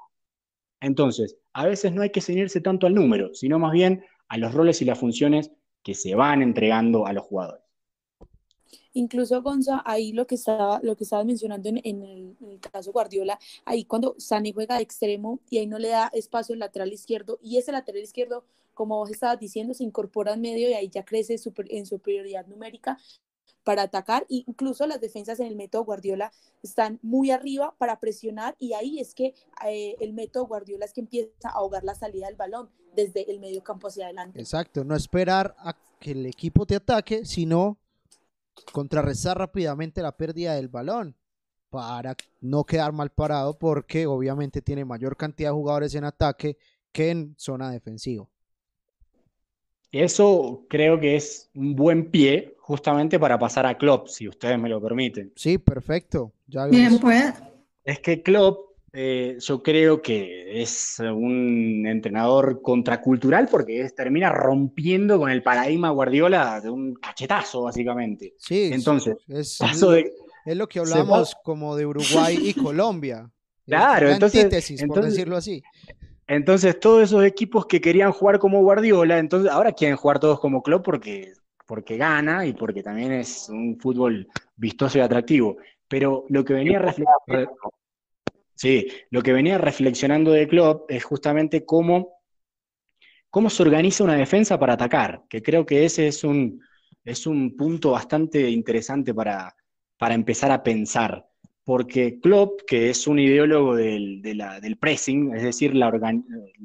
[0.80, 4.54] Entonces, a veces no hay que ceñirse tanto al número, sino más bien a los
[4.54, 5.50] roles y las funciones
[5.82, 7.66] que se van entregando a los jugadores.
[8.92, 13.84] Incluso Gonza, ahí lo que estaba, lo que estabas mencionando en, el, caso Guardiola, ahí
[13.84, 17.58] cuando Sane juega de extremo y ahí no le da espacio al lateral izquierdo, y
[17.58, 21.36] ese lateral izquierdo, como vos estabas diciendo, se incorpora en medio y ahí ya crece
[21.68, 22.98] en superioridad numérica
[23.64, 26.32] para atacar, incluso las defensas en el método Guardiola
[26.62, 29.34] están muy arriba para presionar y ahí es que
[29.66, 33.38] eh, el método Guardiola es que empieza a ahogar la salida del balón desde el
[33.38, 34.40] medio campo hacia adelante.
[34.40, 37.78] Exacto, no esperar a que el equipo te ataque, sino
[38.72, 41.14] contrarrestar rápidamente la pérdida del balón
[41.70, 46.56] para no quedar mal parado porque obviamente tiene mayor cantidad de jugadores en ataque
[46.90, 48.26] que en zona defensiva.
[49.92, 54.68] Eso creo que es un buen pie justamente para pasar a Klopp, si ustedes me
[54.68, 55.32] lo permiten.
[55.36, 56.32] Sí, perfecto.
[56.70, 57.34] Bien, pues.
[57.84, 58.65] Es que Klopp,
[58.98, 66.62] eh, yo creo que es un entrenador contracultural porque termina rompiendo con el paradigma Guardiola
[66.62, 68.32] de un cachetazo, básicamente.
[68.38, 69.60] Sí, entonces, es,
[70.46, 73.30] es lo que hablamos como de Uruguay y Colombia.
[73.66, 75.62] Claro, entonces, antítesis, por decirlo así.
[76.26, 80.62] Entonces, todos esos equipos que querían jugar como Guardiola, entonces ahora quieren jugar todos como
[80.62, 81.34] Klopp porque,
[81.66, 85.58] porque gana y porque también es un fútbol vistoso y atractivo.
[85.86, 86.78] Pero lo que venía
[88.56, 92.20] sí, lo que venía reflexionando de Klopp es justamente cómo,
[93.30, 96.60] cómo se organiza una defensa para atacar, que creo que ese es un,
[97.04, 99.54] es un punto bastante interesante para,
[99.96, 101.24] para empezar a pensar
[101.66, 105.88] porque Klopp, que es un ideólogo del, pressing, es decir, la,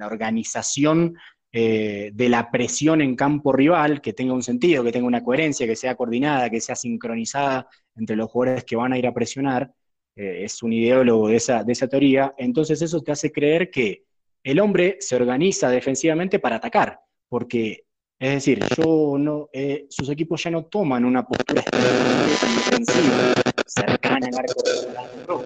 [0.06, 1.18] organización
[1.52, 5.66] eh, de la presión en campo rival, que tenga un sentido, que tenga una coherencia,
[5.66, 9.74] que sea coordinada, que sea sincronizada entre los jugadores que van a ir a presionar,
[10.16, 14.06] eh, es un ideólogo de esa, de esa teoría, entonces eso te hace creer que
[14.44, 17.86] el hombre se organiza defensivamente para atacar, porque
[18.20, 23.34] es decir, yo no, eh, sus equipos ya no toman una postura defensiva
[23.66, 25.44] cercana al arco de no,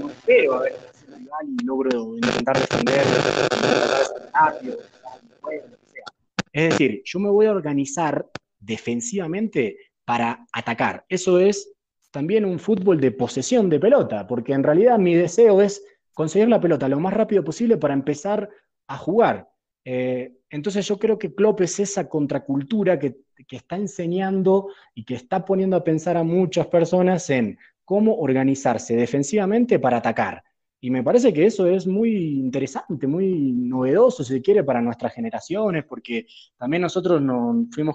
[0.00, 0.96] no espero a ver
[1.44, 3.04] y logro intentar defender,
[4.32, 4.78] rápido,
[6.52, 8.26] Es decir, yo me voy a organizar
[8.58, 11.04] defensivamente para atacar.
[11.08, 11.75] Eso es
[12.16, 15.84] también un fútbol de posesión de pelota, porque en realidad mi deseo es
[16.14, 18.48] conseguir la pelota lo más rápido posible para empezar
[18.86, 19.50] a jugar.
[19.84, 23.18] Eh, entonces yo creo que Klopp es esa contracultura que,
[23.50, 29.78] está enseñando y que está poniendo a pensar a muchas personas en cómo organizarse defensivamente
[29.78, 30.42] para atacar.
[30.80, 35.12] Y me parece que eso es muy interesante, muy novedoso, si se quiere, para nuestras
[35.12, 36.26] generaciones, porque
[36.56, 37.94] también nosotros nos fuimos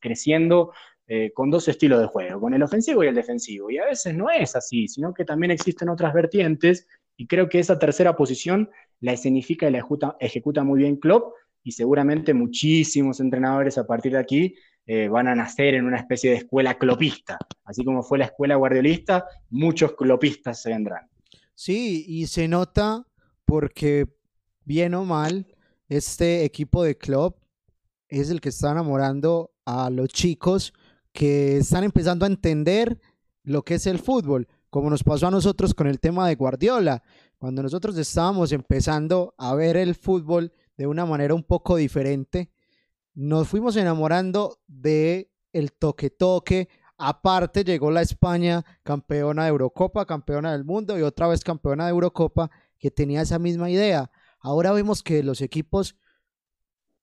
[0.00, 0.72] creciendo
[1.12, 3.68] eh, con dos estilos de juego, con el ofensivo y el defensivo.
[3.68, 7.58] Y a veces no es así, sino que también existen otras vertientes y creo que
[7.58, 8.70] esa tercera posición
[9.00, 9.84] la escenifica y la
[10.20, 11.34] ejecuta, muy bien Klopp
[11.64, 14.54] y seguramente muchísimos entrenadores a partir de aquí
[14.86, 17.38] eh, van a nacer en una especie de escuela clopista.
[17.64, 21.08] Así como fue la escuela guardiolista, muchos clopistas se vendrán.
[21.56, 23.04] Sí, y se nota
[23.44, 24.06] porque,
[24.64, 25.48] bien o mal,
[25.88, 27.34] este equipo de club
[28.06, 30.72] es el que está enamorando a los chicos
[31.12, 33.00] que están empezando a entender
[33.42, 37.02] lo que es el fútbol, como nos pasó a nosotros con el tema de Guardiola.
[37.38, 42.50] Cuando nosotros estábamos empezando a ver el fútbol de una manera un poco diferente,
[43.14, 46.68] nos fuimos enamorando de el toque-toque.
[46.96, 51.90] Aparte llegó la España campeona de Eurocopa, campeona del mundo y otra vez campeona de
[51.90, 54.10] Eurocopa que tenía esa misma idea.
[54.38, 55.96] Ahora vemos que los equipos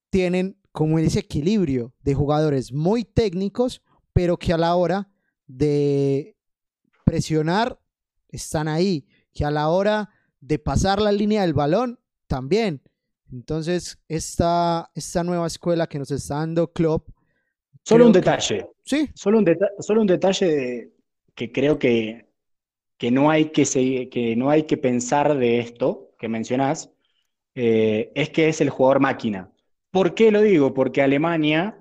[0.10, 3.82] tienen como ese equilibrio de jugadores muy técnicos,
[4.18, 5.08] pero que a la hora
[5.46, 6.36] de
[7.04, 7.80] presionar
[8.30, 12.82] están ahí, que a la hora de pasar la línea del balón también.
[13.32, 17.10] Entonces, esta, esta nueva escuela que nos está dando Klopp.
[17.84, 18.68] Solo un detalle.
[18.84, 19.08] Sí.
[19.14, 19.46] Solo un,
[19.82, 20.94] solo un detalle
[21.36, 22.26] que creo que,
[22.98, 26.90] que, no hay que, que no hay que pensar de esto que mencionás,
[27.54, 29.52] eh, es que es el jugador máquina.
[29.92, 30.74] ¿Por qué lo digo?
[30.74, 31.77] Porque Alemania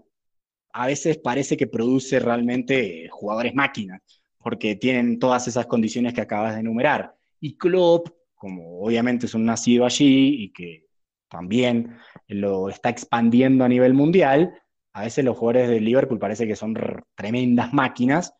[0.76, 4.02] a veces parece que produce realmente jugadores máquinas,
[4.36, 7.14] porque tienen todas esas condiciones que acabas de enumerar.
[7.40, 10.84] Y Klopp, como obviamente es un nacido allí y que
[11.28, 11.96] también
[12.28, 14.52] lo está expandiendo a nivel mundial,
[14.92, 16.74] a veces los jugadores de Liverpool parece que son
[17.14, 18.34] tremendas máquinas,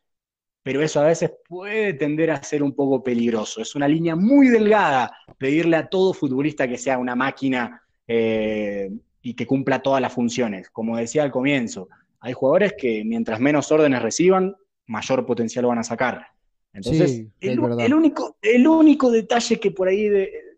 [0.63, 3.63] pero eso a veces puede tender a ser un poco peligroso.
[3.63, 8.91] Es una línea muy delgada pedirle a todo futbolista que sea una máquina eh,
[9.23, 10.69] y que cumpla todas las funciones.
[10.69, 11.89] Como decía al comienzo,
[12.21, 14.57] hay jugadores que mientras menos órdenes reciban,
[14.87, 16.27] mayor potencial van a sacar.
[16.73, 17.59] Entonces, el,
[17.95, 20.11] único, el único detalle que por ahí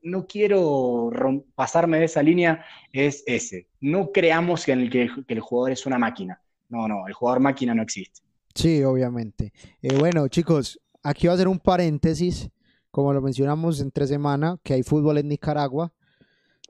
[0.02, 1.10] no quiero
[1.55, 3.68] pasarme de esa línea es ese.
[3.80, 6.43] No creamos que, el, que el jugador es una máquina.
[6.68, 8.20] No, no, el jugador máquina no existe.
[8.55, 9.52] Sí, obviamente.
[9.80, 12.51] Eh, bueno, chicos, aquí va a ser un paréntesis,
[12.90, 15.93] como lo mencionamos entre semana, que hay fútbol en Nicaragua.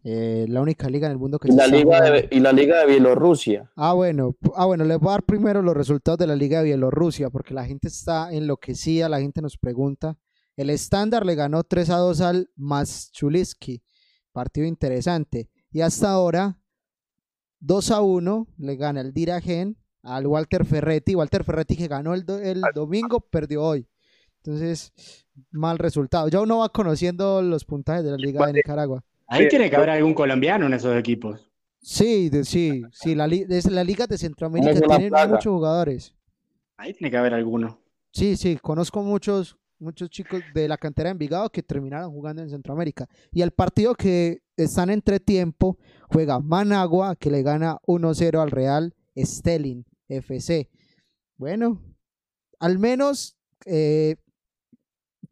[0.05, 2.87] Eh, la única liga en el mundo que la liga de, y la liga de
[2.87, 3.71] Bielorrusia.
[3.75, 6.67] Ah, bueno, ah, bueno, les voy a dar primero los resultados de la liga de
[6.67, 10.17] Bielorrusia, porque la gente está enloquecida, la gente nos pregunta.
[10.57, 13.83] El estándar le ganó 3 a 2 al Maschuliski,
[14.33, 15.51] partido interesante.
[15.71, 16.59] Y hasta ahora,
[17.61, 21.15] 2 a 1 le gana el Diragen al Walter Ferretti.
[21.17, 23.89] Walter Ferretti que ganó el, el domingo, perdió hoy.
[24.43, 24.93] Entonces,
[25.51, 26.29] mal resultado.
[26.29, 29.05] Ya uno va conociendo los puntajes de la Liga de Nicaragua.
[29.29, 31.51] Ahí tiene que haber algún colombiano en esos equipos.
[31.81, 33.15] Sí, sí, sí.
[33.15, 36.15] La, la Liga de Centroamérica tiene muchos jugadores.
[36.77, 37.81] Ahí tiene que haber alguno.
[38.11, 42.51] Sí, sí, conozco muchos, muchos chicos de la cantera de Envigado que terminaron jugando en
[42.51, 43.07] Centroamérica.
[43.31, 45.79] Y el partido que están entre tiempo
[46.09, 50.71] juega Managua, que le gana 1-0 al Real Stelling FC.
[51.37, 51.83] Bueno,
[52.59, 53.37] al menos
[53.67, 54.17] eh,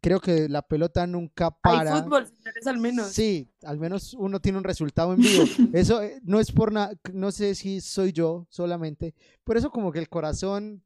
[0.07, 1.95] creo que la pelota nunca para.
[1.95, 3.07] Hay fútbol, señores, al menos.
[3.07, 5.43] Sí, al menos uno tiene un resultado en vivo.
[5.73, 9.13] Eso eh, no es por nada, no sé si soy yo solamente,
[9.43, 10.81] por eso como que el corazón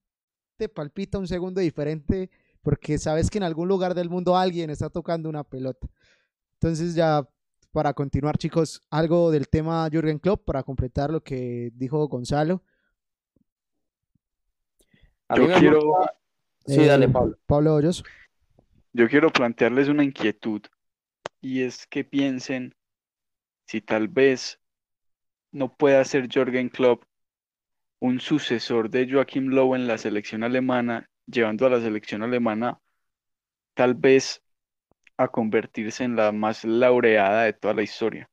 [0.57, 2.31] te palpita un segundo diferente
[2.63, 5.87] porque sabes que en algún lugar del mundo alguien está tocando una pelota.
[6.53, 7.27] Entonces ya
[7.71, 12.61] para continuar, chicos, algo del tema Jürgen Klopp para completar lo que dijo Gonzalo.
[15.35, 15.79] Yo quiero...
[16.65, 17.37] Sí, dale, Pablo.
[17.47, 18.03] Pablo Hoyos.
[18.93, 20.61] Yo quiero plantearles una inquietud
[21.39, 22.75] y es que piensen
[23.65, 24.59] si tal vez
[25.53, 27.05] no pueda ser Jürgen Klopp
[27.99, 32.79] un sucesor de Joachim Löw en la selección alemana, llevando a la selección alemana
[33.75, 34.43] tal vez
[35.15, 38.29] a convertirse en la más laureada de toda la historia.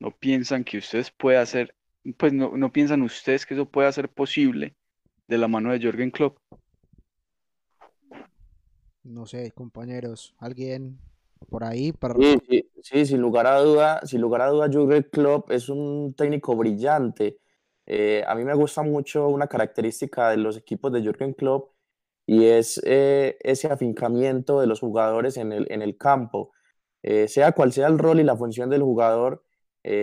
[0.00, 1.76] ¿No piensan que ustedes pueda hacer,
[2.16, 4.74] pues no, no piensan ustedes que eso pueda ser posible
[5.28, 6.38] de la mano de Jürgen Klopp?
[9.02, 10.98] No sé, compañeros, alguien
[11.48, 12.14] por ahí para...
[12.14, 16.54] Sí, sí, sin lugar a duda, sin lugar a duda, Jürgen Klopp es un técnico
[16.54, 17.38] brillante.
[17.86, 21.72] Eh, a mí me gusta mucho una característica de los equipos de Jürgen Klopp
[22.26, 26.52] y es eh, ese afincamiento de los jugadores en el, en el campo.
[27.02, 29.44] Eh, sea cual sea el rol y la función del jugador,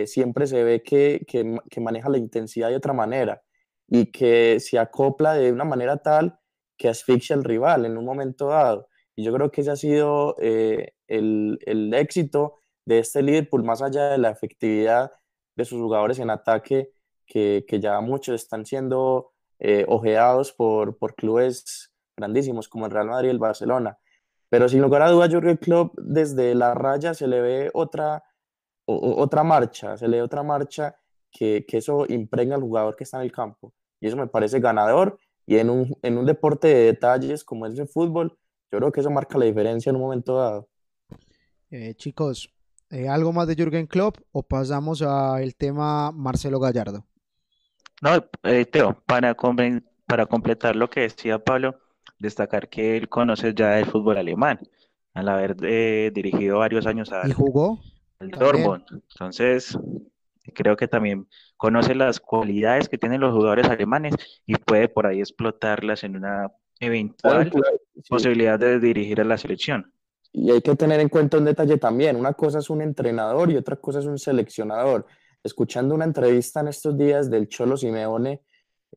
[0.06, 3.42] siempre se ve que, que, que maneja la intensidad de otra manera
[3.86, 6.40] y que se acopla de una manera tal
[6.78, 8.88] que asfixia al rival en un momento dado.
[9.16, 13.82] Y yo creo que ese ha sido eh, el, el, éxito de este Liverpool, más
[13.82, 15.10] allá de la efectividad
[15.56, 16.92] de sus jugadores en ataque,
[17.26, 23.08] que, que ya muchos están siendo eh, ojeados por, por clubes grandísimos como el Real
[23.08, 23.98] Madrid y el Barcelona.
[24.48, 28.24] Pero sin lugar a dudas, Jürgen Klopp desde la raya se le ve otra,
[28.86, 30.96] otra marcha, se le ve otra marcha
[31.30, 33.74] que, que eso impregna al jugador que está en el campo.
[34.00, 35.18] Y eso me parece ganador.
[35.48, 38.36] Y en un, en un deporte de detalles como es el fútbol,
[38.70, 40.68] yo creo que eso marca la diferencia en un momento dado.
[41.70, 42.52] Eh, chicos,
[42.90, 47.06] eh, ¿algo más de Jürgen Klopp o pasamos al tema Marcelo Gallardo?
[48.02, 48.10] No,
[48.42, 49.34] eh, Teo, para,
[50.06, 51.78] para completar lo que decía Pablo,
[52.18, 54.60] destacar que él conoce ya el fútbol alemán,
[55.14, 57.80] al haber eh, dirigido varios años ¿Y al, jugó?
[58.18, 58.52] al También.
[58.52, 58.84] Dortmund.
[59.12, 59.78] Entonces,
[60.52, 64.14] creo que también conoce las cualidades que tienen los jugadores alemanes
[64.46, 66.50] y puede por ahí explotarlas en una
[66.80, 67.52] eventual
[68.02, 68.08] Sí.
[68.08, 69.92] posibilidad de dirigir a la selección.
[70.32, 72.16] Y hay que tener en cuenta un detalle también.
[72.16, 75.06] Una cosa es un entrenador y otra cosa es un seleccionador.
[75.42, 78.42] Escuchando una entrevista en estos días del Cholo Simeone,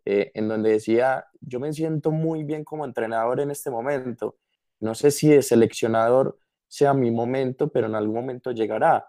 [0.05, 4.37] eh, en donde decía, yo me siento muy bien como entrenador en este momento.
[4.79, 6.37] No sé si de seleccionador
[6.67, 9.05] sea mi momento, pero en algún momento llegará.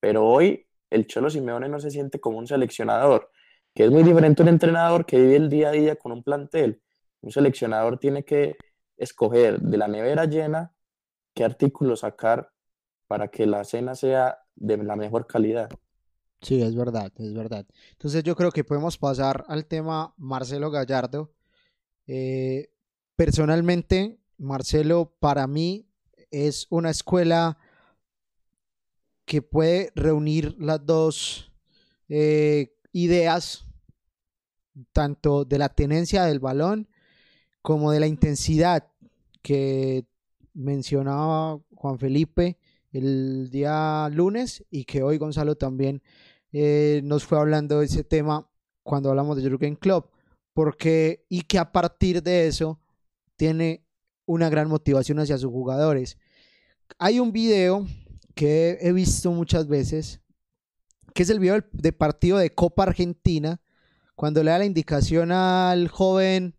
[0.00, 3.30] Pero hoy el Cholo Simeone no se siente como un seleccionador,
[3.74, 6.22] que es muy diferente a un entrenador que vive el día a día con un
[6.22, 6.82] plantel.
[7.20, 8.56] Un seleccionador tiene que
[8.96, 10.72] escoger de la nevera llena
[11.34, 12.50] qué artículos sacar
[13.06, 15.70] para que la cena sea de la mejor calidad.
[16.42, 17.66] Sí, es verdad, es verdad.
[17.92, 21.32] Entonces yo creo que podemos pasar al tema Marcelo Gallardo.
[22.06, 22.70] Eh,
[23.16, 25.88] personalmente, Marcelo para mí
[26.30, 27.58] es una escuela
[29.32, 31.50] que puede reunir las dos
[32.10, 33.64] eh, ideas,
[34.92, 36.86] tanto de la tenencia del balón
[37.62, 38.92] como de la intensidad
[39.40, 40.04] que
[40.52, 42.58] mencionaba Juan Felipe
[42.92, 46.02] el día lunes y que hoy Gonzalo también
[46.52, 48.50] eh, nos fue hablando de ese tema
[48.82, 50.12] cuando hablamos de Jürgen Klopp,
[50.52, 52.82] porque y que a partir de eso
[53.36, 53.82] tiene
[54.26, 56.18] una gran motivación hacia sus jugadores.
[56.98, 57.86] Hay un video
[58.34, 60.20] que he visto muchas veces,
[61.14, 63.60] que es el video de partido de Copa Argentina,
[64.14, 66.56] cuando le da la indicación al joven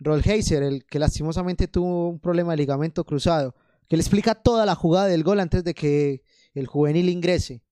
[0.00, 3.54] Rollheiser, el que lastimosamente tuvo un problema de ligamento cruzado,
[3.88, 6.22] que le explica toda la jugada del gol antes de que
[6.54, 7.62] el juvenil ingrese.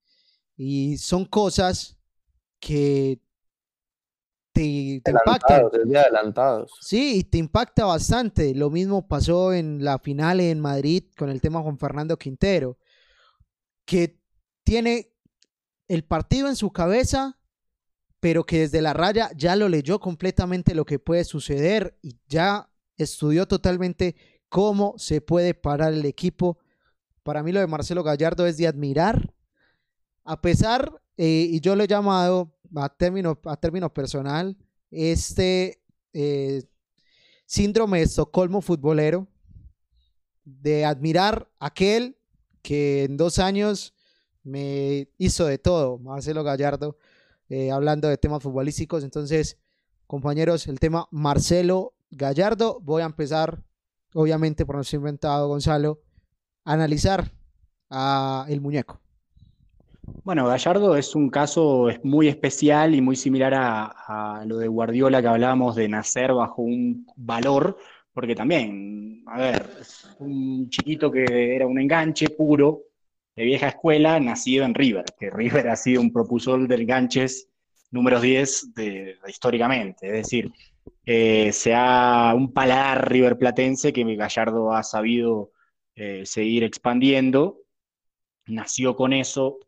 [0.56, 1.96] Y son cosas
[2.60, 3.20] que
[4.52, 5.66] te, te impactan.
[5.66, 6.72] Adelantados.
[6.80, 8.54] Sí, y te impacta bastante.
[8.54, 12.76] Lo mismo pasó en la final en Madrid con el tema Juan Fernando Quintero,
[13.88, 14.20] que
[14.64, 15.14] tiene
[15.88, 17.38] el partido en su cabeza,
[18.20, 22.68] pero que desde la raya ya lo leyó completamente lo que puede suceder y ya
[22.98, 24.14] estudió totalmente
[24.50, 26.58] cómo se puede parar el equipo.
[27.22, 29.32] Para mí lo de Marcelo Gallardo es de admirar,
[30.22, 34.54] a pesar, eh, y yo lo he llamado a término, a término personal,
[34.90, 35.82] este
[36.12, 36.62] eh,
[37.46, 39.26] síndrome de Estocolmo futbolero,
[40.44, 42.17] de admirar aquel
[42.62, 43.94] que en dos años
[44.42, 46.96] me hizo de todo, Marcelo Gallardo,
[47.48, 49.04] eh, hablando de temas futbolísticos.
[49.04, 49.58] Entonces,
[50.06, 53.62] compañeros, el tema Marcelo Gallardo, voy a empezar,
[54.14, 56.00] obviamente por nuestro inventado Gonzalo,
[56.64, 57.32] a analizar
[57.90, 59.00] a el muñeco.
[60.24, 65.20] Bueno, Gallardo es un caso muy especial y muy similar a, a lo de Guardiola
[65.20, 67.76] que hablábamos de nacer bajo un valor,
[68.14, 69.76] porque también, a ver,
[70.18, 72.82] un chiquito que era un enganche puro,
[73.36, 77.48] de vieja escuela, nacido en River, que River ha sido un propulsor de enganches
[77.90, 78.90] números 10 de,
[79.22, 80.52] de- históricamente, es decir,
[81.06, 85.52] eh, sea un paladar riverplatense que Gallardo ha sabido
[85.94, 87.58] eh, seguir expandiendo,
[88.46, 89.58] nació con eso,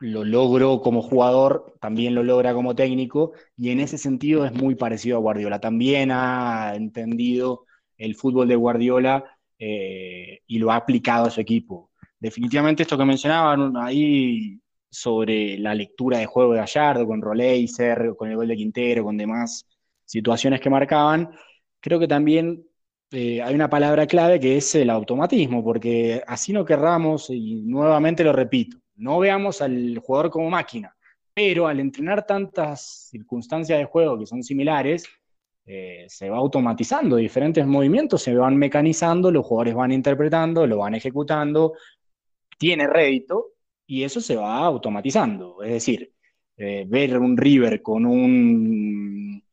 [0.00, 4.76] lo logró como jugador, también lo logra como técnico, y en ese sentido es muy
[4.76, 5.60] parecido a Guardiola.
[5.60, 7.66] También ha entendido
[7.98, 9.24] el fútbol de Guardiola
[9.58, 11.90] eh, y lo ha aplicado a su equipo.
[12.18, 14.58] Definitivamente esto que mencionaban ahí
[14.90, 19.16] sobre la lectura de juego de Gallardo, con Roleiser, con el gol de Quintero, con
[19.16, 19.66] demás
[20.04, 21.30] situaciones que marcaban,
[21.80, 22.64] creo que también
[23.10, 28.24] eh, hay una palabra clave que es el automatismo, porque así no querramos, y nuevamente
[28.24, 30.94] lo repito, no veamos al jugador como máquina,
[31.34, 35.06] pero al entrenar tantas circunstancias de juego que son similares,
[35.70, 40.94] eh, se va automatizando, diferentes movimientos se van mecanizando, los jugadores van interpretando, lo van
[40.94, 41.74] ejecutando,
[42.56, 43.48] tiene rédito
[43.86, 45.62] y eso se va automatizando.
[45.62, 46.10] Es decir,
[46.56, 49.44] eh, ver un River con un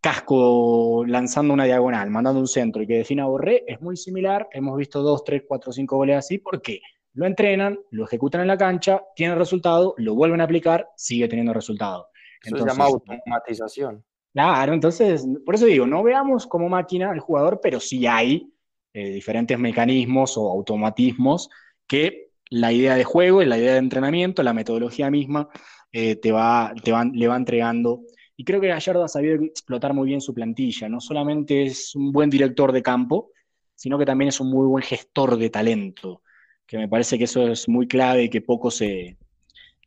[0.00, 4.48] casco lanzando una diagonal, mandando un centro y que defina Borré, es muy similar.
[4.52, 6.38] Hemos visto dos, tres, cuatro, cinco goles así.
[6.38, 6.80] ¿Por qué?
[7.12, 11.52] Lo entrenan, lo ejecutan en la cancha, tiene resultado, lo vuelven a aplicar, sigue teniendo
[11.52, 12.08] resultado.
[12.42, 14.02] Eso se llama automatización.
[14.38, 18.52] Claro, entonces, por eso digo, no veamos como máquina al jugador, pero sí hay
[18.92, 21.50] eh, diferentes mecanismos o automatismos
[21.88, 25.48] que la idea de juego y la idea de entrenamiento, la metodología misma,
[25.90, 28.02] eh, te va, te le va entregando.
[28.36, 30.88] Y creo que Gallardo ha sabido explotar muy bien su plantilla.
[30.88, 33.32] No solamente es un buen director de campo,
[33.74, 36.22] sino que también es un muy buen gestor de talento,
[36.64, 39.16] que me parece que eso es muy clave y que poco se,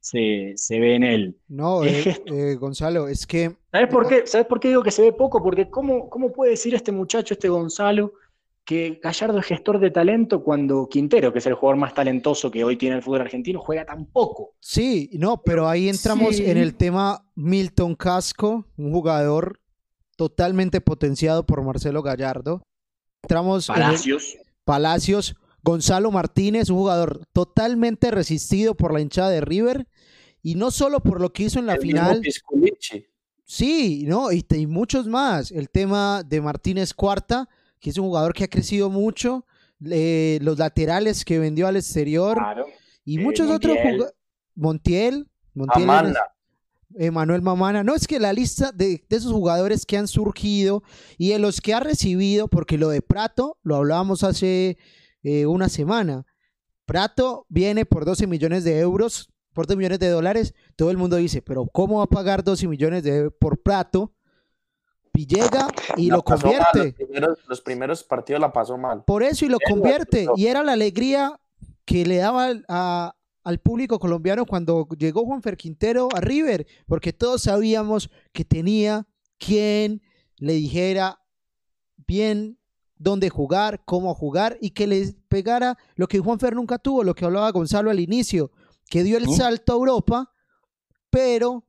[0.02, 1.38] se, ve en él.
[1.48, 3.56] No, eh, eh, Gonzalo, es que...
[3.72, 4.28] ¿Sabes por, qué?
[4.28, 5.42] ¿Sabes por qué digo que se ve poco?
[5.42, 8.14] Porque ¿cómo, cómo puede decir este muchacho, este Gonzalo,
[8.66, 12.64] que Gallardo es gestor de talento cuando Quintero, que es el jugador más talentoso que
[12.64, 14.56] hoy tiene el fútbol argentino, juega tan poco.
[14.60, 19.60] Sí, no, pero ahí entramos en el tema Milton Casco, un jugador
[20.16, 22.62] totalmente potenciado por Marcelo Gallardo.
[23.24, 24.38] Entramos Palacios.
[24.64, 29.88] Palacios, Gonzalo Martínez, un jugador totalmente resistido por la hinchada de River
[30.42, 32.22] y no solo por lo que hizo en la final.
[33.44, 35.52] Sí, no, y, y muchos más.
[35.52, 37.50] El tema de Martínez Cuarta
[37.82, 39.46] que es un jugador que ha crecido mucho,
[39.80, 42.38] los laterales que vendió al exterior
[43.04, 44.14] y eh, muchos otros jugadores.
[44.54, 46.16] Montiel, Montiel
[46.94, 47.84] Emanuel Mamana.
[47.84, 50.84] No, es que la lista de, esos jugadores que han surgido
[51.18, 54.78] y de los que ha recibido, porque lo de Prato lo hablábamos hace
[55.24, 56.26] eh, una semana.
[56.86, 60.54] Prato viene por 12 millones de euros, por 12 millones de dólares.
[60.76, 64.14] Todo el mundo dice, pero ¿cómo va a pagar 12 millones de, por Prato?
[65.14, 65.68] y llega
[65.98, 66.96] y lo convierte.
[67.48, 69.04] Los primeros, partidos la pasó mal.
[69.04, 70.28] Por eso y lo convierte.
[70.36, 71.40] Y era la alegría
[71.86, 77.44] que le daba al público colombiano cuando llegó Juan Fer Quintero a River, porque todos
[77.44, 79.08] sabíamos que tenía
[79.38, 80.02] quien
[80.38, 81.20] le dijera
[82.08, 82.58] bien
[82.96, 87.16] dónde jugar, cómo jugar y que le pegara lo que Juan Fer nunca tuvo, lo
[87.16, 88.52] que hablaba Gonzalo al inicio,
[88.92, 90.32] que dio el salto a Europa,
[91.10, 91.64] pero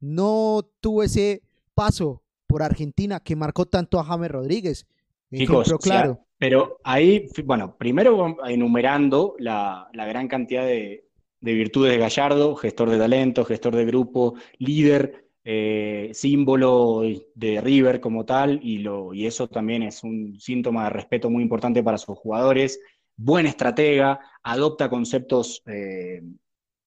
[0.00, 1.42] no tuvo ese
[1.74, 4.86] paso por Argentina que marcó tanto a James Rodríguez.
[5.32, 6.26] Chicos, claro.
[6.36, 11.08] pero ahí, bueno, primero enumerando la, gran cantidad de,
[11.40, 17.02] virtudes de Gallardo, gestor de talento, gestor de grupo, líder, eh, símbolo
[17.34, 21.42] de River como tal, y, lo, y eso también es un síntoma de respeto muy
[21.42, 22.78] importante para sus jugadores.
[23.16, 26.22] Buen estratega, adopta conceptos eh,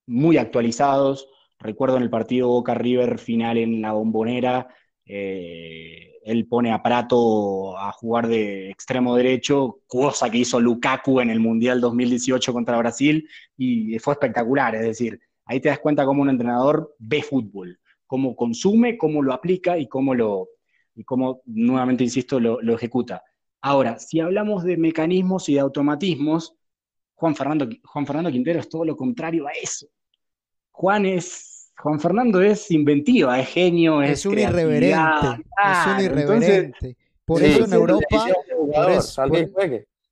[0.08, 1.28] muy actualizados.
[1.60, 4.68] Recuerdo en el partido Boca River final en la bombonera,
[5.06, 11.30] eh, él pone a Prato a jugar de extremo derecho, cosa que hizo Lukaku en
[11.30, 14.76] el Mundial 2018 contra Brasil, y fue espectacular.
[14.76, 19.34] Es decir, ahí te das cuenta cómo un entrenador ve fútbol, cómo consume, cómo lo
[19.34, 20.50] aplica y cómo lo,
[20.96, 23.24] y cómo, nuevamente insisto, lo, lo ejecuta.
[23.62, 26.56] Ahora, si hablamos de mecanismos y de automatismos,
[27.16, 29.88] Juan Fernando, Juan Fernando Quintero es todo lo contrario a eso.
[30.78, 36.98] Juan es Juan Fernando es inventiva, es genio, es, es un irreverente, es un irreverente.
[37.24, 38.28] por eso en Europa,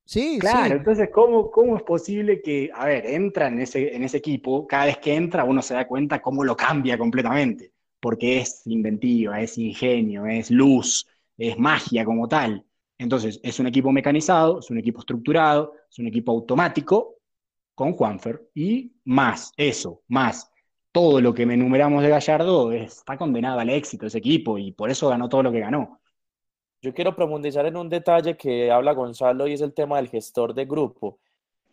[0.05, 4.17] Sí, claro, entonces ¿cómo, ¿cómo es posible que, a ver, entra en ese, en ese
[4.17, 8.67] equipo, cada vez que entra uno se da cuenta cómo lo cambia completamente, porque es
[8.67, 11.07] inventiva, es ingenio, es luz,
[11.37, 12.65] es magia como tal.
[12.97, 17.15] Entonces, es un equipo mecanizado, es un equipo estructurado, es un equipo automático
[17.73, 20.52] con Juanfer y más, eso, más
[20.93, 24.91] todo lo que me enumeramos de Gallardo está condenado al éxito ese equipo y por
[24.91, 25.99] eso ganó todo lo que ganó.
[26.81, 30.53] Yo quiero profundizar en un detalle que habla Gonzalo y es el tema del gestor
[30.53, 31.19] de grupo.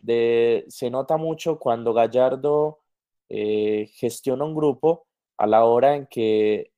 [0.03, 2.79] Se nota mucho cuando Gallardo
[3.29, 5.05] eh, gestiona un grupo
[5.37, 6.71] a la hora en que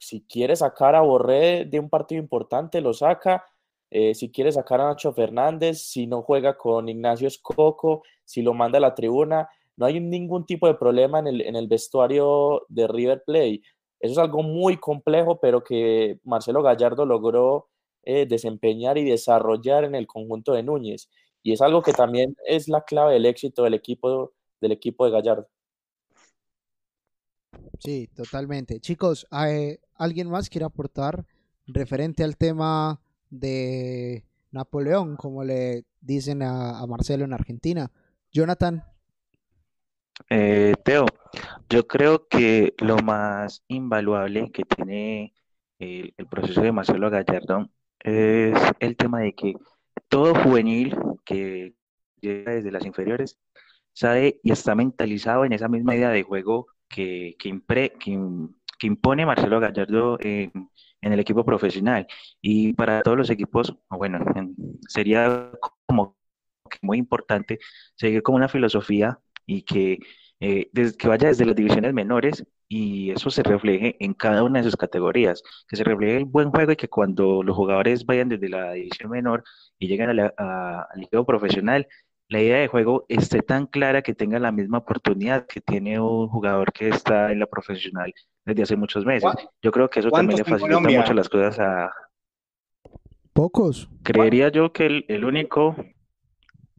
[0.00, 3.44] si quiere sacar a Borré de un partido importante, lo saca.
[3.90, 8.54] Eh, si quiere sacar a Nacho Fernández, si no juega con Ignacio Escoco, si lo
[8.54, 12.66] manda a la tribuna, no hay ningún tipo de problema en el, en el vestuario
[12.68, 13.62] de River Play.
[14.00, 17.68] Eso es algo muy complejo, pero que Marcelo Gallardo logró
[18.02, 21.08] eh, desempeñar y desarrollar en el conjunto de Núñez.
[21.44, 25.12] Y es algo que también es la clave del éxito del equipo, del equipo de
[25.12, 25.48] Gallardo.
[27.78, 28.80] Sí, totalmente.
[28.80, 31.24] Chicos, ¿alguien más quiere aportar
[31.68, 33.00] referente al tema
[33.30, 37.92] de Napoleón, como le dicen a Marcelo en Argentina?
[38.32, 38.82] Jonathan.
[40.30, 41.06] Eh, Teo,
[41.68, 45.34] yo creo que lo más invaluable que tiene
[45.78, 47.70] el, proceso de Marcelo Gallardo
[48.00, 49.54] es el tema de que
[50.08, 51.74] todo juvenil que
[52.20, 53.38] llega desde las inferiores
[53.92, 57.48] sabe y está mentalizado en esa misma idea de juego que, que,
[58.86, 60.70] impone Marcelo Gallardo en,
[61.00, 62.06] el equipo profesional.
[62.40, 64.20] Y para todos los equipos, bueno,
[64.88, 65.50] sería
[65.86, 66.16] como
[66.82, 67.58] muy importante
[67.96, 69.18] seguir como una filosofía
[69.48, 69.98] y que,
[70.40, 74.64] eh, que vaya desde las divisiones menores y eso se refleje en cada una de
[74.64, 78.50] sus categorías, que se refleje el buen juego y que cuando los jugadores vayan desde
[78.50, 79.42] la división menor
[79.78, 81.88] y lleguen al equipo profesional,
[82.28, 86.28] la idea de juego esté tan clara que tenga la misma oportunidad que tiene un
[86.28, 88.12] jugador que está en la profesional
[88.44, 89.32] desde hace muchos meses.
[89.62, 91.90] Yo creo que eso también le facilita mucho las cosas a...
[93.32, 93.88] Pocos.
[94.02, 95.74] Creería yo que el, el único,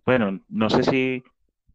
[0.05, 1.23] bueno, no sé si,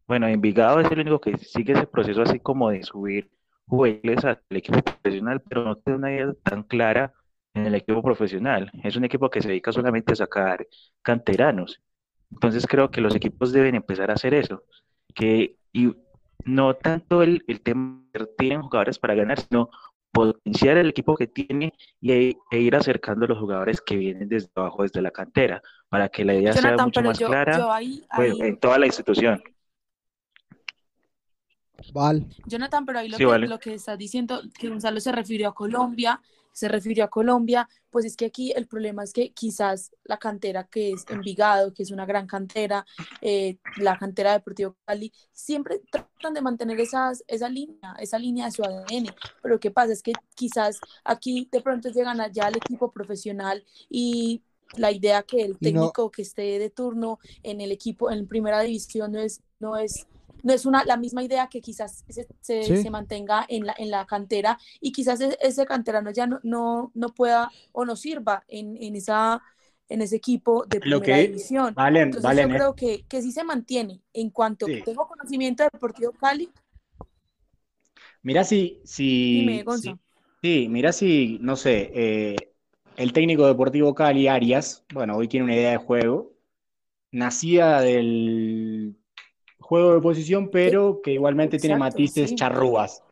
[0.07, 3.29] bueno, Envigado es el único que sigue ese proceso así como de subir
[3.67, 7.13] jugadores al equipo profesional, pero no tiene una idea tan clara
[7.53, 8.71] en el equipo profesional.
[8.83, 10.67] Es un equipo que se dedica solamente a sacar
[11.01, 11.81] canteranos.
[12.31, 14.63] Entonces creo que los equipos deben empezar a hacer eso,
[15.13, 15.95] que y
[16.43, 19.69] no tanto el, el tema de invertir jugadores para ganar, sino
[20.15, 24.29] potenciar el equipo que tiene y, e, e ir acercando a los jugadores que vienen
[24.29, 27.79] desde abajo, desde la cantera, para que la idea sea mucho más clara
[28.17, 29.43] en toda la institución.
[31.93, 32.27] Val.
[32.45, 36.21] Jonathan, pero ahí lo, que, lo que estás diciendo, que Gonzalo se refirió a Colombia,
[36.55, 40.63] se refirió a Colombia, pues es que aquí el problema es que quizás la cantera
[40.63, 42.85] que es Envigado, que es una gran cantera,
[43.19, 48.51] eh, la cantera Deportivo Cali, siempre tratan de mantener esas, esa línea, esa línea de
[48.51, 49.91] su ADN, pero ¿qué pasa?
[49.91, 54.41] Es que quizás aquí de pronto llegan allá al equipo profesional y
[54.77, 59.11] la idea que el técnico que esté de turno en el equipo en primera división
[59.11, 60.07] no es, no es
[60.45, 62.27] no es una, la misma idea que quizás se,
[62.63, 66.91] se, mantenga en la, en la cantera y quizás e, ese, canterano ya no, no,
[66.93, 69.41] no, pueda o no sirva en, en, esa,
[69.89, 71.75] en ese equipo de primera división.
[71.75, 72.47] Entonces yo ¿eh?
[72.47, 74.03] creo que, que sí se mantiene.
[74.13, 76.47] En cuanto tengo conocimiento de Deportivo Cali.
[78.21, 79.63] Mira si, si,
[80.43, 82.53] sí, mira si, no sé, eh,
[82.97, 86.33] el técnico Deportivo Cali, Arias, bueno, hoy tiene una idea de juego,
[87.11, 88.95] nacía del
[89.65, 93.03] juego de posición, pero que igualmente tiene matices charrúas.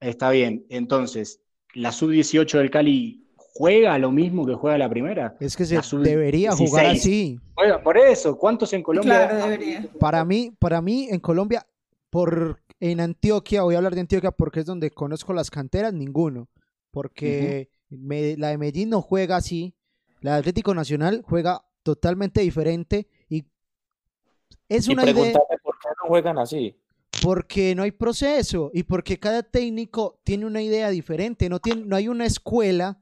[0.00, 0.66] Está bien.
[0.68, 1.40] Entonces,
[1.74, 5.36] ¿la sub-18 del Cali juega lo mismo que juega la primera?
[5.38, 7.38] Es que se debería jugar así.
[7.84, 9.88] por eso, ¿cuántos en Colombia?
[10.00, 11.64] Para mí, para mí, en Colombia,
[12.10, 16.48] por en Antioquia, voy a hablar de Antioquia porque es donde conozco las canteras, ninguno.
[16.90, 19.76] Porque la de Medellín no juega así.
[20.20, 23.06] La de Atlético Nacional juega totalmente diferente
[24.76, 25.32] es una idea
[26.02, 26.76] no juegan así?
[27.22, 31.48] Porque no hay proceso y porque cada técnico tiene una idea diferente.
[31.48, 32.98] No, tiene, no hay una escuela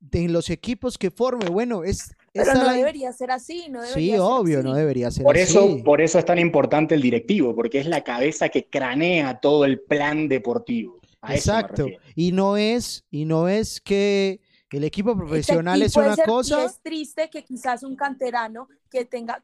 [0.00, 1.48] de los equipos que forme.
[1.48, 2.14] Bueno, es.
[2.32, 5.42] Pero no debería ser así, no Sí, obvio, no debería ser por así.
[5.42, 9.66] Eso, por eso es tan importante el directivo, porque es la cabeza que cranea todo
[9.66, 10.98] el plan deportivo.
[11.28, 11.86] Exacto.
[12.16, 14.40] Y no es, y no es que
[14.70, 16.64] el equipo profesional es una cosa.
[16.64, 19.42] es triste que quizás un canterano que tenga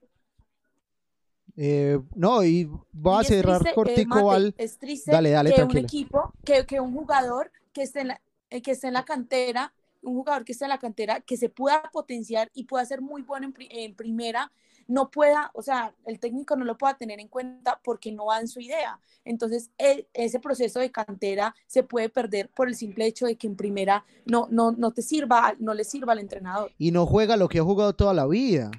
[1.60, 4.54] eh, no, y va a cerrar eh, cortico al.
[4.56, 8.20] Es triste dale, dale, que un equipo, que, que, un jugador que esté, en la,
[8.48, 9.72] eh, que esté en la cantera,
[10.02, 13.22] un jugador que esté en la cantera, que se pueda potenciar y pueda ser muy
[13.22, 14.52] bueno en, primera,
[14.86, 18.38] no pueda, o sea, el técnico no lo pueda tener en cuenta porque no va
[18.38, 19.00] en su idea.
[19.24, 19.72] Entonces,
[20.14, 24.04] ese proceso de cantera se puede perder por el simple hecho de que en primera
[24.26, 26.70] no, no, no te sirva, no le sirva al entrenador.
[26.78, 28.70] Y no juega lo que ha jugado toda la vida.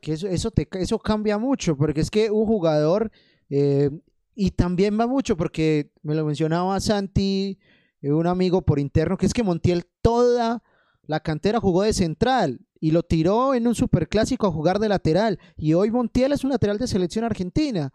[0.00, 3.10] Que eso, eso, te, eso cambia mucho, porque es que un jugador,
[3.48, 3.90] eh,
[4.34, 7.58] y también va mucho, porque me lo mencionaba Santi,
[8.02, 10.62] eh, un amigo por interno, que es que Montiel toda
[11.06, 15.38] la cantera jugó de central y lo tiró en un superclásico a jugar de lateral.
[15.56, 17.92] Y hoy Montiel es un lateral de selección argentina.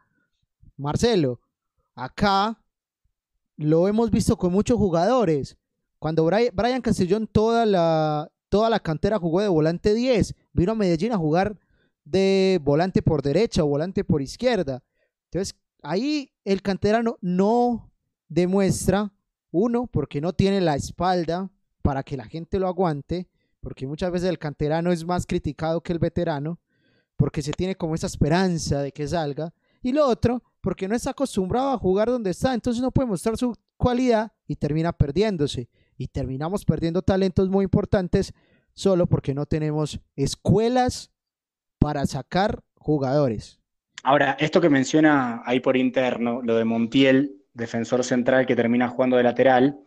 [0.78, 1.42] Marcelo,
[1.94, 2.60] acá
[3.58, 5.58] lo hemos visto con muchos jugadores.
[6.00, 10.36] Cuando Brian Castellón toda la, toda la cantera jugó de volante 10.
[10.54, 11.58] Vino a Medellín a jugar
[12.04, 14.84] de volante por derecha o volante por izquierda.
[15.26, 17.92] Entonces, ahí el canterano no
[18.28, 19.14] demuestra,
[19.52, 21.50] uno, porque no tiene la espalda
[21.82, 23.28] para que la gente lo aguante,
[23.62, 26.60] porque muchas veces el canterano es más criticado que el veterano,
[27.16, 29.54] porque se tiene como esa esperanza de que salga.
[29.82, 33.38] Y lo otro, porque no está acostumbrado a jugar donde está, entonces no puede mostrar
[33.38, 35.70] su cualidad y termina perdiéndose
[36.00, 38.34] y terminamos perdiendo talentos muy importantes
[38.74, 41.12] solo porque no tenemos escuelas
[41.78, 43.60] para sacar jugadores.
[44.02, 49.18] Ahora, esto que menciona ahí por interno, lo de Montiel, defensor central que termina jugando
[49.18, 49.78] de lateral,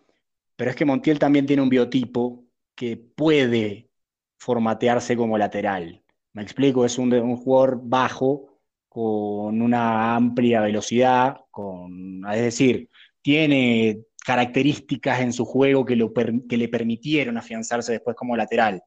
[0.54, 2.44] pero es que Montiel también tiene un biotipo
[2.74, 3.88] que puede
[4.36, 6.02] formatearse como lateral.
[6.34, 8.52] Me explico, es un, un jugador bajo,
[8.90, 12.90] con una amplia velocidad, con, es decir,
[13.22, 18.82] tiene características en su juego que, le permitieron afianzarse después como lateral.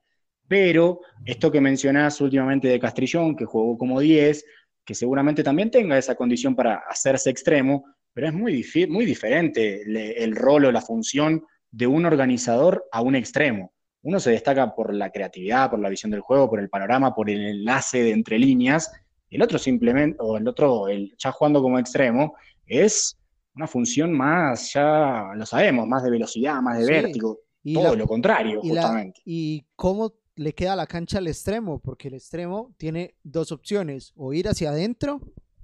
[0.47, 4.45] Pero esto que mencionás últimamente de Castrillón, que jugó como 10,
[4.85, 9.81] que seguramente también tenga esa condición para hacerse extremo, pero es muy, muy diferente
[10.23, 13.73] el rol o la función de un organizador a un extremo.
[14.03, 17.29] Uno se destaca por la creatividad, por la visión del juego, por el panorama, por
[17.29, 18.91] el enlace de entre líneas,
[19.29, 22.35] El otro simplemente, o el otro, el ya jugando como extremo,
[22.67, 23.17] es
[23.55, 27.91] una función más, ya lo sabemos, más de velocidad, más de Sí, vértigo, y todo
[27.91, 29.21] la- lo contrario, y, la- justamente.
[29.25, 34.33] y cómo le queda la cancha al extremo, porque el extremo tiene dos opciones, o
[34.33, 35.21] ir hacia adentro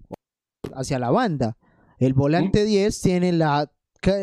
[0.10, 0.16] o
[0.76, 1.58] hacia la banda.
[2.00, 3.70] El volante 10 tiene, la,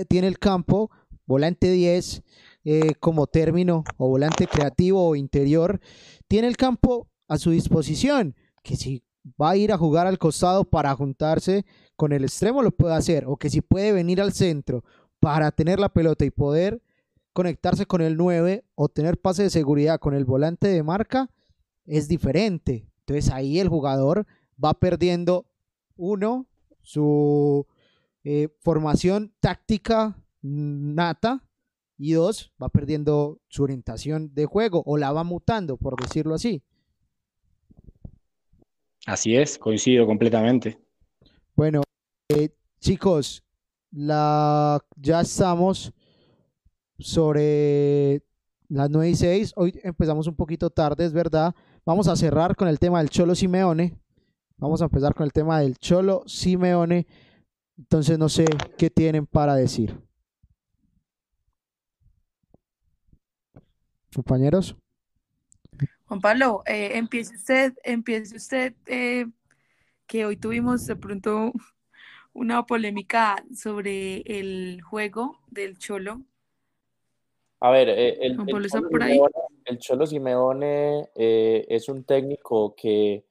[0.08, 0.90] tiene el campo,
[1.26, 2.22] volante 10
[2.64, 5.78] eh, como término, o volante creativo o interior,
[6.26, 9.04] tiene el campo a su disposición, que si
[9.40, 11.66] va a ir a jugar al costado para juntarse
[11.98, 14.84] con el extremo lo puede hacer, o que si puede venir al centro
[15.18, 16.80] para tener la pelota y poder
[17.32, 21.28] conectarse con el 9 o tener pase de seguridad con el volante de marca
[21.86, 22.86] es diferente.
[23.00, 24.28] Entonces ahí el jugador
[24.64, 25.46] va perdiendo,
[25.96, 26.46] uno,
[26.82, 27.66] su
[28.22, 31.44] eh, formación táctica nata
[31.96, 36.62] y dos, va perdiendo su orientación de juego o la va mutando, por decirlo así.
[39.04, 40.78] Así es, coincido completamente.
[41.56, 41.82] Bueno,
[42.78, 43.42] chicos,
[43.90, 44.80] ya
[45.22, 45.92] estamos
[46.98, 48.22] sobre
[48.68, 49.52] las 9 y 6.
[49.56, 51.54] Hoy empezamos un poquito tarde, es verdad.
[51.86, 53.98] Vamos a cerrar con el tema del Cholo Simeone.
[54.58, 57.06] Vamos a empezar con el tema del Cholo Simeone.
[57.78, 58.44] Entonces no sé
[58.76, 59.98] qué tienen para decir.
[64.14, 64.76] Compañeros.
[66.06, 69.26] Juan Pablo, eh, empiece usted, empiece usted, eh,
[70.06, 71.52] que hoy tuvimos de pronto
[72.38, 76.22] una polémica sobre el juego del Cholo.
[77.60, 78.68] A ver, eh, el, el Cholo.
[78.68, 79.30] Simeone,
[79.64, 83.24] el Cholo Simeone eh, es un técnico que,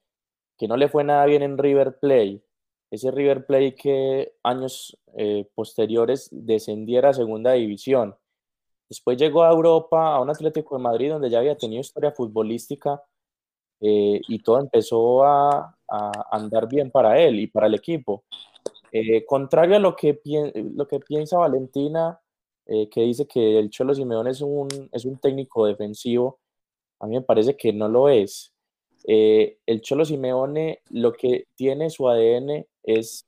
[0.58, 2.42] que no le fue nada bien en River Plate.
[2.90, 8.14] Ese River Plate que años eh, posteriores descendiera a segunda división.
[8.88, 13.02] Después llegó a Europa, a un Atlético de Madrid, donde ya había tenido historia futbolística
[13.80, 18.24] eh, y todo empezó a, a andar bien para él y para el equipo.
[18.92, 20.18] Eh, contrario a lo que,
[20.74, 22.20] lo que piensa Valentina,
[22.66, 26.40] eh, que dice que el Cholo Simeone es un, es un técnico defensivo,
[27.00, 28.52] a mí me parece que no lo es.
[29.06, 33.26] Eh, el Cholo Simeone lo que tiene su ADN es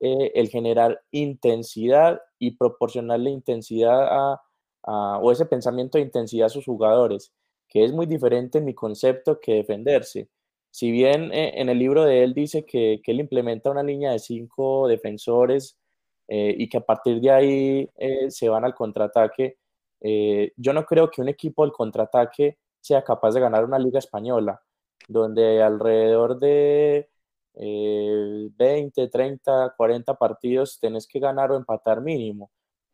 [0.00, 4.42] eh, el generar intensidad y proporcionarle intensidad a,
[4.84, 7.32] a- o ese pensamiento de intensidad a sus jugadores,
[7.68, 10.28] que es muy diferente en mi concepto que defenderse.
[10.76, 14.18] Si bien eh, en el libro de él dice que, él implementa una línea de
[14.18, 15.78] cinco defensores
[16.28, 19.56] eh, y que a partir de ahí eh, se van al contraataque,
[20.56, 24.60] yo no creo que un equipo del contraataque sea capaz de ganar una liga española,
[25.08, 27.08] donde alrededor de
[27.54, 32.50] eh, 20, 30, 40 partidos tenés que ganar o empatar mínimo.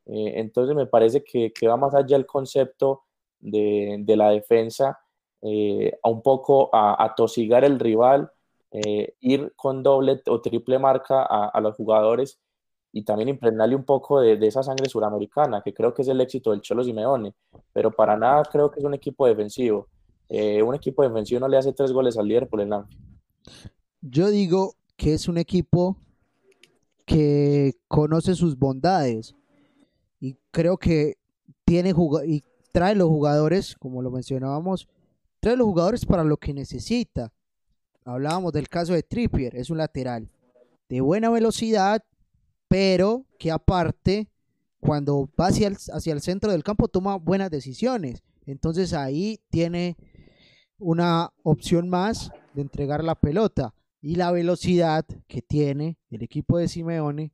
[0.07, 3.03] Entonces me parece que, que va más allá el concepto
[3.41, 5.01] de la defensa,
[5.43, 8.31] eh, a un poco a, a tosigar el rival,
[8.75, 12.41] eh, ir con doble o triple marca a, los jugadores
[12.91, 16.53] y también impregnarle un poco de, esa sangre suramericana, que creo que es el éxito
[16.53, 17.35] del Cholo Simeone,
[17.75, 19.89] pero para nada creo que es un equipo defensivo.
[20.31, 23.03] Eh, un equipo defensivo no le hace tres goles al líder por el Anfield.
[24.01, 25.99] Yo digo que es un equipo
[27.05, 29.35] que conoce sus bondades
[30.19, 31.19] y creo que
[31.67, 31.93] tiene
[32.27, 32.43] y
[32.73, 34.89] trae los jugadores, como lo mencionábamos,
[35.43, 37.33] trae los jugadores para lo que necesita.
[38.05, 40.31] Hablábamos del caso de Trippier, es un lateral
[40.89, 42.05] de buena velocidad,
[42.69, 44.29] pero que aparte,
[44.79, 48.23] cuando va hacia el, hacia el centro del campo, toma buenas decisiones.
[48.47, 49.97] Entonces ahí tiene
[50.79, 53.75] una opción más de entregar la pelota.
[54.01, 57.33] Y la velocidad que tiene el equipo de Simeone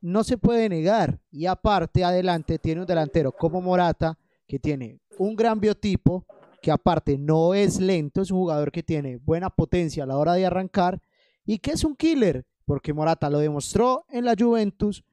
[0.00, 1.20] no se puede negar.
[1.30, 6.26] Y aparte, adelante, tiene un delantero como Morata, que tiene un gran biotipo,
[6.62, 10.34] que aparte no es lento, es un jugador que tiene buena potencia a la hora
[10.34, 11.02] de arrancar
[11.44, 15.04] y que es un killer, porque Morata lo demostró en la Juventus,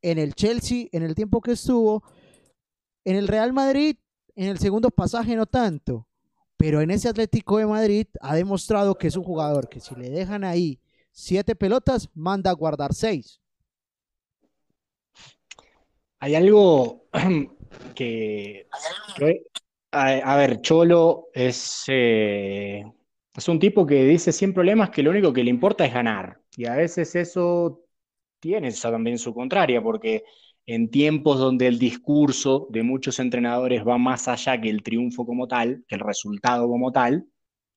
[0.00, 2.02] en el Chelsea, en el tiempo que estuvo,
[3.04, 3.96] en el Real Madrid,
[4.34, 6.08] en el segundo pasaje no tanto,
[6.56, 10.08] pero en ese Atlético de Madrid ha demostrado que es un jugador que si le
[10.08, 10.80] dejan ahí
[11.12, 13.40] siete pelotas, manda a guardar seis.
[16.20, 17.04] Hay algo
[17.94, 18.66] que,
[19.18, 19.42] que-
[19.90, 22.84] a, ver, Cholo es, eh,
[23.34, 26.40] es un tipo que dice sin problemas que lo único que le importa es ganar.
[26.56, 27.84] Y a veces eso
[28.40, 30.24] tiene también su contraria, porque
[30.66, 35.48] en tiempos donde el discurso de muchos entrenadores va más allá que el triunfo como
[35.48, 37.26] tal, que el resultado como tal,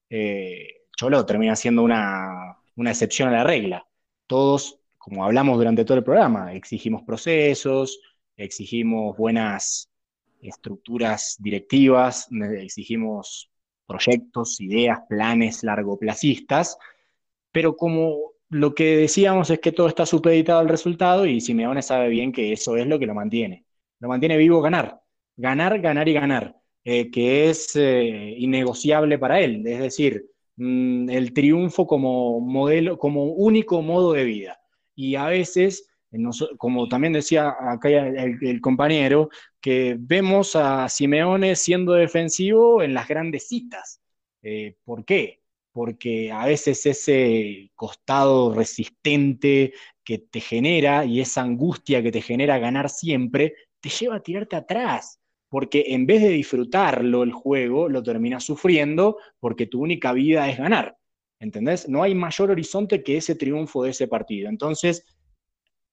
[0.09, 0.67] eh,
[0.97, 3.87] Cholo termina siendo una excepción a la regla.
[4.27, 7.99] Todos, como hablamos durante todo el programa, exigimos procesos,
[8.35, 9.90] exigimos buenas
[10.41, 12.27] estructuras directivas,
[12.59, 13.49] exigimos
[13.85, 16.77] proyectos, ideas, planes largoplacistas,
[17.51, 22.09] pero como lo que decíamos es que todo está supeditado al resultado y Simeone sabe
[22.09, 23.65] bien que eso es lo que lo mantiene.
[23.99, 25.01] Lo mantiene vivo ganar,
[25.37, 29.65] ganar, ganar y ganar, eh, que es eh, innegociable para él.
[29.65, 30.25] Es decir,
[30.57, 34.59] mm, el triunfo como modelo, como único modo de vida.
[34.95, 35.90] Y a veces,
[36.57, 39.29] como también decía acá el, compañero,
[39.59, 44.01] que vemos a Simeone siendo defensivo en las grandes citas.
[44.41, 45.41] Eh, ¿Por qué?
[45.71, 49.73] porque a veces ese costado resistente
[50.03, 54.55] que te genera y esa angustia que te genera ganar siempre, te lleva a tirarte
[54.55, 55.19] atrás,
[55.49, 60.57] porque en vez de disfrutarlo el juego, lo terminas sufriendo porque tu única vida es
[60.57, 60.97] ganar.
[61.39, 61.89] ¿Entendés?
[61.89, 64.47] No hay mayor horizonte que ese triunfo de ese partido.
[64.47, 65.03] Entonces,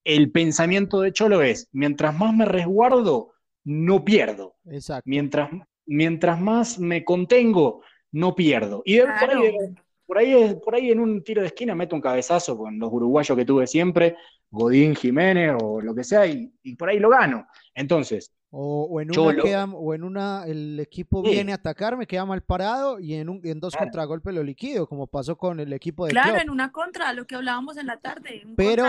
[0.09, 4.56] el pensamiento de Cholo es, mientras más me resguardo, no pierdo.
[4.64, 5.02] Exacto.
[5.05, 5.51] Mientras,
[5.85, 8.82] mientras más me contengo, no pierdo.
[8.86, 12.90] Y por, ahí, por, ahí, en un tiro de esquina meto un cabezazo con los
[12.90, 14.16] uruguayos que tuve siempre,
[14.51, 17.47] Godín Jiménez o lo que sea, y, por ahí lo gano.
[17.74, 18.32] Entonces.
[18.51, 22.98] O, en una, o en una el equipo viene a atacar, me queda mal parado
[22.98, 26.40] y en, un, en dos contragolpes lo liquido, como pasó con el equipo de Claro,
[26.40, 28.47] en una contra, lo que hablábamos en la tarde.
[28.56, 28.86] Pero,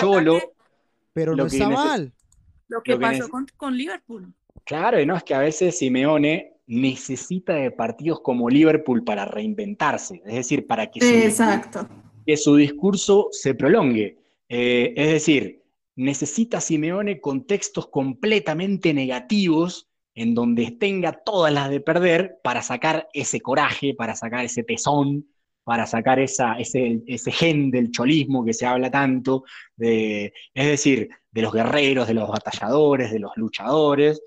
[1.13, 2.13] pero no está mal.
[2.67, 4.33] Lo que, pasó con, con Liverpool.
[4.63, 10.21] Claro, y no es que a veces Simeone necesita de partidos como Liverpool para reinventarse,
[10.25, 11.43] es decir, para que, su,
[12.25, 14.19] que su discurso se prolongue.
[14.47, 15.63] Eh, es decir,
[15.95, 23.41] necesita Simeone contextos completamente negativos en donde tenga todas las de perder para sacar ese
[23.41, 25.25] coraje, para sacar ese tesón,
[25.63, 26.55] para sacar ese,
[27.31, 29.43] gen del cholismo que se habla tanto,
[29.77, 34.21] es decir, de los guerreros, de los batalladores, de los luchadores,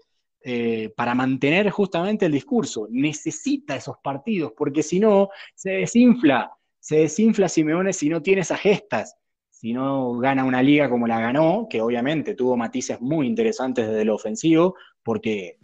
[0.45, 2.89] eh, para mantener justamente el discurso.
[2.91, 6.51] Necesita esos partidos, porque si no, se desinfla,
[6.81, 9.17] se desinfla Simeone si no tiene esas gestas,
[9.51, 14.05] si no gana una liga como la ganó, que obviamente tuvo matices muy interesantes desde
[14.05, 15.59] lo ofensivo, porque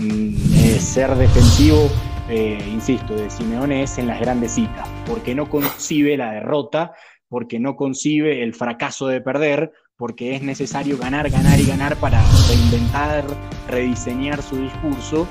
[0.00, 0.34] mm,
[0.78, 1.88] ser defensivo,
[2.28, 6.94] eh, insisto, de Simeone es en las grandes citas, porque no concibe la derrota,
[7.28, 12.22] porque no concibe el fracaso de perder, porque es necesario ganar, ganar y ganar para
[12.48, 13.24] reinventar,
[13.68, 15.26] rediseñar su discurso.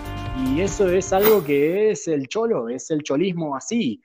[0.46, 4.02] Y eso es algo que es el cholo, es el cholismo así.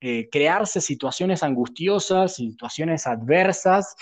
[0.00, 3.94] Eh, crearse situaciones angustiosas, situaciones adversas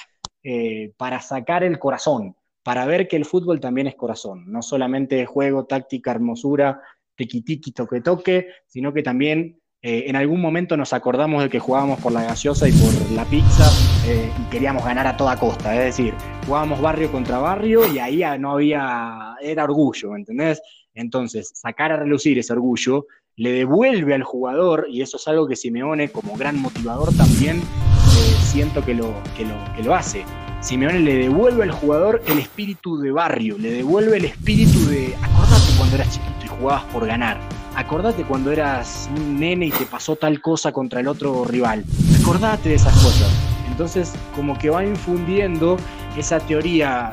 [0.42, 5.26] eh, para sacar el corazón, para ver que el fútbol también es corazón, no solamente
[5.26, 6.80] juego, táctica, hermosura,
[7.14, 12.00] tiqui toque toque, sino que también eh, en algún momento nos acordamos de que jugábamos
[12.00, 13.70] por la gaseosa y por la pizza
[14.08, 15.74] eh, y queríamos ganar a toda costa.
[15.76, 16.14] Es decir,
[16.46, 20.62] jugábamos barrio contra barrio y ahí no había, era orgullo, ¿entendés?
[20.94, 25.56] Entonces, sacar a relucir ese orgullo le devuelve al jugador, y eso es algo que
[25.56, 30.24] Simeone como gran motivador también eh, siento que lo, que, lo, que lo hace.
[30.64, 35.72] Simeone le devuelve al jugador el espíritu de barrio, le devuelve el espíritu de, acordate
[35.76, 37.38] cuando eras chiquito y jugabas por ganar
[37.76, 41.84] acordate cuando eras un nene y te pasó tal cosa contra el otro rival.
[42.20, 43.30] Acordate de esas cosas.
[43.68, 45.76] Entonces, como que va infundiendo
[46.16, 47.12] esa teoría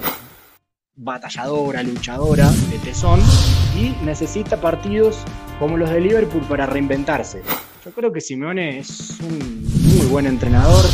[0.95, 3.19] batalladora, luchadora de Tesón
[3.76, 5.23] y necesita partidos
[5.60, 7.41] como los de Liverpool para reinventarse.
[7.84, 9.64] Yo creo que Simeone es un
[9.98, 10.86] muy buen entrenador.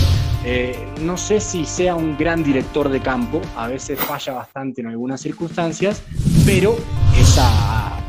[0.49, 4.87] Eh, no sé si sea un gran director de campo, a veces falla bastante en
[4.87, 6.01] algunas circunstancias,
[6.45, 6.77] pero
[7.19, 7.99] esa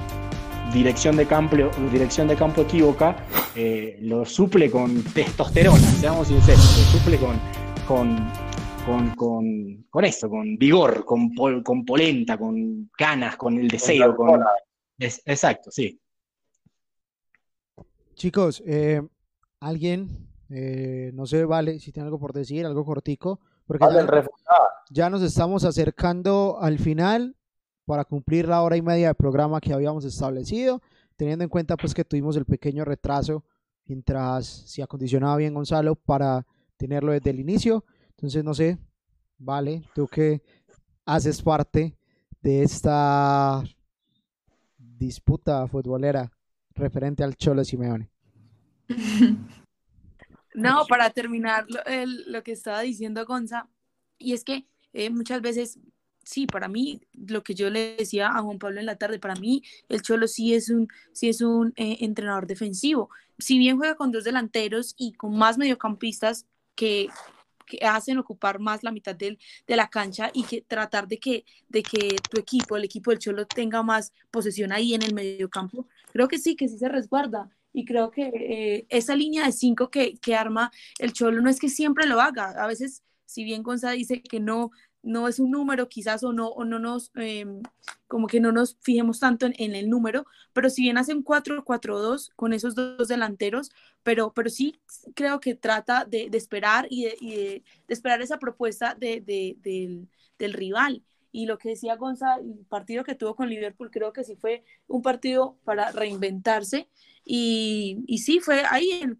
[0.72, 1.56] dirección de campo,
[1.90, 3.16] dirección de campo equívoca,
[3.56, 7.40] eh, lo suple con testosterona, seamos sinceros, lo suple con,
[7.88, 8.30] con,
[8.86, 11.34] con, con, con eso, con vigor, con,
[11.64, 14.14] con polenta, con ganas, con el deseo.
[14.14, 14.44] Con,
[15.00, 16.00] exacto, sí.
[18.14, 19.02] Chicos, eh,
[19.58, 23.84] alguien, eh, no sé, vale, si tiene algo por decir, algo cortico, porque
[24.90, 27.36] ya nos estamos acercando al final
[27.84, 30.80] para cumplir la hora y media de programa que habíamos establecido,
[31.16, 33.44] teniendo en cuenta pues que tuvimos el pequeño retraso
[33.86, 36.46] mientras se acondicionaba bien Gonzalo para
[36.76, 37.84] tenerlo desde el inicio.
[38.10, 38.78] Entonces, no sé,
[39.38, 40.42] vale, tú que
[41.04, 41.96] haces parte
[42.40, 43.62] de esta
[44.76, 46.30] disputa futbolera
[46.74, 48.10] referente al Cholo Simeone.
[50.54, 53.68] No, para terminar lo, que estaba diciendo Gonza,
[54.18, 55.78] y es que eh, muchas veces
[56.28, 59.34] sí, para mí, lo que yo le decía a Juan Pablo en la tarde, para
[59.34, 63.08] mí el Cholo sí es un, sí es un eh, entrenador defensivo.
[63.38, 67.08] Si bien juega con dos delanteros y con más mediocampistas que,
[67.64, 71.46] que hacen ocupar más la mitad del, de la cancha y que tratar de que,
[71.68, 75.86] de que tu equipo, el equipo del Cholo, tenga más posesión ahí en el mediocampo,
[76.12, 77.48] creo que sí, que sí se resguarda.
[77.72, 81.60] Y creo que eh, esa línea de cinco que, que arma el Cholo no es
[81.60, 84.70] que siempre lo haga, a veces si bien Gonza dice que no,
[85.02, 87.62] no es un número quizás o no, o no nos, em,
[88.06, 92.52] como que no nos fijemos tanto en, el número, pero si bien hacen 4-4-2 con
[92.52, 93.70] esos dos delanteros,
[94.02, 94.80] pero, pero sí
[95.14, 100.08] creo que trata de, esperar y, de, esperar esa propuesta de, del,
[100.38, 101.02] del, rival.
[101.32, 104.64] Y lo que decía Gonza, el partido que tuvo con Liverpool, creo que sí fue
[104.86, 106.88] un partido para reinventarse.
[107.24, 109.18] Y, y sí, fue ahí en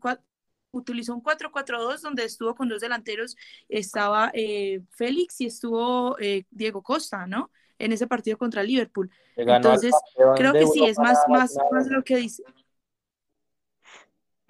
[0.71, 3.37] utilizó un 4-4-2 donde estuvo con dos delanteros,
[3.69, 7.51] estaba eh, Félix y estuvo eh, Diego Costa, ¿no?
[7.79, 9.11] En ese partido contra Liverpool.
[9.37, 9.95] Entonces,
[10.37, 12.43] creo que sí, es más, más, más lo que dice.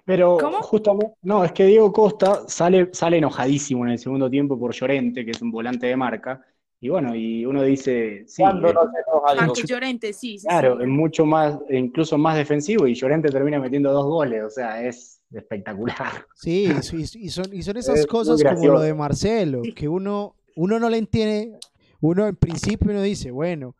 [0.03, 4.73] Pero justamente, no, es que Diego Costa sale, sale enojadísimo en el segundo tiempo por
[4.73, 6.43] Llorente, que es un volante de marca,
[6.81, 12.37] y bueno, y uno dice, sí, no Llorente, sí, claro, es mucho más, incluso más
[12.37, 16.25] defensivo, y Llorente termina metiendo dos goles, o sea, es espectacular.
[16.35, 16.71] Sí,
[17.19, 20.97] y son, y son esas cosas como lo de Marcelo, que uno, uno no le
[20.97, 21.59] entiende,
[21.99, 23.75] uno en principio uno dice, bueno,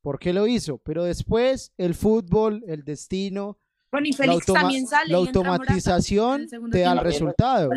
[0.00, 0.78] ¿por qué lo hizo?
[0.78, 3.58] Pero después el fútbol, el destino,
[3.90, 7.70] la, automatización te da el resultado.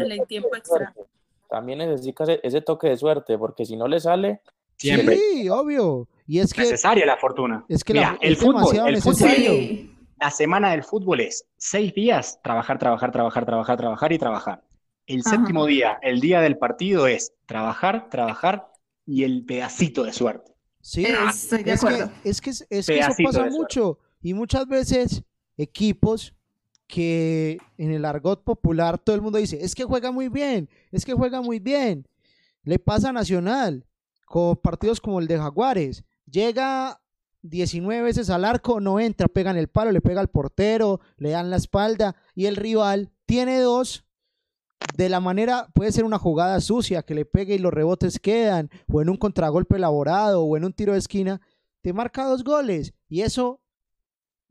[1.49, 4.41] También necesita ese toque de suerte, porque si no le sale,
[4.80, 6.07] Sí, obvio.
[6.26, 6.61] Y es que.
[6.61, 7.65] Necesaria la fortuna.
[7.68, 8.76] Es que el, fútbol,
[10.19, 14.64] la semana del fútbol es seis días, trabajar, trabajar, trabajar, trabajar, trabajar y trabajar.
[15.06, 18.68] El séptimo día, el día del partido, es trabajar, trabajar
[19.06, 20.53] y el pedacito de suerte.
[20.81, 21.72] Sí, es, que,
[22.23, 22.41] es
[22.88, 23.97] que, eso pasa mucho.
[24.22, 25.23] Y muchas veces
[25.57, 26.35] equipos
[26.88, 31.06] que en el argot popular todo el mundo dice, es que juega muy bien, es
[31.06, 32.07] que juega muy bien.
[32.64, 33.85] Le pasa a Nacional
[34.30, 36.03] con partidos como el de Jaguares.
[36.30, 37.01] Llega
[37.41, 41.31] 19 veces al arco, no entra, pega en el palo, le pega al portero, le
[41.31, 44.06] dan la espalda y el rival tiene dos.
[44.95, 48.69] De la manera, puede ser una jugada sucia que le pegue y los rebotes quedan,
[48.88, 51.41] o en un contragolpe elaborado, o en un tiro de esquina,
[51.81, 52.93] te marca dos goles.
[53.07, 53.61] Y eso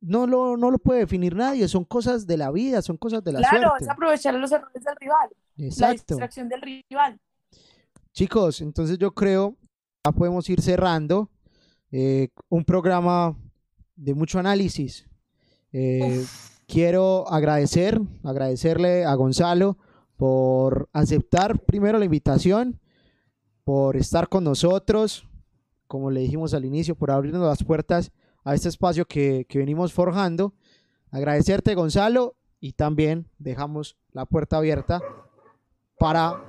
[0.00, 3.32] no lo, no lo puede definir nadie, son cosas de la vida, son cosas de
[3.32, 3.58] la suerte.
[3.58, 7.20] Claro, es aprovechar los errores del rival, la distracción del rival.
[8.12, 9.56] Chicos, entonces yo creo
[10.04, 11.30] ya podemos ir cerrando
[11.90, 13.36] eh, un programa
[13.96, 15.06] de mucho análisis.
[15.72, 16.24] Eh,
[16.66, 19.76] quiero agradecer, agradecerle a Gonzalo
[20.16, 22.80] por aceptar primero la invitación,
[23.64, 25.26] por estar con nosotros,
[25.86, 28.12] como le dijimos al inicio, por abrirnos las puertas
[28.44, 30.54] a este espacio que, que venimos forjando.
[31.10, 35.00] Agradecerte, Gonzalo, y también dejamos la puerta abierta
[35.98, 36.42] para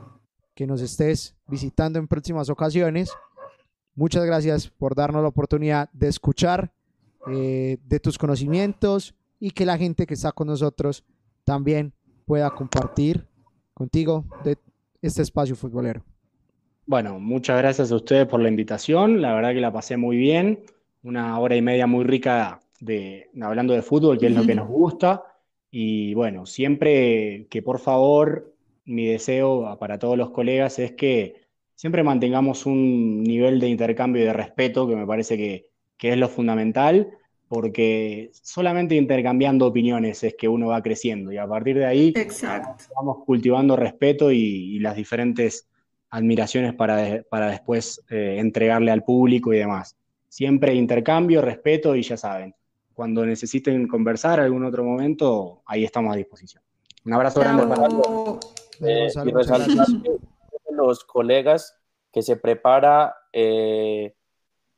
[0.53, 3.11] que nos estés visitando en próximas ocasiones
[3.99, 6.71] Muchas gracias por darnos la oportunidad de escuchar
[7.29, 11.03] eh, de tus conocimientos y que la gente que está con nosotros
[11.43, 11.91] también
[12.23, 13.27] pueda compartir
[13.73, 14.55] contigo de
[15.01, 16.01] este espacio futbolero.
[16.85, 19.21] Bueno, muchas gracias a ustedes por la invitación.
[19.21, 20.61] La verdad que la pasé muy bien.
[21.03, 24.69] Una hora y media muy rica de hablando de fútbol, que es lo que nos
[24.69, 25.25] gusta.
[25.71, 28.55] Y bueno, siempre que por favor,
[28.85, 31.48] mi deseo para todos los colegas es que
[31.79, 35.69] siempre mantengamos un nivel de intercambio y de respeto que me parece que,
[36.09, 37.09] es lo fundamental,
[37.47, 42.13] porque solamente intercambiando opiniones es que uno va creciendo y a partir de ahí
[42.97, 45.69] vamos cultivando respeto y, las diferentes
[46.09, 49.95] admiraciones para, para después eh, entregarle al público y demás.
[50.27, 52.53] Siempre intercambio, respeto y ya saben,
[52.93, 56.61] cuando necesiten conversar algún otro momento, ahí estamos a disposición.
[57.05, 58.53] Un abrazo grande para todos.
[58.81, 59.07] Eh,
[60.71, 61.77] los colegas
[62.11, 64.15] que se prepara eh,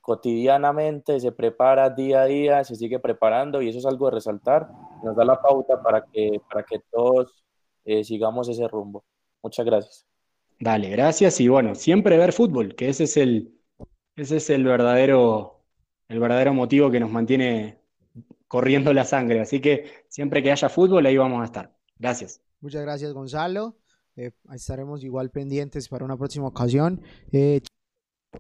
[0.02, 4.70] cotidianamente, se prepara día a día, se sigue preparando y eso es algo de resaltar.
[5.04, 7.44] Nos da la pauta para que, para que todos
[7.86, 9.04] eh, sigamos ese rumbo.
[9.42, 10.08] Muchas gracias.
[10.60, 13.58] Dale, gracias y bueno, siempre ver fútbol, que ese es el,
[14.16, 15.64] ese es el verdadero,
[16.08, 17.80] el verdadero motivo que nos mantiene
[18.48, 19.40] corriendo la sangre.
[19.40, 21.74] Así que siempre que haya fútbol, ahí vamos a estar.
[21.98, 22.42] Gracias.
[22.60, 23.81] Muchas gracias, Gonzalo.
[24.16, 27.02] Eh, estaremos igual pendientes para una próxima ocasión.
[27.32, 27.62] Eh,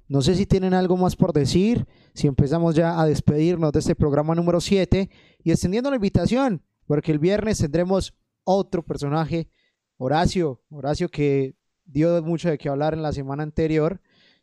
[0.08, 3.96] no sé si tienen algo más por decir, si empezamos ya a despedirnos de este
[3.96, 5.10] programa número 7
[5.44, 9.50] y extendiendo la invitación, porque el viernes tendremos otro personaje,
[9.98, 14.02] Horacio, Horacio que dio mucho de qué hablar en la semana anterior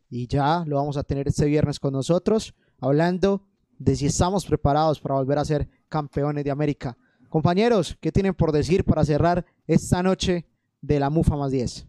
[0.09, 3.45] y ya lo vamos a tener este viernes con nosotros, hablando
[3.77, 6.97] de si estamos preparados para volver a ser campeones de América.
[7.29, 10.45] Compañeros, ¿qué tienen por decir para cerrar esta noche
[10.81, 11.85] de la Mufa más 10?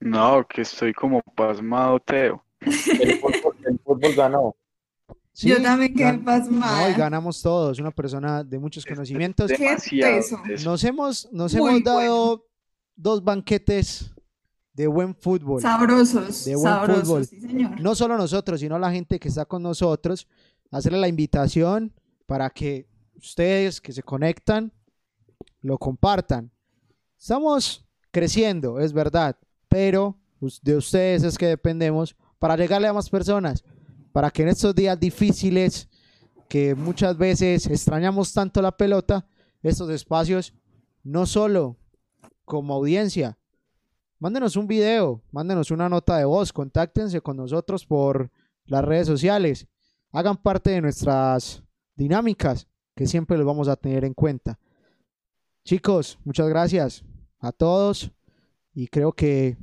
[0.00, 2.42] No, que estoy como pasmado, Teo.
[2.60, 4.56] El fútbol, ganó.
[5.32, 6.88] Sí, Yo también quedé pasmada.
[6.88, 7.78] No, y ganamos todos.
[7.78, 9.50] Una persona de muchos conocimientos.
[9.50, 10.22] Qué Demasiado.
[10.64, 12.46] Nos hemos, nos Muy hemos dado
[12.96, 14.10] dos banquetes
[14.72, 15.60] de buen fútbol.
[15.60, 17.24] Sabrosos, De buen sabrosos, fútbol.
[17.26, 17.80] sí, señor.
[17.80, 20.26] No solo nosotros, sino la gente que está con nosotros.
[20.70, 21.92] Hacerle la invitación
[22.26, 22.86] para que
[23.16, 24.72] ustedes que se conectan
[25.60, 26.50] lo compartan.
[27.20, 29.36] Estamos creciendo, es verdad,
[29.68, 30.16] pero
[30.62, 33.62] de ustedes es que dependemos para llegarle a más personas,
[34.10, 35.90] para que en estos días difíciles
[36.48, 39.26] que muchas veces extrañamos tanto la pelota,
[39.62, 40.54] estos espacios,
[41.02, 41.76] no solo
[42.46, 43.36] como audiencia,
[44.18, 48.30] mándenos un video, mándenos una nota de voz, contáctense con nosotros por
[48.64, 49.66] las redes sociales,
[50.10, 51.62] hagan parte de nuestras
[51.96, 52.66] dinámicas
[52.96, 54.58] que siempre los vamos a tener en cuenta.
[55.64, 57.04] Chicos, muchas gracias
[57.40, 58.12] a todos
[58.74, 59.56] y creo que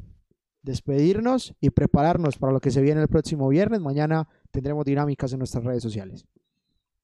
[0.62, 3.80] despedirnos y prepararnos para lo que se viene el próximo viernes.
[3.80, 6.26] Mañana tendremos dinámicas en nuestras redes sociales.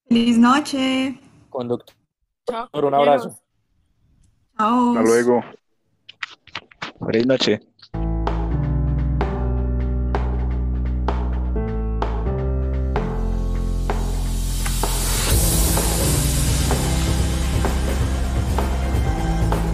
[0.08, 1.20] Feliz noche.
[1.50, 1.95] Conductor,
[2.50, 3.40] Chao, un abrazo.
[4.58, 4.90] Chao.
[4.90, 5.41] Hasta luego.
[7.06, 7.60] Feliz noche.